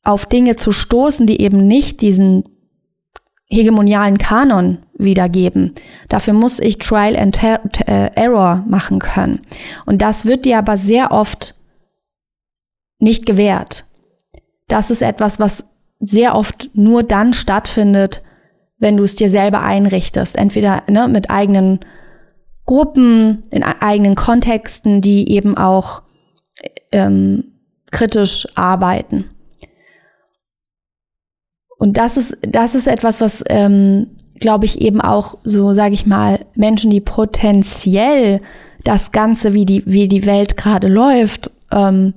auf 0.03 0.27
Dinge 0.27 0.57
zu 0.57 0.73
stoßen, 0.73 1.27
die 1.27 1.41
eben 1.41 1.67
nicht 1.67 2.01
diesen 2.01 2.45
hegemonialen 3.51 4.19
Kanon 4.19 4.79
wiedergeben. 4.97 5.75
Dafür 6.09 6.33
muss 6.33 6.61
ich 6.61 6.79
Trial 6.79 7.17
and 7.17 7.39
äh, 7.43 8.11
Error 8.15 8.65
machen 8.69 9.01
können. 9.01 9.41
Und 9.85 10.01
das 10.01 10.25
wird 10.25 10.45
dir 10.45 10.59
aber 10.59 10.77
sehr 10.77 11.11
oft 11.11 11.55
nicht 13.01 13.27
gewährt. 13.27 13.87
Das 14.69 14.91
ist 14.91 15.03
etwas, 15.03 15.41
was 15.41 15.65
sehr 15.99 16.35
oft 16.35 16.71
nur 16.75 17.03
dann 17.03 17.33
stattfindet, 17.33 18.23
wenn 18.79 18.97
du 18.97 19.05
es 19.05 19.17
dir 19.17 19.29
selber 19.29 19.63
einrichtest. 19.63 20.37
Entweder 20.37 20.85
ne, 20.89 21.09
mit 21.09 21.31
eigenen 21.31 21.81
Gruppen, 22.65 23.45
in 23.51 23.63
e- 23.63 23.81
eigenen 23.81 24.15
Kontexten, 24.15 25.01
die 25.01 25.31
eben 25.33 25.57
auch 25.57 26.03
ähm, 26.93 27.45
kritisch 27.91 28.47
arbeiten. 28.55 29.25
Und 31.79 31.97
das 31.97 32.17
ist, 32.17 32.39
das 32.43 32.75
ist 32.75 32.87
etwas, 32.87 33.21
was, 33.21 33.43
ähm, 33.49 34.09
glaube 34.39 34.65
ich, 34.65 34.81
eben 34.81 35.01
auch 35.01 35.39
so, 35.45 35.73
sage 35.73 35.95
ich 35.95 36.07
mal, 36.07 36.47
Menschen, 36.55 36.91
die 36.91 37.01
potenziell 37.01 38.41
das 38.85 39.13
Ganze, 39.13 39.55
wie 39.55 39.67
die, 39.67 39.83
wie 39.87 40.09
die 40.09 40.27
Welt 40.27 40.57
gerade 40.57 40.89
läuft, 40.89 41.51
ähm, 41.73 42.15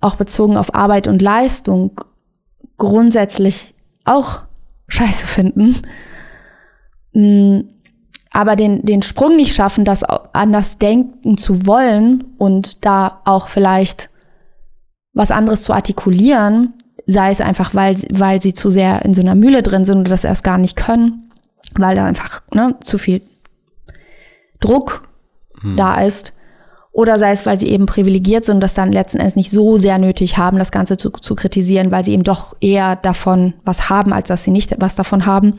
auch 0.00 0.16
bezogen 0.16 0.56
auf 0.56 0.74
Arbeit 0.74 1.06
und 1.08 1.20
Leistung, 1.22 2.00
grundsätzlich 2.78 3.74
auch 4.04 4.40
scheiße 4.88 5.26
finden, 5.26 5.76
Mm, 7.12 7.62
aber 8.30 8.54
den, 8.54 8.84
den 8.84 9.02
Sprung 9.02 9.34
nicht 9.34 9.52
schaffen, 9.52 9.84
das 9.84 10.04
anders 10.04 10.78
denken 10.78 11.36
zu 11.36 11.66
wollen 11.66 12.22
und 12.38 12.84
da 12.84 13.20
auch 13.24 13.48
vielleicht 13.48 14.10
was 15.12 15.32
anderes 15.32 15.64
zu 15.64 15.72
artikulieren, 15.72 16.74
sei 17.06 17.32
es 17.32 17.40
einfach, 17.40 17.74
weil, 17.74 17.96
sie- 17.96 18.06
weil 18.12 18.40
sie 18.40 18.54
zu 18.54 18.70
sehr 18.70 19.04
in 19.04 19.12
so 19.12 19.22
einer 19.22 19.34
Mühle 19.34 19.62
drin 19.62 19.84
sind 19.84 19.98
oder 20.02 20.10
das 20.10 20.22
erst 20.22 20.44
gar 20.44 20.56
nicht 20.58 20.76
können, 20.76 21.32
weil 21.74 21.96
da 21.96 22.04
einfach 22.06 22.42
ne, 22.54 22.76
zu 22.80 22.96
viel 22.96 23.22
Druck 24.60 25.08
da 25.76 26.00
ist. 26.00 26.32
Oder 26.92 27.18
sei 27.18 27.32
es, 27.32 27.46
weil 27.46 27.58
sie 27.58 27.68
eben 27.68 27.86
privilegiert 27.86 28.44
sind 28.44 28.56
und 28.56 28.60
das 28.60 28.74
dann 28.74 28.90
letzten 28.90 29.18
Endes 29.18 29.36
nicht 29.36 29.50
so 29.50 29.76
sehr 29.76 29.98
nötig 29.98 30.38
haben, 30.38 30.58
das 30.58 30.72
Ganze 30.72 30.96
zu, 30.96 31.10
zu 31.10 31.36
kritisieren, 31.36 31.92
weil 31.92 32.04
sie 32.04 32.12
eben 32.12 32.24
doch 32.24 32.56
eher 32.60 32.96
davon 32.96 33.54
was 33.64 33.88
haben, 33.88 34.12
als 34.12 34.28
dass 34.28 34.42
sie 34.42 34.50
nicht 34.50 34.74
was 34.78 34.96
davon 34.96 35.24
haben. 35.24 35.58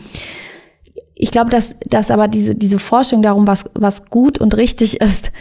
Ich 1.16 1.32
glaube, 1.32 1.50
dass, 1.50 1.78
dass 1.88 2.12
aber 2.12 2.28
diese, 2.28 2.56
diese 2.56 2.80
Forschung 2.80 3.22
darum, 3.22 3.48
was, 3.48 3.66
was 3.74 4.06
gut 4.08 4.40
und 4.40 4.58
richtig 4.58 5.00
ist, 5.00 5.32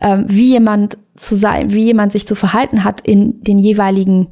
ähm, 0.00 0.24
wie 0.26 0.50
jemand 0.50 0.98
zu 1.14 1.36
sein, 1.36 1.72
wie 1.72 1.84
jemand 1.84 2.12
sich 2.12 2.26
zu 2.26 2.34
verhalten 2.34 2.82
hat 2.82 3.00
in 3.02 3.42
den 3.42 3.58
jeweiligen 3.58 4.28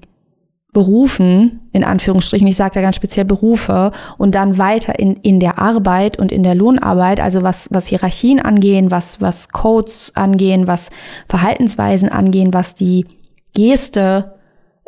Berufen, 0.75 1.61
in 1.73 1.85
Anführungsstrichen, 1.85 2.47
ich 2.47 2.57
sage 2.57 2.75
da 2.75 2.83
ganz 2.83 2.97
speziell 2.97 3.25
Berufe, 3.25 3.93
und 4.19 4.35
dann 4.35 4.59
weiter 4.59 4.99
in, 4.99 5.15
in 5.17 5.41
der 5.41 5.59
Arbeit 5.59 6.19
und 6.19 6.33
in 6.33 6.43
der 6.43 6.55
Lohnarbeit, 6.55 7.21
also 7.21 7.43
was, 7.43 7.69
was 7.71 7.87
Hierarchien 7.87 8.41
angehen, 8.41 8.91
was, 8.91 9.23
was 9.23 9.49
Codes 9.51 10.13
angehen, 10.17 10.67
was 10.67 10.91
Verhaltensweisen 11.29 12.11
angehen, 12.11 12.53
was 12.53 12.75
die 12.75 13.07
Geste 13.55 14.35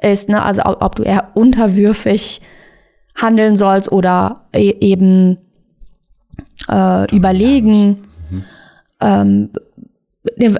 ist, 0.02 0.28
ne? 0.28 0.42
also 0.42 0.64
ob, 0.64 0.82
ob 0.82 0.96
du 0.96 1.04
eher 1.04 1.30
unterwürfig 1.34 2.42
handeln 3.14 3.56
sollst 3.56 3.90
oder 3.90 4.46
e 4.54 4.74
eben 4.80 5.38
äh, 6.68 7.14
überlegen, 7.14 8.02
ähm, 9.00 9.50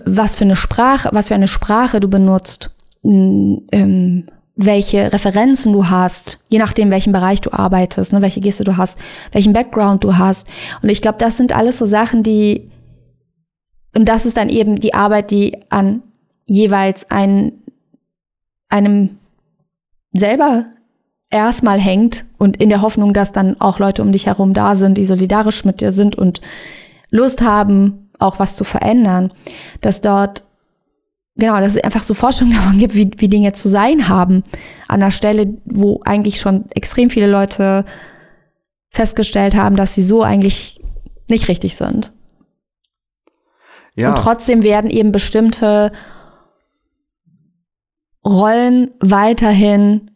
was 0.05 0.37
für 0.37 0.45
eine 0.45 0.57
Sprache, 0.57 1.11
was 1.13 1.29
für 1.29 1.35
eine 1.35 1.49
Sprache 1.49 1.99
du 1.99 2.09
benutzt, 2.09 2.71
ähm, 3.03 4.27
welche 4.57 5.13
Referenzen 5.13 5.75
du 5.75 5.89
hast, 5.89 6.39
je 6.49 6.59
nachdem, 6.59 6.91
welchen 6.91 7.13
Bereich 7.13 7.43
du 7.43 7.53
arbeitest, 7.53 8.13
ne, 8.13 8.23
welche 8.23 8.41
Geste 8.41 8.65
du 8.65 8.79
hast, 8.79 8.99
welchen 9.33 9.53
Background 9.53 10.03
du 10.03 10.17
hast. 10.17 10.49
Und 10.83 10.89
ich 10.89 11.03
glaube, 11.03 11.19
das 11.19 11.37
sind 11.37 11.55
alles 11.55 11.79
so 11.79 11.85
Sachen, 11.85 12.23
die, 12.23 12.71
und 13.95 14.09
das 14.09 14.25
ist 14.25 14.39
dann 14.39 14.49
eben 14.49 14.77
die 14.77 14.95
Arbeit, 14.95 15.31
die 15.31 15.59
an 15.69 16.03
jeweils 16.47 17.11
ein, 17.11 17.53
einem 18.69 19.19
selber 20.13 20.67
erstmal 21.31 21.79
hängt 21.79 22.25
und 22.39 22.57
in 22.57 22.71
der 22.71 22.81
Hoffnung, 22.81 23.13
dass 23.13 23.33
dann 23.33 23.61
auch 23.61 23.79
Leute 23.79 24.01
um 24.01 24.11
dich 24.11 24.27
herum 24.27 24.55
da 24.55 24.75
sind, 24.75 24.97
die 24.97 25.05
solidarisch 25.05 25.67
mit 25.67 25.83
dir 25.83 25.93
sind 25.93 26.17
und 26.17 26.41
Lust 27.11 27.43
haben, 27.43 28.11
auch 28.19 28.39
was 28.39 28.57
zu 28.57 28.65
verändern, 28.65 29.33
dass 29.83 30.01
dort, 30.01 30.45
genau, 31.37 31.61
dass 31.61 31.77
es 31.77 31.85
einfach 31.85 32.03
so 32.03 32.15
Forschung 32.15 32.51
davon 32.53 32.79
gibt, 32.79 32.95
wie, 32.95 33.11
wie 33.17 33.29
Dinge 33.29 33.53
zu 33.53 33.69
sein 33.69 34.09
haben, 34.09 34.45
an 34.89 35.01
der 35.01 35.11
Stelle, 35.11 35.55
wo 35.65 36.01
eigentlich 36.05 36.41
schon 36.41 36.65
extrem 36.75 37.11
viele 37.11 37.31
Leute 37.31 37.85
festgestellt 38.91 39.55
haben, 39.55 39.77
dass 39.77 39.95
sie 39.95 40.03
so 40.03 40.23
eigentlich 40.23 40.81
nicht 41.29 41.49
richtig 41.49 41.77
sind. 41.77 42.13
Ja. 43.95 44.11
Und 44.11 44.19
trotzdem 44.19 44.63
werden 44.63 44.91
eben 44.91 45.13
bestimmte 45.13 45.93
Rollen 48.25 48.91
weiterhin 49.01 50.11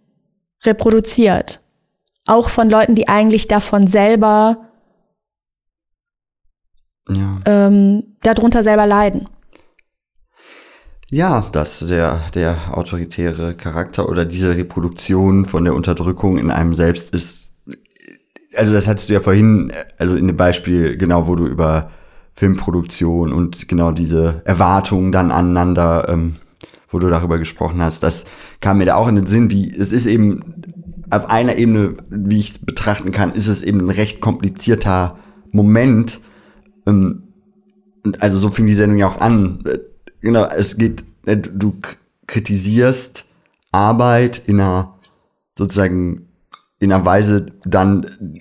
reproduziert. 0.64 1.60
Auch 2.26 2.50
von 2.50 2.68
Leuten, 2.68 2.94
die 2.94 3.08
eigentlich 3.08 3.48
davon 3.48 3.86
selber, 3.86 4.68
ja. 7.08 7.40
ähm, 7.46 8.16
darunter 8.22 8.62
selber 8.62 8.86
leiden. 8.86 9.28
Ja, 11.10 11.44
dass 11.50 11.80
der, 11.80 12.20
der 12.34 12.76
autoritäre 12.76 13.54
Charakter 13.54 14.08
oder 14.08 14.24
diese 14.24 14.56
Reproduktion 14.56 15.44
von 15.44 15.64
der 15.64 15.74
Unterdrückung 15.74 16.38
in 16.38 16.52
einem 16.52 16.76
selbst 16.76 17.12
ist, 17.12 17.56
also 18.54 18.72
das 18.74 18.86
hattest 18.86 19.08
du 19.08 19.14
ja 19.14 19.20
vorhin, 19.20 19.72
also 19.98 20.14
in 20.14 20.28
dem 20.28 20.36
Beispiel, 20.36 20.96
genau, 20.96 21.26
wo 21.26 21.34
du 21.34 21.46
über 21.46 21.90
Filmproduktion 22.32 23.32
und 23.32 23.66
genau 23.66 23.90
diese 23.90 24.42
Erwartungen 24.44 25.10
dann 25.10 25.32
aneinander, 25.32 26.08
ähm, 26.08 26.36
wo 26.88 27.00
du 27.00 27.08
darüber 27.08 27.38
gesprochen 27.38 27.82
hast, 27.82 28.04
das 28.04 28.24
kam 28.60 28.78
mir 28.78 28.86
da 28.86 28.94
auch 28.94 29.08
in 29.08 29.16
den 29.16 29.26
Sinn, 29.26 29.50
wie 29.50 29.74
es 29.76 29.90
ist 29.90 30.06
eben 30.06 30.62
auf 31.10 31.28
einer 31.28 31.56
Ebene, 31.56 31.96
wie 32.08 32.38
ich 32.38 32.50
es 32.50 32.58
betrachten 32.60 33.10
kann, 33.10 33.34
ist 33.34 33.48
es 33.48 33.62
eben 33.62 33.80
ein 33.80 33.90
recht 33.90 34.20
komplizierter 34.20 35.18
Moment. 35.50 36.20
Ähm, 36.86 37.34
also 38.20 38.38
so 38.38 38.48
fing 38.48 38.66
die 38.66 38.74
Sendung 38.74 38.98
ja 38.98 39.08
auch 39.08 39.20
an. 39.20 39.64
Genau, 40.20 40.44
es 40.46 40.76
geht, 40.76 41.04
äh, 41.26 41.36
du 41.36 41.76
kritisierst 42.26 43.24
Arbeit 43.72 44.42
in 44.46 44.60
einer 44.60 44.98
sozusagen 45.56 46.26
in 46.78 46.92
einer 46.92 47.04
Weise 47.04 47.46
dann 47.64 48.38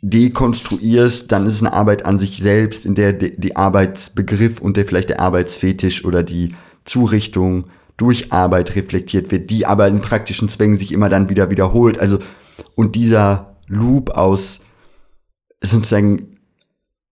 dekonstruierst, 0.00 1.30
dann 1.30 1.46
ist 1.46 1.54
es 1.54 1.60
eine 1.60 1.72
Arbeit 1.72 2.06
an 2.06 2.18
sich 2.18 2.38
selbst, 2.38 2.84
in 2.84 2.94
der 2.94 3.12
die, 3.12 3.38
die 3.38 3.54
Arbeitsbegriff 3.54 4.60
und 4.60 4.76
der 4.76 4.84
vielleicht 4.84 5.10
der 5.10 5.20
Arbeitsfetisch 5.20 6.04
oder 6.04 6.22
die 6.22 6.54
Zurichtung 6.84 7.66
durch 7.96 8.32
Arbeit 8.32 8.74
reflektiert 8.74 9.30
wird, 9.30 9.50
die 9.50 9.64
aber 9.64 9.86
in 9.86 10.00
praktischen 10.00 10.48
Zwängen 10.48 10.76
sich 10.76 10.90
immer 10.90 11.08
dann 11.08 11.28
wieder 11.28 11.50
wiederholt. 11.50 11.98
Also, 11.98 12.18
und 12.74 12.96
dieser 12.96 13.56
Loop 13.68 14.10
aus 14.10 14.64
sozusagen, 15.62 16.38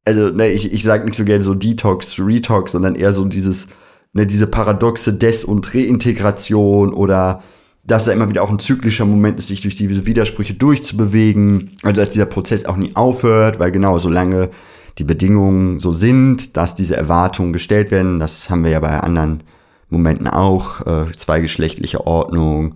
also, 0.04 0.30
ne, 0.30 0.48
ich, 0.48 0.72
ich 0.72 0.82
sage 0.82 1.04
nicht 1.04 1.14
so 1.14 1.24
gerne 1.24 1.44
so 1.44 1.54
Detox, 1.54 2.18
Retox, 2.18 2.72
sondern 2.72 2.96
eher 2.96 3.12
so 3.12 3.24
dieses, 3.26 3.68
ne, 4.12 4.26
diese 4.26 4.46
paradoxe 4.46 5.14
Des- 5.14 5.44
und 5.44 5.74
Reintegration 5.74 6.92
oder 6.92 7.42
dass 7.84 8.04
da 8.04 8.12
immer 8.12 8.28
wieder 8.28 8.42
auch 8.42 8.50
ein 8.50 8.58
zyklischer 8.58 9.04
Moment 9.04 9.38
ist, 9.38 9.48
sich 9.48 9.62
durch 9.62 9.74
diese 9.74 10.06
Widersprüche 10.06 10.54
durchzubewegen. 10.54 11.72
Also 11.82 12.00
dass 12.00 12.10
dieser 12.10 12.26
Prozess 12.26 12.66
auch 12.66 12.76
nie 12.76 12.94
aufhört, 12.94 13.58
weil 13.58 13.72
genau, 13.72 13.98
solange 13.98 14.50
die 14.98 15.04
Bedingungen 15.04 15.80
so 15.80 15.92
sind, 15.92 16.56
dass 16.56 16.74
diese 16.74 16.96
Erwartungen 16.96 17.52
gestellt 17.52 17.90
werden, 17.90 18.20
das 18.20 18.50
haben 18.50 18.64
wir 18.64 18.70
ja 18.70 18.80
bei 18.80 19.00
anderen 19.00 19.42
Momenten 19.88 20.28
auch, 20.28 20.86
äh, 20.86 21.12
zweigeschlechtliche 21.16 22.06
Ordnung, 22.06 22.74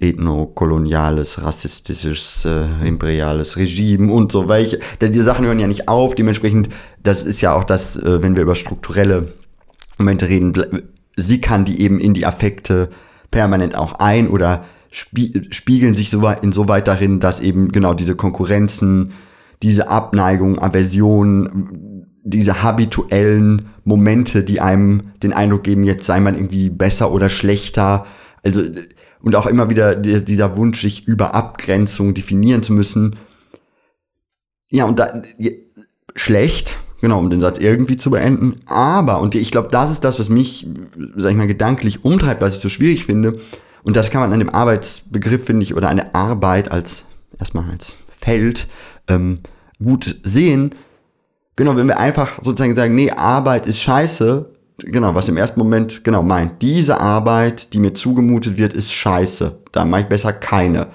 ethnokoloniales, 0.00 1.42
rassistisches, 1.42 2.44
äh, 2.44 2.86
imperiales 2.86 3.56
Regime 3.56 4.12
und 4.12 4.32
so. 4.32 4.42
Denn 5.00 5.12
die 5.12 5.20
Sachen 5.20 5.46
hören 5.46 5.60
ja 5.60 5.68
nicht 5.68 5.88
auf, 5.88 6.14
dementsprechend, 6.14 6.68
das 7.02 7.24
ist 7.24 7.40
ja 7.40 7.54
auch 7.54 7.64
das, 7.64 7.96
äh, 7.96 8.22
wenn 8.22 8.36
wir 8.36 8.42
über 8.42 8.56
strukturelle 8.56 9.28
Momente 9.98 10.28
reden, 10.28 10.52
sie 11.16 11.40
kann 11.40 11.64
die 11.64 11.80
eben 11.80 12.00
in 12.00 12.14
die 12.14 12.26
Affekte 12.26 12.90
permanent 13.30 13.76
auch 13.76 13.94
ein 13.94 14.28
oder 14.28 14.64
spie 14.90 15.48
spiegeln 15.50 15.94
sich 15.94 16.10
so 16.10 16.22
weit, 16.22 16.42
insoweit 16.44 16.86
darin, 16.88 17.20
dass 17.20 17.40
eben 17.40 17.68
genau 17.70 17.94
diese 17.94 18.14
Konkurrenzen, 18.16 19.12
diese 19.62 19.88
Abneigung, 19.88 20.58
Aversion, 20.58 22.06
diese 22.22 22.62
habituellen 22.62 23.70
Momente, 23.84 24.44
die 24.44 24.60
einem 24.60 25.12
den 25.22 25.32
Eindruck 25.32 25.64
geben, 25.64 25.84
jetzt 25.84 26.06
sei 26.06 26.20
man 26.20 26.34
irgendwie 26.34 26.70
besser 26.70 27.12
oder 27.12 27.28
schlechter, 27.28 28.06
also 28.42 28.62
und 29.20 29.34
auch 29.36 29.46
immer 29.46 29.70
wieder 29.70 29.96
die- 29.96 30.24
dieser 30.24 30.56
Wunsch, 30.56 30.82
sich 30.82 31.08
über 31.08 31.34
Abgrenzung 31.34 32.12
definieren 32.14 32.62
zu 32.62 32.72
müssen. 32.72 33.16
Ja, 34.68 34.84
und 34.84 34.98
da 34.98 35.22
schlecht, 36.14 36.78
genau, 37.04 37.18
um 37.18 37.28
den 37.28 37.42
Satz 37.42 37.58
irgendwie 37.58 37.98
zu 37.98 38.10
beenden. 38.10 38.56
Aber, 38.64 39.20
und 39.20 39.34
ich 39.34 39.50
glaube, 39.50 39.68
das 39.70 39.90
ist 39.90 40.04
das, 40.04 40.18
was 40.18 40.30
mich, 40.30 40.66
sag 41.16 41.32
ich 41.32 41.36
mal, 41.36 41.46
gedanklich 41.46 42.02
umtreibt, 42.02 42.40
was 42.40 42.56
ich 42.56 42.62
so 42.62 42.70
schwierig 42.70 43.04
finde. 43.04 43.38
Und 43.82 43.98
das 43.98 44.10
kann 44.10 44.22
man 44.22 44.32
an 44.32 44.38
dem 44.38 44.48
Arbeitsbegriff, 44.48 45.44
finde 45.44 45.64
ich, 45.64 45.74
oder 45.74 45.90
an 45.90 45.98
der 45.98 46.14
Arbeit 46.14 46.72
als, 46.72 47.04
erstmal 47.38 47.70
als 47.70 47.98
Feld, 48.08 48.68
ähm, 49.06 49.40
gut 49.82 50.18
sehen. 50.22 50.70
Genau, 51.56 51.76
wenn 51.76 51.88
wir 51.88 52.00
einfach 52.00 52.42
sozusagen 52.42 52.74
sagen, 52.74 52.94
nee, 52.94 53.10
Arbeit 53.10 53.66
ist 53.66 53.82
scheiße, 53.82 54.50
genau, 54.78 55.14
was 55.14 55.28
im 55.28 55.36
ersten 55.36 55.60
Moment, 55.60 56.04
genau, 56.04 56.22
meint, 56.22 56.62
diese 56.62 57.00
Arbeit, 57.00 57.74
die 57.74 57.80
mir 57.80 57.92
zugemutet 57.92 58.56
wird, 58.56 58.72
ist 58.72 58.94
scheiße. 58.94 59.58
Da 59.72 59.84
mache 59.84 60.00
ich 60.00 60.06
besser 60.06 60.32
keine. 60.32 60.86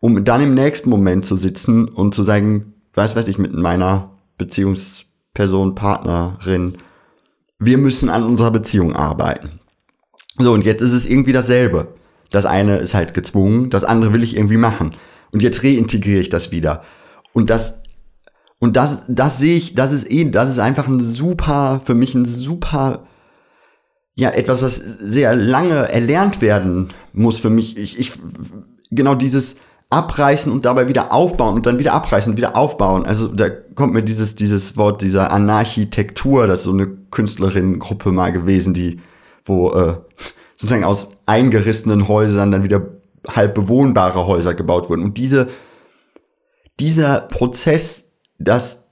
Um 0.00 0.26
dann 0.26 0.42
im 0.42 0.52
nächsten 0.52 0.90
Moment 0.90 1.24
zu 1.24 1.36
sitzen 1.36 1.88
und 1.88 2.14
zu 2.14 2.22
sagen, 2.22 2.74
was 2.92 3.16
weiß 3.16 3.28
ich, 3.28 3.38
mit 3.38 3.54
meiner 3.54 4.10
Beziehungsperson, 5.34 5.74
Partnerin, 5.74 6.78
wir 7.58 7.78
müssen 7.78 8.08
an 8.08 8.24
unserer 8.24 8.50
Beziehung 8.50 8.94
arbeiten. 8.94 9.60
So, 10.38 10.52
und 10.52 10.64
jetzt 10.64 10.82
ist 10.82 10.92
es 10.92 11.06
irgendwie 11.06 11.32
dasselbe. 11.32 11.94
Das 12.30 12.46
eine 12.46 12.78
ist 12.78 12.94
halt 12.94 13.14
gezwungen, 13.14 13.70
das 13.70 13.84
andere 13.84 14.12
will 14.12 14.22
ich 14.22 14.36
irgendwie 14.36 14.56
machen. 14.56 14.94
Und 15.32 15.42
jetzt 15.42 15.64
reintegriere 15.64 16.20
ich 16.20 16.28
das 16.28 16.52
wieder. 16.52 16.82
Und 17.32 17.50
das, 17.50 17.82
und 18.60 18.76
das, 18.76 19.04
das 19.08 19.38
sehe 19.38 19.56
ich, 19.56 19.74
das 19.74 19.92
ist 19.92 20.10
eh, 20.10 20.30
das 20.30 20.50
ist 20.50 20.58
einfach 20.58 20.86
ein 20.86 21.00
super, 21.00 21.80
für 21.84 21.94
mich 21.94 22.14
ein 22.14 22.24
super, 22.24 23.06
ja, 24.14 24.30
etwas, 24.30 24.62
was 24.62 24.82
sehr 25.00 25.36
lange 25.36 25.90
erlernt 25.90 26.40
werden 26.40 26.88
muss 27.12 27.38
für 27.38 27.50
mich. 27.50 27.76
Ich, 27.76 27.98
ich, 27.98 28.12
genau 28.90 29.14
dieses 29.14 29.60
abreißen 29.90 30.52
und 30.52 30.64
dabei 30.64 30.88
wieder 30.88 31.12
aufbauen 31.12 31.54
und 31.54 31.66
dann 31.66 31.78
wieder 31.78 31.94
abreißen 31.94 32.32
und 32.32 32.36
wieder 32.36 32.56
aufbauen. 32.56 33.06
Also 33.06 33.28
da 33.28 33.48
kommt 33.48 33.94
mir 33.94 34.02
dieses, 34.02 34.36
dieses 34.36 34.76
Wort 34.76 35.00
dieser 35.00 35.32
Anarchitektur, 35.32 36.46
das 36.46 36.60
ist 36.60 36.64
so 36.64 36.72
eine 36.72 36.86
Künstlerinnengruppe 37.10 38.12
mal 38.12 38.32
gewesen, 38.32 38.74
die, 38.74 39.00
wo 39.44 39.72
äh, 39.72 39.96
sozusagen 40.56 40.84
aus 40.84 41.12
eingerissenen 41.24 42.06
Häusern 42.06 42.50
dann 42.50 42.64
wieder 42.64 42.86
halb 43.28 43.54
bewohnbare 43.54 44.26
Häuser 44.26 44.54
gebaut 44.54 44.90
wurden. 44.90 45.02
Und 45.02 45.16
diese, 45.16 45.48
dieser 46.78 47.20
Prozess, 47.20 48.10
das 48.38 48.88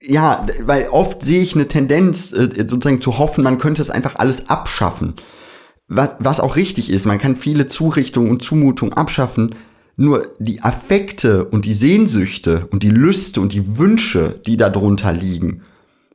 ja, 0.00 0.46
weil 0.60 0.88
oft 0.88 1.22
sehe 1.22 1.42
ich 1.42 1.54
eine 1.54 1.66
Tendenz, 1.66 2.32
äh, 2.32 2.66
sozusagen 2.68 3.00
zu 3.00 3.18
hoffen, 3.18 3.42
man 3.42 3.58
könnte 3.58 3.82
es 3.82 3.90
einfach 3.90 4.16
alles 4.16 4.48
abschaffen. 4.48 5.14
Was, 5.88 6.16
was 6.18 6.40
auch 6.40 6.56
richtig 6.56 6.90
ist, 6.90 7.06
man 7.06 7.18
kann 7.18 7.34
viele 7.34 7.66
Zurichtungen 7.66 8.30
und 8.30 8.42
Zumutungen 8.42 8.94
abschaffen, 8.94 9.54
nur 9.98 10.32
die 10.38 10.62
Affekte 10.62 11.44
und 11.44 11.64
die 11.64 11.72
Sehnsüchte 11.72 12.68
und 12.70 12.84
die 12.84 12.90
Lüste 12.90 13.40
und 13.40 13.52
die 13.52 13.78
Wünsche, 13.78 14.40
die 14.46 14.56
darunter 14.56 15.12
liegen, 15.12 15.62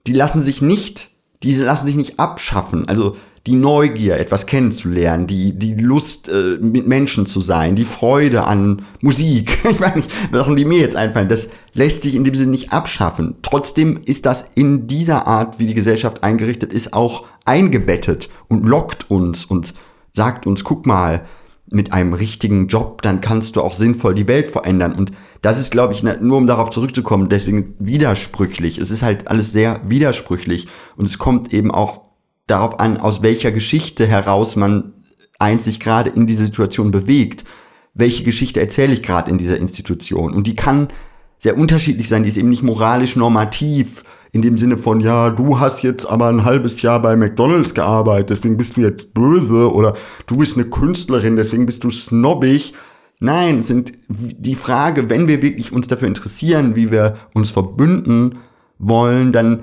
die 0.08 0.14
lassen 0.14 0.42
sich 0.42 0.62
nicht, 0.62 1.12
diese 1.44 1.66
lassen 1.66 1.86
sich 1.86 1.96
nicht 1.96 2.18
abschaffen. 2.18 2.88
Also 2.88 3.18
die 3.46 3.56
Neugier, 3.56 4.18
etwas 4.18 4.46
kennenzulernen, 4.46 5.28
die, 5.28 5.52
die 5.52 5.74
Lust, 5.76 6.30
äh, 6.30 6.58
mit 6.62 6.88
Menschen 6.88 7.26
zu 7.26 7.42
sein, 7.42 7.76
die 7.76 7.84
Freude 7.84 8.46
an 8.46 8.84
Musik, 9.02 9.60
ich 9.70 9.96
nicht, 9.96 10.10
Sachen, 10.32 10.56
die 10.56 10.64
mir 10.64 10.80
jetzt 10.80 10.96
einfallen, 10.96 11.28
das 11.28 11.50
lässt 11.74 12.04
sich 12.04 12.16
in 12.16 12.24
dem 12.24 12.36
Sinne 12.36 12.52
nicht 12.52 12.72
abschaffen. 12.72 13.36
Trotzdem 13.42 14.00
ist 14.06 14.26
das 14.26 14.52
in 14.56 14.88
dieser 14.88 15.28
Art, 15.28 15.60
wie 15.60 15.68
die 15.68 15.74
Gesellschaft 15.74 16.24
eingerichtet 16.24 16.72
ist, 16.72 16.94
auch 16.94 17.26
eingebettet 17.44 18.30
und 18.48 18.66
lockt 18.66 19.12
uns 19.12 19.44
und 19.44 19.74
sagt 20.14 20.48
uns, 20.48 20.64
guck 20.64 20.86
mal, 20.86 21.26
mit 21.68 21.94
einem 21.94 22.14
richtigen 22.14 22.68
Job, 22.68 23.02
dann 23.02 23.22
kannst 23.22 23.56
du 23.56 23.62
auch 23.62 23.74
sinnvoll 23.74 24.16
die 24.16 24.28
Welt 24.28 24.48
verändern. 24.48 24.94
Und 24.94 25.12
das 25.42 25.60
ist, 25.60 25.72
glaube 25.72 25.94
ich, 25.94 26.04
nur 26.04 26.38
um 26.38 26.48
darauf 26.48 26.70
zurückzukommen, 26.70 27.30
deswegen 27.30 27.76
widersprüchlich. 27.80 28.78
Es 28.78 28.92
ist 28.92 29.02
halt 29.02 29.28
alles 29.28 29.52
sehr 29.52 29.82
widersprüchlich. 29.86 30.68
Und 30.96 31.08
es 31.08 31.18
kommt 31.18 31.54
eben 31.54 31.72
auch 31.72 32.02
darauf 32.48 32.80
an, 32.80 32.98
aus 32.98 33.22
welcher 33.22 33.52
Geschichte 33.52 34.06
heraus 34.06 34.56
man 34.56 34.94
einzig 35.40 35.80
gerade 35.80 36.10
in 36.10 36.28
diese 36.28 36.46
Situation 36.46 36.92
bewegt. 36.92 37.44
Welche 37.94 38.24
Geschichte 38.24 38.60
erzähle 38.60 38.94
ich 38.94 39.04
gerade 39.04 39.32
in 39.32 39.38
dieser 39.38 39.58
Institution? 39.58 40.34
Und 40.34 40.48
die 40.48 40.56
kann 40.56 40.90
sehr 41.38 41.58
unterschiedlich 41.58 42.08
sein. 42.08 42.24
Die 42.24 42.30
ist 42.30 42.38
eben 42.38 42.50
nicht 42.50 42.64
moralisch 42.64 43.16
normativ 43.16 44.04
in 44.34 44.42
dem 44.42 44.58
Sinne 44.58 44.78
von, 44.78 45.00
ja, 45.00 45.30
du 45.30 45.60
hast 45.60 45.84
jetzt 45.84 46.06
aber 46.06 46.28
ein 46.28 46.44
halbes 46.44 46.82
Jahr 46.82 47.00
bei 47.02 47.16
McDonalds 47.16 47.76
gearbeitet, 47.76 48.32
deswegen 48.32 48.58
bist 48.58 48.76
du 48.76 48.82
jetzt 48.82 49.14
böse 49.14 49.72
oder 49.72 49.94
du 50.26 50.38
bist 50.38 50.58
eine 50.58 50.66
Künstlerin, 50.66 51.36
deswegen 51.36 51.68
bist 51.68 51.84
du 51.84 51.92
snobbig. 51.92 52.74
Nein, 53.20 53.62
sind 53.62 53.94
die 54.10 54.56
Frage, 54.56 55.10
wenn 55.10 55.28
wir 55.28 55.44
wirklich 55.44 55.72
uns 55.72 55.88
dafür 55.88 56.08
interessieren, 56.08 56.76
wie 56.76 56.92
wir 56.92 57.16
uns 57.34 57.52
verbünden 57.52 58.40
wollen, 58.80 59.32
dann 59.32 59.62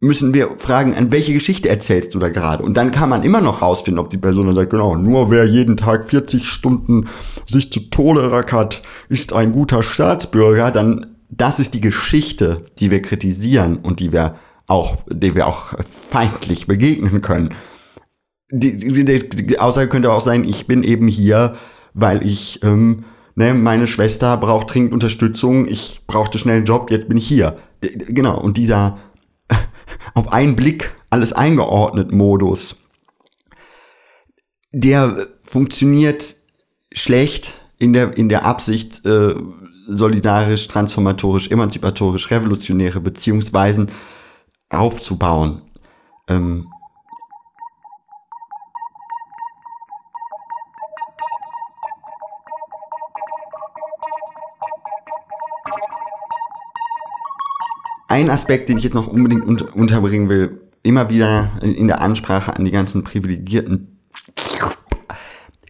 müssen 0.00 0.34
wir 0.34 0.56
fragen, 0.58 0.94
an 0.96 1.12
welche 1.12 1.32
Geschichte 1.32 1.68
erzählst 1.68 2.12
du 2.12 2.18
da 2.18 2.28
gerade? 2.28 2.64
Und 2.64 2.76
dann 2.76 2.90
kann 2.90 3.08
man 3.08 3.22
immer 3.22 3.40
noch 3.40 3.62
rausfinden, 3.62 4.00
ob 4.00 4.10
die 4.10 4.18
Person 4.18 4.46
dann 4.46 4.56
sagt, 4.56 4.70
genau, 4.70 4.96
nur 4.96 5.30
wer 5.30 5.44
jeden 5.44 5.76
Tag 5.76 6.10
40 6.10 6.48
Stunden 6.48 7.06
sich 7.46 7.70
zu 7.70 7.88
Tode 7.88 8.32
rackert, 8.32 8.82
ist 9.08 9.32
ein 9.32 9.52
guter 9.52 9.84
Staatsbürger, 9.84 10.72
dann 10.72 11.11
das 11.32 11.58
ist 11.58 11.72
die 11.74 11.80
Geschichte, 11.80 12.66
die 12.78 12.90
wir 12.90 13.00
kritisieren 13.00 13.78
und 13.78 14.00
die 14.00 14.12
wir 14.12 14.36
auch, 14.68 14.98
die 15.08 15.34
wir 15.34 15.46
auch 15.46 15.74
feindlich 15.82 16.66
begegnen 16.66 17.22
können. 17.22 17.54
Die, 18.50 18.76
die, 18.76 19.28
die 19.28 19.58
Aussage 19.58 19.88
könnte 19.88 20.12
auch 20.12 20.20
sein, 20.20 20.44
ich 20.44 20.66
bin 20.66 20.82
eben 20.82 21.08
hier, 21.08 21.56
weil 21.94 22.24
ich, 22.24 22.62
ähm, 22.62 23.04
ne, 23.34 23.54
meine 23.54 23.86
Schwester 23.86 24.36
braucht 24.36 24.72
dringend 24.72 24.92
Unterstützung, 24.92 25.66
ich 25.66 26.02
brauchte 26.06 26.38
schnell 26.38 26.56
einen 26.56 26.66
Job, 26.66 26.90
jetzt 26.90 27.08
bin 27.08 27.16
ich 27.16 27.26
hier. 27.26 27.56
Genau, 27.80 28.38
und 28.38 28.58
dieser 28.58 28.98
auf 30.14 30.32
einen 30.32 30.54
Blick 30.54 30.92
alles 31.08 31.32
eingeordnet 31.32 32.12
Modus, 32.12 32.76
der 34.70 35.28
funktioniert 35.42 36.36
schlecht 36.92 37.58
in 37.78 37.94
der, 37.94 38.16
in 38.18 38.28
der 38.28 38.44
Absicht, 38.44 39.04
äh, 39.06 39.34
solidarisch, 39.86 40.68
transformatorisch, 40.68 41.50
emanzipatorisch, 41.50 42.30
revolutionäre 42.30 43.00
Beziehungsweisen 43.00 43.90
aufzubauen. 44.68 45.62
Ähm, 46.28 46.68
ein 58.08 58.30
Aspekt, 58.30 58.68
den 58.68 58.78
ich 58.78 58.84
jetzt 58.84 58.94
noch 58.94 59.08
unbedingt 59.08 59.44
unter 59.44 59.74
unterbringen 59.74 60.28
will, 60.28 60.70
immer 60.82 61.08
wieder 61.08 61.52
in 61.62 61.86
der 61.86 62.02
Ansprache 62.02 62.54
an 62.54 62.64
die 62.64 62.70
ganzen 62.70 63.04
Privilegierten, 63.04 64.00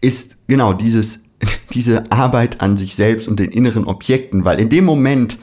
ist 0.01 0.37
genau 0.47 0.73
dieses 0.73 1.22
diese 1.73 2.11
Arbeit 2.11 2.61
an 2.61 2.77
sich 2.77 2.95
selbst 2.95 3.27
und 3.27 3.39
den 3.39 3.51
inneren 3.51 3.85
Objekten, 3.85 4.45
weil 4.45 4.59
in 4.59 4.69
dem 4.69 4.85
Moment, 4.85 5.37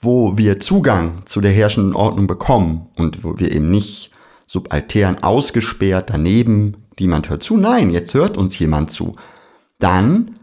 wo 0.00 0.36
wir 0.36 0.60
Zugang 0.60 1.22
zu 1.26 1.40
der 1.40 1.52
herrschenden 1.52 1.94
Ordnung 1.94 2.26
bekommen 2.26 2.88
und 2.96 3.24
wo 3.24 3.38
wir 3.38 3.52
eben 3.52 3.70
nicht 3.70 4.10
subaltern 4.46 5.22
ausgesperrt 5.22 6.10
daneben, 6.10 6.76
niemand 6.98 7.30
hört 7.30 7.42
zu, 7.42 7.56
nein, 7.56 7.90
jetzt 7.90 8.14
hört 8.14 8.36
uns 8.36 8.58
jemand 8.58 8.90
zu, 8.90 9.16
dann 9.78 10.36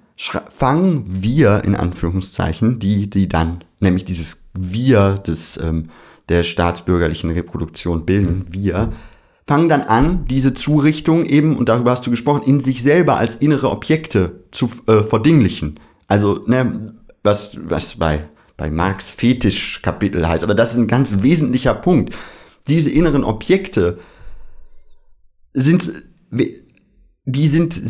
fangen 0.50 1.04
wir 1.06 1.64
in 1.64 1.76
Anführungszeichen, 1.76 2.80
die, 2.80 3.10
die 3.10 3.30
dann 3.30 3.64
nämlich 3.80 4.06
dieses 4.06 4.50
Wir 4.54 5.16
des, 5.16 5.58
ähm, 5.58 5.90
der 6.28 6.44
staatsbürgerlichen 6.44 7.32
Reproduktion 7.32 8.06
bilden, 8.06 8.46
wir, 8.50 8.92
fangen 9.50 9.68
dann 9.68 9.82
an, 9.82 10.28
diese 10.28 10.54
Zurichtung 10.54 11.26
eben, 11.26 11.58
und 11.58 11.70
darüber 11.70 11.90
hast 11.90 12.06
du 12.06 12.12
gesprochen, 12.12 12.44
in 12.46 12.60
sich 12.60 12.84
selber 12.84 13.18
als 13.18 13.34
innere 13.34 13.72
Objekte 13.72 14.44
zu 14.52 14.70
äh, 14.86 15.02
verdinglichen. 15.02 15.80
Also, 16.08 16.44
ne, 16.46 16.94
was, 17.24 17.58
was 17.64 17.96
bei, 17.96 18.30
bei 18.58 18.70
Marx 18.70 19.10
Fetisch-Kapitel 19.10 20.28
heißt. 20.28 20.44
Aber 20.44 20.54
das 20.54 20.74
ist 20.74 20.78
ein 20.78 20.86
ganz 20.86 21.24
wesentlicher 21.24 21.74
Punkt. 21.74 22.14
Diese 22.68 22.92
inneren 22.92 23.24
Objekte 23.24 23.98
sind, 25.56 25.94
die 26.30 27.48
sind, 27.48 27.82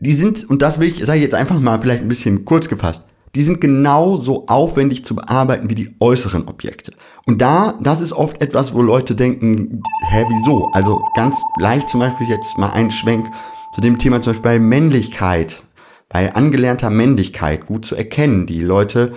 die 0.00 0.12
sind, 0.12 0.50
und 0.50 0.62
das 0.62 0.80
will 0.80 0.88
ich, 0.88 1.04
sage 1.04 1.18
ich 1.18 1.24
jetzt 1.24 1.36
einfach 1.36 1.60
mal 1.60 1.80
vielleicht 1.80 2.02
ein 2.02 2.08
bisschen 2.08 2.44
kurz 2.44 2.68
gefasst, 2.68 3.06
die 3.34 3.42
sind 3.42 3.60
genauso 3.60 4.46
aufwendig 4.46 5.04
zu 5.04 5.16
bearbeiten 5.16 5.68
wie 5.68 5.74
die 5.74 5.94
äußeren 6.00 6.46
Objekte. 6.46 6.92
Und 7.26 7.40
da, 7.40 7.78
das 7.82 8.00
ist 8.00 8.12
oft 8.12 8.40
etwas, 8.40 8.74
wo 8.74 8.82
Leute 8.82 9.14
denken, 9.14 9.82
hä, 10.10 10.24
wieso? 10.28 10.68
Also 10.72 11.02
ganz 11.16 11.42
leicht 11.58 11.88
zum 11.88 12.00
Beispiel 12.00 12.28
jetzt 12.28 12.58
mal 12.58 12.70
ein 12.70 12.90
Schwenk 12.90 13.26
zu 13.74 13.80
dem 13.80 13.98
Thema 13.98 14.22
zum 14.22 14.32
Beispiel 14.32 14.50
bei 14.50 14.58
Männlichkeit, 14.58 15.62
bei 16.08 16.34
angelernter 16.34 16.90
Männlichkeit 16.90 17.66
gut 17.66 17.84
zu 17.84 17.96
erkennen. 17.96 18.46
Die 18.46 18.60
Leute 18.60 19.14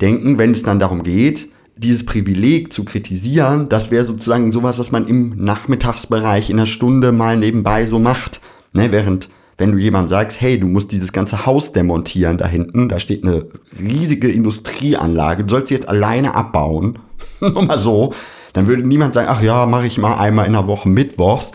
denken, 0.00 0.38
wenn 0.38 0.52
es 0.52 0.62
dann 0.62 0.78
darum 0.78 1.02
geht, 1.02 1.48
dieses 1.76 2.06
Privileg 2.06 2.72
zu 2.72 2.84
kritisieren, 2.84 3.68
das 3.68 3.90
wäre 3.90 4.04
sozusagen 4.04 4.52
sowas, 4.52 4.78
was 4.78 4.92
man 4.92 5.06
im 5.06 5.34
Nachmittagsbereich 5.36 6.48
in 6.48 6.58
einer 6.58 6.66
Stunde 6.66 7.12
mal 7.12 7.36
nebenbei 7.36 7.86
so 7.86 7.98
macht. 7.98 8.40
Ne, 8.72 8.90
während 8.90 9.28
wenn 9.56 9.72
du 9.72 9.78
jemandem 9.78 10.08
sagst, 10.08 10.40
hey, 10.40 10.58
du 10.58 10.66
musst 10.66 10.92
dieses 10.92 11.12
ganze 11.12 11.46
Haus 11.46 11.72
demontieren 11.72 12.38
da 12.38 12.46
hinten, 12.46 12.88
da 12.88 12.98
steht 12.98 13.24
eine 13.24 13.46
riesige 13.78 14.30
Industrieanlage, 14.30 15.44
du 15.44 15.50
sollst 15.50 15.68
sie 15.68 15.74
jetzt 15.74 15.88
alleine 15.88 16.34
abbauen, 16.34 16.98
nur 17.40 17.62
mal 17.62 17.78
so, 17.78 18.12
dann 18.52 18.66
würde 18.66 18.86
niemand 18.86 19.14
sagen, 19.14 19.28
ach 19.30 19.42
ja, 19.42 19.66
mache 19.66 19.86
ich 19.86 19.98
mal 19.98 20.16
einmal 20.16 20.46
in 20.46 20.52
der 20.52 20.66
Woche 20.66 20.88
mittwochs, 20.88 21.52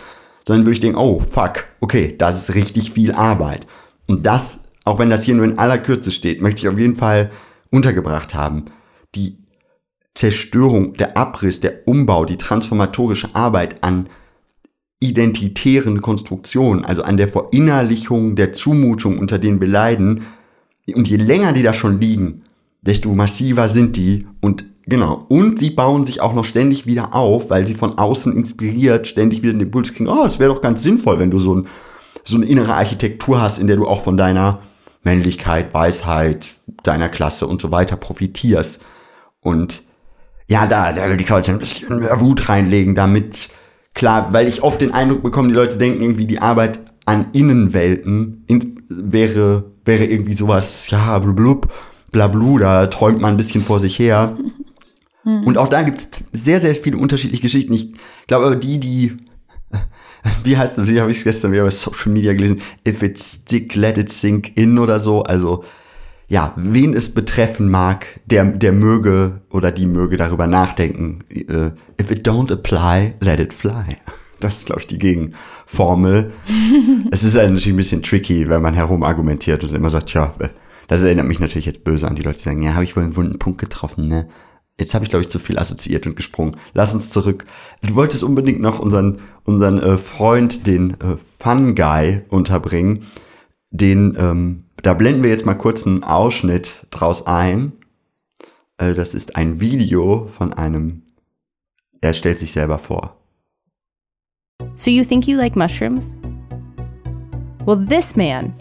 sondern 0.47 0.65
würde 0.65 0.73
ich 0.73 0.79
denken, 0.79 0.97
oh 0.97 1.19
fuck, 1.19 1.65
okay, 1.79 2.15
das 2.17 2.49
ist 2.49 2.55
richtig 2.55 2.91
viel 2.91 3.11
Arbeit. 3.11 3.67
Und 4.07 4.25
das, 4.25 4.69
auch 4.85 4.99
wenn 4.99 5.09
das 5.09 5.23
hier 5.23 5.35
nur 5.35 5.45
in 5.45 5.59
aller 5.59 5.77
Kürze 5.77 6.11
steht, 6.11 6.41
möchte 6.41 6.59
ich 6.59 6.67
auf 6.67 6.77
jeden 6.77 6.95
Fall 6.95 7.31
untergebracht 7.69 8.33
haben. 8.33 8.65
Die 9.15 9.37
Zerstörung, 10.15 10.95
der 10.95 11.15
Abriss, 11.15 11.61
der 11.61 11.87
Umbau, 11.87 12.25
die 12.25 12.37
transformatorische 12.37 13.33
Arbeit 13.35 13.83
an 13.83 14.09
identitären 14.99 16.01
Konstruktionen, 16.01 16.83
also 16.83 17.03
an 17.03 17.17
der 17.17 17.29
Verinnerlichung 17.29 18.35
der 18.35 18.53
Zumutung, 18.53 19.17
unter 19.17 19.39
denen 19.39 19.61
wir 19.61 19.67
leiden. 19.67 20.23
Und 20.93 21.07
je 21.07 21.17
länger 21.17 21.53
die 21.53 21.63
da 21.63 21.73
schon 21.73 22.01
liegen, 22.01 22.41
desto 22.81 23.13
massiver 23.13 23.67
sind 23.67 23.95
die 23.95 24.27
und 24.41 24.65
genau. 24.85 25.25
Und 25.29 25.59
sie 25.59 25.69
bauen 25.69 26.03
sich 26.03 26.21
auch 26.21 26.33
noch 26.33 26.45
ständig 26.45 26.85
wieder 26.85 27.13
auf, 27.13 27.49
weil 27.49 27.65
sie 27.67 27.75
von 27.75 27.97
außen 27.97 28.35
inspiriert 28.35 29.07
ständig 29.07 29.41
wieder 29.41 29.53
den 29.53 29.61
Impuls 29.61 29.93
kriegen, 29.93 30.09
oh, 30.09 30.25
es 30.25 30.39
wäre 30.39 30.53
doch 30.53 30.61
ganz 30.61 30.83
sinnvoll, 30.83 31.19
wenn 31.19 31.31
du 31.31 31.39
so, 31.39 31.55
ein, 31.55 31.67
so 32.23 32.35
eine 32.35 32.45
innere 32.45 32.73
Architektur 32.73 33.41
hast, 33.41 33.59
in 33.59 33.67
der 33.67 33.77
du 33.77 33.87
auch 33.87 34.01
von 34.01 34.17
deiner 34.17 34.59
Männlichkeit, 35.03 35.73
Weisheit, 35.73 36.49
deiner 36.83 37.07
Klasse 37.07 37.47
und 37.47 37.61
so 37.61 37.71
weiter 37.71 37.95
profitierst. 37.95 38.81
Und 39.39 39.83
ja, 40.47 40.67
da, 40.67 40.91
da 40.91 41.09
will 41.09 41.21
ich 41.21 41.31
heute 41.31 41.51
ein 41.51 41.59
bisschen 41.59 41.99
mehr 41.99 42.19
Wut 42.19 42.49
reinlegen, 42.49 42.95
damit 42.95 43.49
klar, 43.99 44.31
weil 44.31 44.47
ich 44.47 44.63
oft 44.63 44.81
den 44.81 44.93
Eindruck 44.93 45.21
bekomme, 45.21 45.49
die 45.49 45.53
Leute 45.53 45.77
denken 45.77 46.01
irgendwie, 46.01 46.25
die 46.25 46.41
Arbeit 46.41 46.79
an 47.05 47.27
Innenwelten 47.33 48.45
in, 48.47 48.81
wäre, 48.87 49.71
wäre 49.83 50.05
irgendwie 50.05 50.35
sowas, 50.35 50.89
ja, 50.89 51.19
blub, 51.19 51.71
blablu, 52.11 52.59
da 52.59 52.87
träumt 52.87 53.19
man 53.19 53.33
ein 53.33 53.37
bisschen 53.37 53.61
vor 53.61 53.79
sich 53.81 53.99
her. 53.99 54.37
Mhm. 55.25 55.43
Und 55.43 55.57
auch 55.57 55.67
da 55.67 55.81
gibt 55.81 55.99
es 55.99 56.09
sehr, 56.31 56.61
sehr 56.61 56.75
viele 56.75 56.97
unterschiedliche 56.97 57.41
Geschichten. 57.41 57.73
Ich 57.73 57.93
glaube 58.27 58.45
aber 58.45 58.55
die, 58.55 58.79
die, 58.79 59.17
wie 60.45 60.55
heißt 60.55 60.77
das, 60.77 60.87
die 60.87 61.01
habe 61.01 61.11
ich 61.11 61.21
gestern 61.21 61.51
wieder 61.51 61.65
bei 61.65 61.71
Social 61.71 62.13
Media 62.13 62.33
gelesen, 62.33 62.61
if 62.87 63.03
it 63.03 63.19
stick, 63.19 63.75
let 63.75 63.97
it 63.97 64.13
sink 64.13 64.55
in 64.55 64.79
oder 64.79 65.01
so, 65.01 65.23
also 65.23 65.65
ja, 66.29 66.53
wen 66.55 66.93
es 66.93 67.13
betreffen 67.13 67.69
mag, 67.69 68.05
der, 68.27 68.45
der 68.45 68.71
möge 68.71 69.41
oder 69.49 69.71
die 69.71 69.87
möge 69.87 70.15
darüber 70.15 70.45
nachdenken. 70.45 71.23
Uh, 71.31 71.71
if 71.99 72.11
it 72.11 72.25
don't 72.25 72.51
apply, 72.53 73.15
let 73.19 73.39
it 73.39 73.53
fly. 73.53 73.97
Das 74.41 74.59
ist, 74.59 74.67
glaube 74.67 74.79
ich, 74.79 74.87
die 74.87 74.99
Gegenformel. 74.99 76.31
es 77.11 77.23
ist 77.23 77.35
natürlich 77.35 77.67
ein 77.67 77.75
bisschen 77.75 78.01
tricky, 78.01 78.47
wenn 78.47 78.61
man 78.61 78.73
herum 78.73 79.03
argumentiert 79.03 79.65
und 79.65 79.75
immer 79.75 79.89
sagt, 79.89 80.13
ja, 80.13 80.33
das 80.87 81.01
erinnert 81.01 81.27
mich 81.27 81.41
natürlich 81.41 81.65
jetzt 81.65 81.83
böse 81.83 82.07
an 82.07 82.15
die 82.15 82.21
Leute, 82.21 82.37
die 82.37 82.43
sagen, 82.43 82.61
ja, 82.61 82.73
habe 82.73 82.85
ich 82.85 82.95
wohl 82.95 83.03
einen 83.03 83.17
wunden 83.17 83.37
Punkt 83.37 83.59
getroffen, 83.59 84.07
ne? 84.07 84.29
Jetzt 84.79 84.93
habe 84.93 85.03
ich, 85.03 85.09
glaube 85.09 85.23
ich, 85.23 85.29
zu 85.29 85.39
viel 85.39 85.59
assoziiert 85.59 86.07
und 86.07 86.15
gesprungen. 86.15 86.55
Lass 86.73 86.93
uns 86.93 87.09
zurück. 87.09 87.43
Du 87.85 87.95
wolltest 87.95 88.23
unbedingt 88.23 88.61
noch 88.61 88.79
unseren, 88.79 89.19
unseren 89.43 89.77
äh, 89.77 89.97
Freund, 89.97 90.67
den 90.67 90.91
äh, 91.01 91.17
Fun 91.37 91.75
Guy, 91.75 92.21
unterbringen, 92.29 93.03
den 93.71 94.15
ähm, 94.17 94.63
da 94.81 94.93
blenden 94.93 95.23
wir 95.23 95.29
jetzt 95.29 95.45
mal 95.45 95.55
kurz 95.55 95.85
einen 95.85 96.03
Ausschnitt 96.03 96.87
draus 96.91 97.27
ein. 97.27 97.73
Äh, 98.77 98.93
das 98.93 99.13
ist 99.13 99.35
ein 99.35 99.59
Video 99.59 100.27
von 100.27 100.53
einem, 100.53 101.03
er 102.01 102.13
stellt 102.13 102.39
sich 102.39 102.51
selber 102.51 102.79
vor. 102.79 103.17
So 104.75 104.91
you 104.91 105.03
think 105.03 105.27
you 105.27 105.37
like 105.37 105.55
mushrooms? 105.55 106.15
Well, 107.65 107.85
this 107.85 108.15
man 108.15 108.53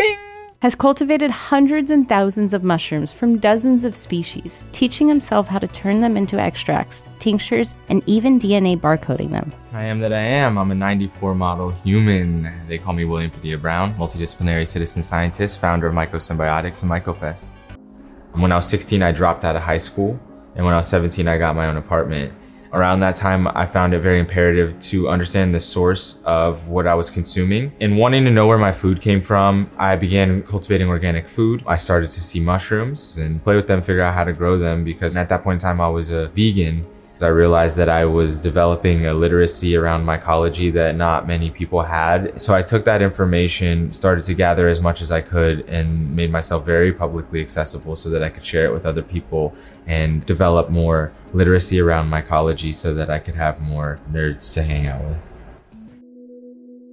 has 0.61 0.75
cultivated 0.75 1.31
hundreds 1.31 1.93
and 1.93 2.09
thousands 2.09 2.53
of 2.53 2.65
mushrooms 2.65 3.13
from 3.13 3.39
dozens 3.39 3.85
of 3.85 3.95
species, 3.95 4.65
teaching 4.73 5.09
himself 5.09 5.47
how 5.47 5.59
to 5.59 5.69
turn 5.69 6.01
them 6.01 6.17
into 6.17 6.37
extracts, 6.37 7.07
tinctures, 7.21 7.77
and 7.89 8.03
even 8.07 8.41
DNA 8.41 8.77
barcoding 8.77 9.31
them. 9.31 9.53
I 9.73 9.85
am 9.85 10.01
that 10.01 10.13
I 10.13 10.19
am. 10.19 10.59
I'm 10.59 10.73
a 10.73 10.75
94 10.75 11.37
model 11.37 11.71
human. 11.71 12.53
They 12.67 12.79
call 12.79 12.93
me 12.93 13.05
William 13.05 13.31
Padilla 13.31 13.59
Brown, 13.59 13.95
multidisciplinary 13.95 14.67
citizen 14.67 15.05
scientist, 15.05 15.61
founder 15.61 15.87
of 15.87 15.95
Mycosymbiotics 15.95 16.83
and 16.83 16.91
MycoFest. 16.91 17.51
When 18.33 18.51
I 18.51 18.57
was 18.57 18.69
16, 18.69 19.01
I 19.01 19.13
dropped 19.13 19.45
out 19.45 19.55
of 19.55 19.63
high 19.63 19.79
school. 19.79 20.19
And 20.57 20.65
when 20.65 20.75
I 20.75 20.79
was 20.79 20.89
17, 20.89 21.29
I 21.29 21.39
got 21.39 21.55
my 21.55 21.67
own 21.67 21.77
apartment. 21.77 22.33
Around 22.73 23.01
that 23.01 23.17
time, 23.17 23.49
I 23.49 23.65
found 23.65 23.95
it 23.95 24.01
very 24.01 24.21
imperative 24.21 24.79
to 24.81 25.09
understand 25.09 25.55
the 25.55 25.61
source 25.61 26.21
of 26.25 26.69
what 26.69 26.87
I 26.87 26.95
was 26.95 27.11
consuming. 27.11 27.73
And 27.81 27.97
wanting 27.97 28.25
to 28.25 28.31
know 28.31 28.47
where 28.47 28.59
my 28.59 28.73
food 28.73 29.01
came 29.01 29.23
from, 29.23 29.71
I 29.79 29.97
began 29.97 30.43
cultivating 30.43 30.89
organic 30.89 31.29
food. 31.29 31.63
I 31.67 31.77
started 31.77 32.11
to 32.11 32.21
see 32.23 32.41
mushrooms 32.41 33.19
and 33.19 33.43
play 33.43 33.57
with 33.57 33.67
them, 33.67 33.81
figure 33.81 34.03
out 34.03 34.15
how 34.15 34.25
to 34.25 34.33
grow 34.33 34.59
them 34.59 34.85
because 34.85 35.17
at 35.17 35.29
that 35.31 35.43
point 35.43 35.63
in 35.63 35.67
time, 35.67 35.81
I 35.81 35.89
was 35.89 36.11
a 36.11 36.29
vegan. 36.29 36.87
I 37.21 37.29
realized 37.29 37.77
that 37.79 37.89
I 37.89 38.05
was 38.05 38.41
developing 38.41 39.07
a 39.07 39.15
literacy 39.15 39.77
around 39.77 40.07
mycology 40.07 40.73
that 40.75 40.95
not 40.95 41.27
many 41.27 41.51
people 41.51 41.83
had. 41.83 42.41
So 42.41 42.55
I 42.55 42.63
took 42.63 42.85
that 42.85 43.03
information, 43.03 43.93
started 43.93 44.25
to 44.27 44.35
gather 44.35 44.69
as 44.69 44.81
much 44.81 45.03
as 45.03 45.11
I 45.11 45.21
could, 45.21 45.69
and 45.69 46.15
made 46.15 46.31
myself 46.31 46.65
very 46.65 46.93
publicly 46.93 47.41
accessible 47.41 47.97
so 47.97 48.09
that 48.11 48.23
I 48.23 48.29
could 48.29 48.45
share 48.45 48.67
it 48.67 48.73
with 48.73 48.87
other 48.87 49.03
people 49.03 49.55
and 49.87 50.25
develop 50.27 50.71
more 50.71 51.13
literacy 51.33 51.81
around 51.81 52.09
mycology 52.09 52.75
so 52.75 52.95
that 52.95 53.11
I 53.11 53.19
could 53.19 53.35
have 53.35 53.61
more 53.61 53.99
nerds 54.13 54.53
to 54.55 54.63
hang 54.63 54.87
out 54.87 55.03
with. 55.05 55.19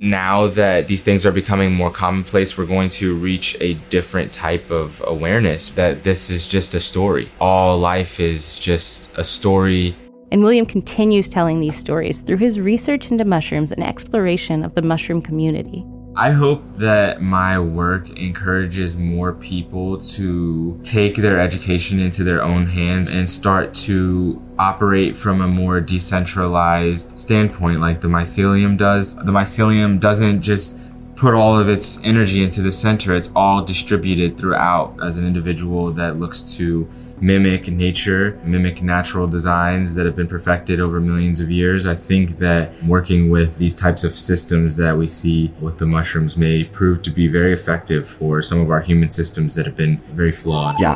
Now 0.02 0.48
that 0.48 0.88
these 0.88 1.04
things 1.04 1.26
are 1.26 1.32
becoming 1.32 1.72
more 1.72 1.90
commonplace, 1.90 2.58
we're 2.58 2.66
going 2.66 2.90
to 2.92 3.16
reach 3.16 3.56
a 3.62 3.76
different 3.90 4.34
type 4.34 4.70
of 4.70 5.02
awareness 5.06 5.70
that 5.70 6.04
this 6.04 6.30
is 6.30 6.48
just 6.48 6.74
a 6.76 6.80
story. 6.80 7.30
All 7.40 7.80
life 7.80 8.20
is 8.20 8.60
just 8.60 9.10
a 9.16 9.24
story 9.24 9.96
And 10.32 10.44
William 10.44 10.66
continues 10.66 11.30
telling 11.30 11.60
these 11.60 11.78
stories 11.78 12.22
through 12.22 12.38
his 12.38 12.60
research 12.60 13.12
into 13.12 13.26
mushrooms 13.26 13.72
and 13.72 13.84
exploration 13.84 14.64
of 14.64 14.74
the 14.74 14.82
mushroom 14.82 15.22
community. 15.22 15.86
I 16.18 16.32
hope 16.32 16.66
that 16.76 17.22
my 17.22 17.60
work 17.60 18.10
encourages 18.12 18.96
more 18.96 19.34
people 19.34 20.00
to 20.02 20.80
take 20.82 21.18
their 21.18 21.42
education 21.42 22.00
into 22.00 22.24
their 22.24 22.42
own 22.42 22.68
hands 22.68 23.10
and 23.10 23.28
start 23.28 23.74
to 23.74 24.42
operate 24.58 25.18
from 25.18 25.42
a 25.42 25.48
more 25.48 25.82
decentralized 25.82 27.20
standpoint 27.20 27.82
like 27.82 28.00
the 28.00 28.08
mycelium 28.08 28.78
does. 28.78 29.16
The 29.16 29.32
mycelium 29.34 30.00
doesn't 30.00 30.42
just 30.42 30.78
put 31.18 31.34
all 31.34 31.60
of 31.60 31.68
its 31.68 32.00
energy 32.04 32.44
into 32.44 32.62
the 32.62 32.72
center, 32.72 33.14
it's 33.14 33.32
all 33.36 33.64
distributed 33.64 34.38
throughout 34.38 34.98
as 35.04 35.18
an 35.18 35.26
individual 35.26 35.92
that 35.92 36.18
looks 36.18 36.44
to 36.56 36.90
mimic 37.22 37.68
nature, 37.68 38.40
mimic 38.44 38.82
natural 38.82 39.28
designs 39.28 39.96
that 39.96 40.06
have 40.06 40.16
been 40.16 40.28
perfected 40.28 40.80
over 40.80 41.00
millions 41.00 41.40
of 41.40 41.50
years. 41.50 41.86
I 41.86 41.96
think 41.96 42.40
that 42.40 42.72
working 42.86 43.30
with 43.30 43.58
these 43.58 43.76
types 43.76 44.04
of 44.04 44.14
systems 44.14 44.76
that 44.78 44.98
we 44.98 45.08
see 45.08 45.52
with 45.62 45.78
the 45.78 45.86
mushrooms 45.86 46.38
may 46.38 46.64
prove 46.64 47.02
to 47.04 47.12
be 47.12 47.28
very 47.28 47.54
effective 47.54 48.08
for 48.08 48.42
some 48.42 48.60
of 48.60 48.70
our 48.70 48.82
human 48.82 49.10
systems 49.10 49.56
that 49.56 49.66
have 49.66 49.76
been 49.76 49.98
very 50.14 50.32
flawed. 50.32 50.80
Yeah. 50.80 50.96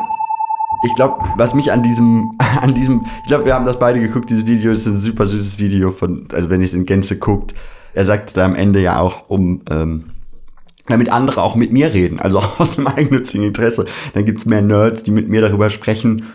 Ich 0.84 0.95
glaube, 0.95 1.22
was 1.38 1.53
mich 1.53 1.72
an 1.72 1.84
diesem, 1.84 2.32
an 2.61 2.74
diesem, 2.74 3.05
ich 3.24 3.28
glaube, 3.28 3.45
wir 3.45 3.53
haben 3.53 3.65
das 3.65 3.80
beide 3.80 3.99
geguckt, 3.99 4.30
dieses 4.30 4.47
Video, 4.47 4.72
ist 4.72 4.88
ein 4.88 4.97
super 4.97 5.26
süßes 5.26 5.59
Video 5.59 5.91
von, 5.91 6.28
also 6.34 6.49
wenn 6.49 6.61
ihr 6.61 6.65
es 6.65 6.74
in 6.74 6.86
Gänze 6.86 7.17
guckt, 7.17 7.53
er 7.93 8.05
sagt 8.05 8.38
da 8.38 8.45
am 8.45 8.55
Ende 8.55 8.80
ja 8.80 8.99
auch, 8.99 9.30
um, 9.30 9.61
ähm, 9.70 10.05
damit 10.89 11.09
andere 11.09 11.41
auch 11.41 11.55
mit 11.55 11.71
mir 11.71 11.93
reden, 11.93 12.19
also 12.19 12.39
auch 12.39 12.59
aus 12.59 12.77
einem 12.77 12.87
eigennützigen 12.87 13.47
Interesse. 13.47 13.85
Dann 14.13 14.25
gibt's 14.25 14.45
mehr 14.45 14.61
Nerds, 14.61 15.03
die 15.03 15.11
mit 15.11 15.29
mir 15.29 15.41
darüber 15.41 15.69
sprechen. 15.69 16.27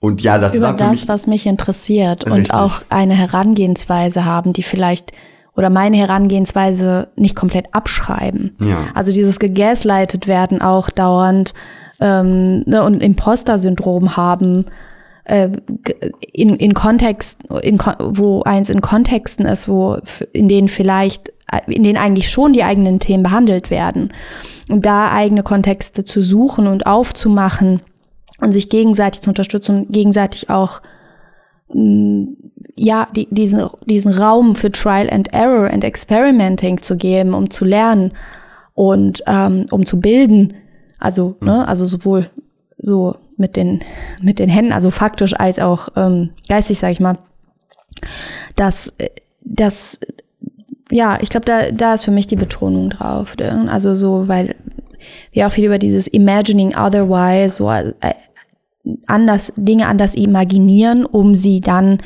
Und 0.00 0.22
ja, 0.22 0.38
das 0.38 0.54
über 0.54 0.66
war 0.66 0.72
für 0.74 0.84
das, 0.84 0.90
mich, 0.90 1.08
was 1.08 1.26
mich 1.26 1.46
interessiert 1.46 2.24
und 2.24 2.32
Richtig. 2.32 2.54
auch 2.54 2.82
eine 2.88 3.14
Herangehensweise 3.14 4.24
haben, 4.24 4.52
die 4.52 4.62
vielleicht 4.62 5.12
oder 5.56 5.70
meine 5.70 5.96
Herangehensweise 5.96 7.08
nicht 7.16 7.34
komplett 7.34 7.74
abschreiben. 7.74 8.56
Ja. 8.64 8.76
Also 8.94 9.12
dieses 9.12 9.40
gegaslightet 9.40 10.28
werden 10.28 10.62
auch 10.62 10.88
dauernd 10.88 11.52
ähm, 12.00 12.62
ne, 12.64 12.84
und 12.84 13.02
Imposter-Syndrom 13.02 14.16
haben 14.16 14.66
äh, 15.24 15.50
in, 16.32 16.54
in 16.54 16.74
Kontext, 16.74 17.40
in, 17.62 17.78
wo 17.98 18.42
eins 18.42 18.70
in 18.70 18.80
Kontexten 18.80 19.46
ist, 19.46 19.68
wo 19.68 19.98
in 20.32 20.46
denen 20.46 20.68
vielleicht, 20.68 21.32
in 21.66 21.82
denen 21.82 21.98
eigentlich 21.98 22.30
schon 22.30 22.52
die 22.52 22.64
eigenen 22.64 22.98
Themen 22.98 23.22
behandelt 23.22 23.70
werden. 23.70 24.12
Und 24.68 24.84
da 24.84 25.10
eigene 25.12 25.42
Kontexte 25.42 26.04
zu 26.04 26.20
suchen 26.20 26.66
und 26.66 26.86
aufzumachen 26.86 27.80
und 28.40 28.52
sich 28.52 28.68
gegenseitig 28.68 29.22
zu 29.22 29.30
unterstützen 29.30 29.78
und 29.78 29.92
gegenseitig 29.92 30.50
auch 30.50 30.82
mh, 31.72 32.28
ja, 32.76 33.08
die, 33.14 33.26
diesen, 33.30 33.68
diesen 33.86 34.12
Raum 34.12 34.56
für 34.56 34.70
Trial 34.70 35.10
and 35.10 35.32
Error 35.32 35.70
and 35.70 35.84
Experimenting 35.84 36.78
zu 36.78 36.96
geben, 36.96 37.34
um 37.34 37.50
zu 37.50 37.64
lernen 37.64 38.12
und 38.74 39.22
ähm, 39.26 39.66
um 39.70 39.84
zu 39.84 40.00
bilden. 40.00 40.54
Also, 41.00 41.36
ne, 41.40 41.66
also 41.66 41.86
sowohl 41.86 42.26
so 42.78 43.16
mit 43.36 43.56
den, 43.56 43.80
mit 44.20 44.38
den 44.38 44.48
Händen, 44.48 44.72
also 44.72 44.90
faktisch 44.90 45.34
als 45.34 45.58
auch 45.58 45.88
ähm, 45.96 46.30
geistig, 46.48 46.78
sag 46.78 46.92
ich 46.92 47.00
mal. 47.00 47.18
dass 48.56 48.94
das, 49.44 49.98
ja, 50.90 51.18
ich 51.20 51.28
glaube, 51.28 51.46
da, 51.46 51.70
da 51.70 51.94
ist 51.94 52.04
für 52.04 52.10
mich 52.10 52.26
die 52.26 52.36
Betonung 52.36 52.90
drauf. 52.90 53.36
ne? 53.36 53.68
Also 53.70 53.94
so, 53.94 54.28
weil 54.28 54.54
wir 55.32 55.46
auch 55.46 55.52
viel 55.52 55.66
über 55.66 55.78
dieses 55.78 56.06
Imagining 56.08 56.74
Otherwise, 56.76 57.56
so 57.56 57.70
äh, 57.70 57.92
anders, 59.06 59.52
Dinge 59.56 59.86
anders 59.86 60.14
imaginieren, 60.14 61.04
um 61.04 61.34
sie 61.34 61.60
dann 61.60 61.98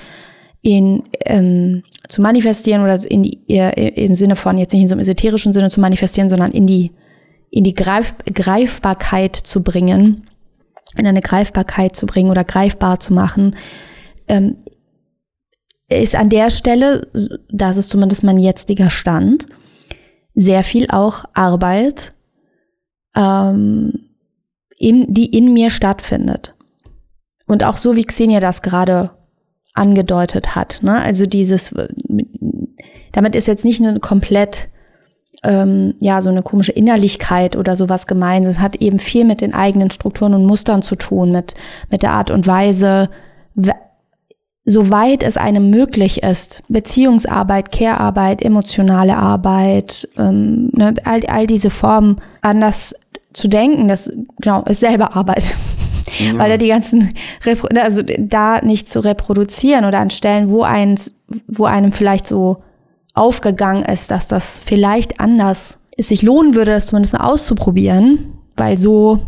in 0.63 1.05
ähm, 1.25 1.83
zu 2.09 2.23
manifestieren 2.23 2.83
oder 2.83 2.99
in 3.11 3.23
die, 3.23 3.39
im 3.47 4.15
Sinne 4.15 4.37
von 4.37 4.59
jetzt 4.59 4.73
nicht 4.73 4.83
in 4.83 4.89
so 4.89 4.95
einem 4.95 5.01
esoterischen 5.01 5.53
Sinne 5.53 5.71
zu 5.71 5.81
manifestieren, 5.81 6.29
sondern 6.29 6.51
in 6.51 6.67
die 6.67 6.93
in 7.51 7.65
die 7.65 7.75
Greif, 7.75 8.15
Greifbarkeit 8.33 9.37
zu 9.37 9.63
bringen, 9.63 10.27
in 10.97 11.07
eine 11.07 11.21
Greifbarkeit 11.21 11.95
zu 11.95 12.07
bringen 12.07 12.31
oder 12.31 12.45
greifbar 12.45 12.99
zu 12.99 13.13
machen, 13.13 13.57
ähm, 14.27 14.57
ist 16.01 16.15
an 16.15 16.29
der 16.29 16.51
Stelle, 16.51 17.09
das 17.51 17.77
ist 17.77 17.91
zumindest 17.91 18.23
mein 18.23 18.39
jetziger 18.39 18.91
Stand, 18.91 19.47
sehr 20.35 20.65
viel 20.65 20.89
auch 20.91 21.25
Arbeit, 21.35 22.15
ähm, 23.17 24.09
in, 24.79 25.13
die 25.13 25.27
in 25.27 25.53
mir 25.53 25.71
stattfindet. 25.71 26.55
Und 27.47 27.67
auch 27.67 27.77
so, 27.77 27.97
wie 27.97 28.05
Xenia 28.05 28.41
das 28.41 28.63
gerade 28.63 29.11
angedeutet 29.75 30.55
hat. 30.55 30.81
Ne? 30.83 31.01
Also 31.01 31.27
dieses, 31.27 31.75
damit 33.13 33.35
ist 33.35 33.47
jetzt 33.47 33.65
nicht 33.65 33.83
eine 33.83 34.01
komplett, 34.01 34.69
ähm, 35.43 35.95
ja, 36.01 36.23
so 36.23 36.31
eine 36.31 36.43
komische 36.43 36.73
Innerlichkeit 36.73 37.57
oder 37.57 37.77
sowas 37.77 38.07
gemeint. 38.07 38.47
Es 38.47 38.61
hat 38.61 38.77
eben 38.77 38.99
viel 38.99 39.25
mit 39.25 39.41
den 39.41 39.55
eigenen 39.55 39.91
Strukturen 39.91 40.35
und 40.35 40.47
Mustern 40.47 40.83
zu 40.83 40.97
tun, 40.97 41.33
mit, 41.33 41.55
mit 41.91 42.03
der 42.03 42.13
Art 42.13 42.31
und 42.31 42.47
Weise, 42.47 43.09
soweit 44.65 45.23
es 45.23 45.37
einem 45.37 45.71
möglich 45.71 46.23
ist, 46.23 46.63
Beziehungsarbeit, 46.69 47.73
Care-Arbeit, 47.73 48.43
emotionale 48.43 49.17
Arbeit, 49.17 50.09
ähm, 50.17 50.71
ne, 50.73 50.95
all, 51.05 51.25
all 51.27 51.47
diese 51.47 51.71
Formen 51.71 52.17
anders 52.43 52.95
zu 53.33 53.49
denken, 53.49 53.89
das 53.89 54.13
genau 54.41 54.63
ist 54.65 54.81
selber 54.81 55.17
Arbeit. 55.17 55.55
Weil 56.35 56.51
da 56.51 56.57
die 56.57 56.69
ganzen, 56.69 57.15
Repro 57.45 57.69
also 57.69 58.03
da 58.03 58.61
nicht 58.61 58.89
zu 58.89 59.03
reproduzieren 59.03 59.85
oder 59.85 59.99
an 59.99 60.11
Stellen, 60.11 60.51
wo 60.51 60.63
eins, 60.63 61.15
wo 61.47 61.65
einem 61.65 61.93
vielleicht 61.93 62.27
so 62.27 62.59
aufgegangen 63.15 63.85
ist, 63.85 64.11
dass 64.11 64.29
das 64.29 64.61
vielleicht 64.65 65.21
anders 65.21 65.79
es 65.97 66.09
sich 66.09 66.23
lohnen 66.23 66.55
würde, 66.55 66.73
das 66.73 66.87
zumindest 66.87 67.15
mal 67.15 67.25
auszuprobieren, 67.25 68.33
weil 68.57 68.79
so 68.79 69.19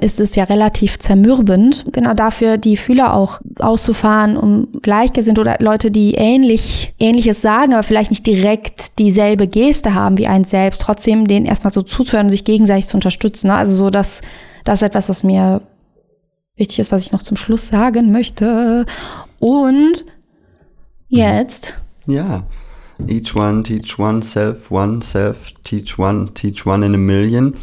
ist 0.00 0.20
es 0.20 0.34
ja 0.34 0.44
relativ 0.44 0.98
zermürbend. 0.98 1.86
Genau 1.92 2.14
dafür 2.14 2.58
die 2.58 2.76
Fühler 2.76 3.14
auch 3.14 3.40
auszufahren, 3.58 4.36
um 4.36 4.68
Gleichgesinnt 4.82 5.38
oder 5.38 5.56
Leute, 5.60 5.90
die 5.90 6.14
ähnlich, 6.14 6.94
ähnliches 6.98 7.40
sagen, 7.40 7.72
aber 7.72 7.82
vielleicht 7.82 8.10
nicht 8.10 8.26
direkt 8.26 8.98
dieselbe 8.98 9.46
Geste 9.46 9.94
haben 9.94 10.18
wie 10.18 10.26
eins 10.26 10.50
selbst, 10.50 10.82
trotzdem 10.82 11.26
denen 11.26 11.46
erstmal 11.46 11.72
so 11.72 11.82
zuzuhören 11.82 12.26
und 12.26 12.30
sich 12.30 12.44
gegenseitig 12.44 12.86
zu 12.86 12.96
unterstützen. 12.96 13.48
ne? 13.48 13.54
Also 13.54 13.74
so, 13.74 13.90
dass 13.90 14.20
das 14.64 14.80
ist 14.80 14.88
etwas, 14.88 15.08
was 15.08 15.22
mir 15.22 15.60
wichtig 16.56 16.78
ist, 16.78 16.92
was 16.92 17.06
ich 17.06 17.12
noch 17.12 17.22
zum 17.22 17.36
Schluss 17.36 17.68
sagen 17.68 18.12
möchte. 18.12 18.86
Und 19.40 20.04
jetzt 21.08 21.74
ja. 22.06 22.44
Each 23.08 23.34
one, 23.34 23.62
teach 23.62 23.98
one, 23.98 24.22
self, 24.22 24.70
one, 24.70 25.02
self, 25.02 25.52
teach 25.64 25.98
one, 25.98 26.32
teach 26.32 26.64
one 26.64 26.84
in 26.84 26.94
a 26.94 26.98
million. 26.98 27.56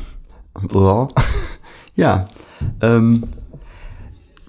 Oh. 0.74 1.08
Ja. 1.96 2.28
Ähm, 2.82 3.24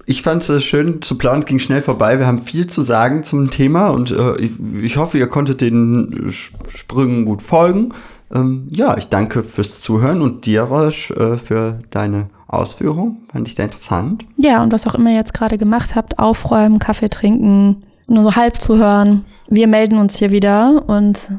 ich 0.05 0.21
fand 0.21 0.47
es 0.47 0.63
schön 0.63 1.01
zu 1.01 1.17
planen, 1.17 1.45
ging 1.45 1.59
schnell 1.59 1.81
vorbei. 1.81 2.19
Wir 2.19 2.27
haben 2.27 2.39
viel 2.39 2.67
zu 2.67 2.81
sagen 2.81 3.23
zum 3.23 3.49
Thema 3.49 3.87
und 3.87 4.11
äh, 4.11 4.35
ich, 4.37 4.51
ich 4.81 4.97
hoffe, 4.97 5.17
ihr 5.17 5.27
konntet 5.27 5.61
den 5.61 6.33
Sprüngen 6.67 7.25
gut 7.25 7.41
folgen. 7.41 7.93
Ähm, 8.33 8.67
ja, 8.71 8.97
ich 8.97 9.09
danke 9.09 9.43
fürs 9.43 9.79
Zuhören 9.81 10.21
und 10.21 10.45
dir, 10.45 10.63
Roche, 10.63 11.13
äh, 11.13 11.37
für 11.37 11.79
deine 11.89 12.29
Ausführung. 12.47 13.17
Fand 13.31 13.47
ich 13.47 13.55
sehr 13.55 13.65
interessant. 13.65 14.25
Ja, 14.37 14.61
und 14.61 14.73
was 14.73 14.87
auch 14.87 14.95
immer 14.95 15.11
ihr 15.11 15.17
jetzt 15.17 15.33
gerade 15.33 15.57
gemacht 15.57 15.95
habt, 15.95 16.19
aufräumen, 16.19 16.79
Kaffee 16.79 17.09
trinken, 17.09 17.83
nur 18.07 18.23
so 18.23 18.35
halb 18.35 18.59
zuhören. 18.59 19.25
Wir 19.47 19.67
melden 19.67 19.97
uns 19.97 20.17
hier 20.17 20.31
wieder 20.31 20.83
und 20.87 21.29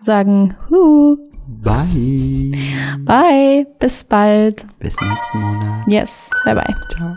sagen, 0.00 0.54
hu, 0.68 1.18
Bye. 1.60 2.52
bye, 3.04 3.66
bis 3.78 4.04
bald. 4.04 4.64
Bis 4.78 4.94
nächsten 5.00 5.40
Monat. 5.40 5.86
Yes, 5.86 6.30
bye 6.44 6.54
bye. 6.54 6.74
Ciao. 6.96 7.16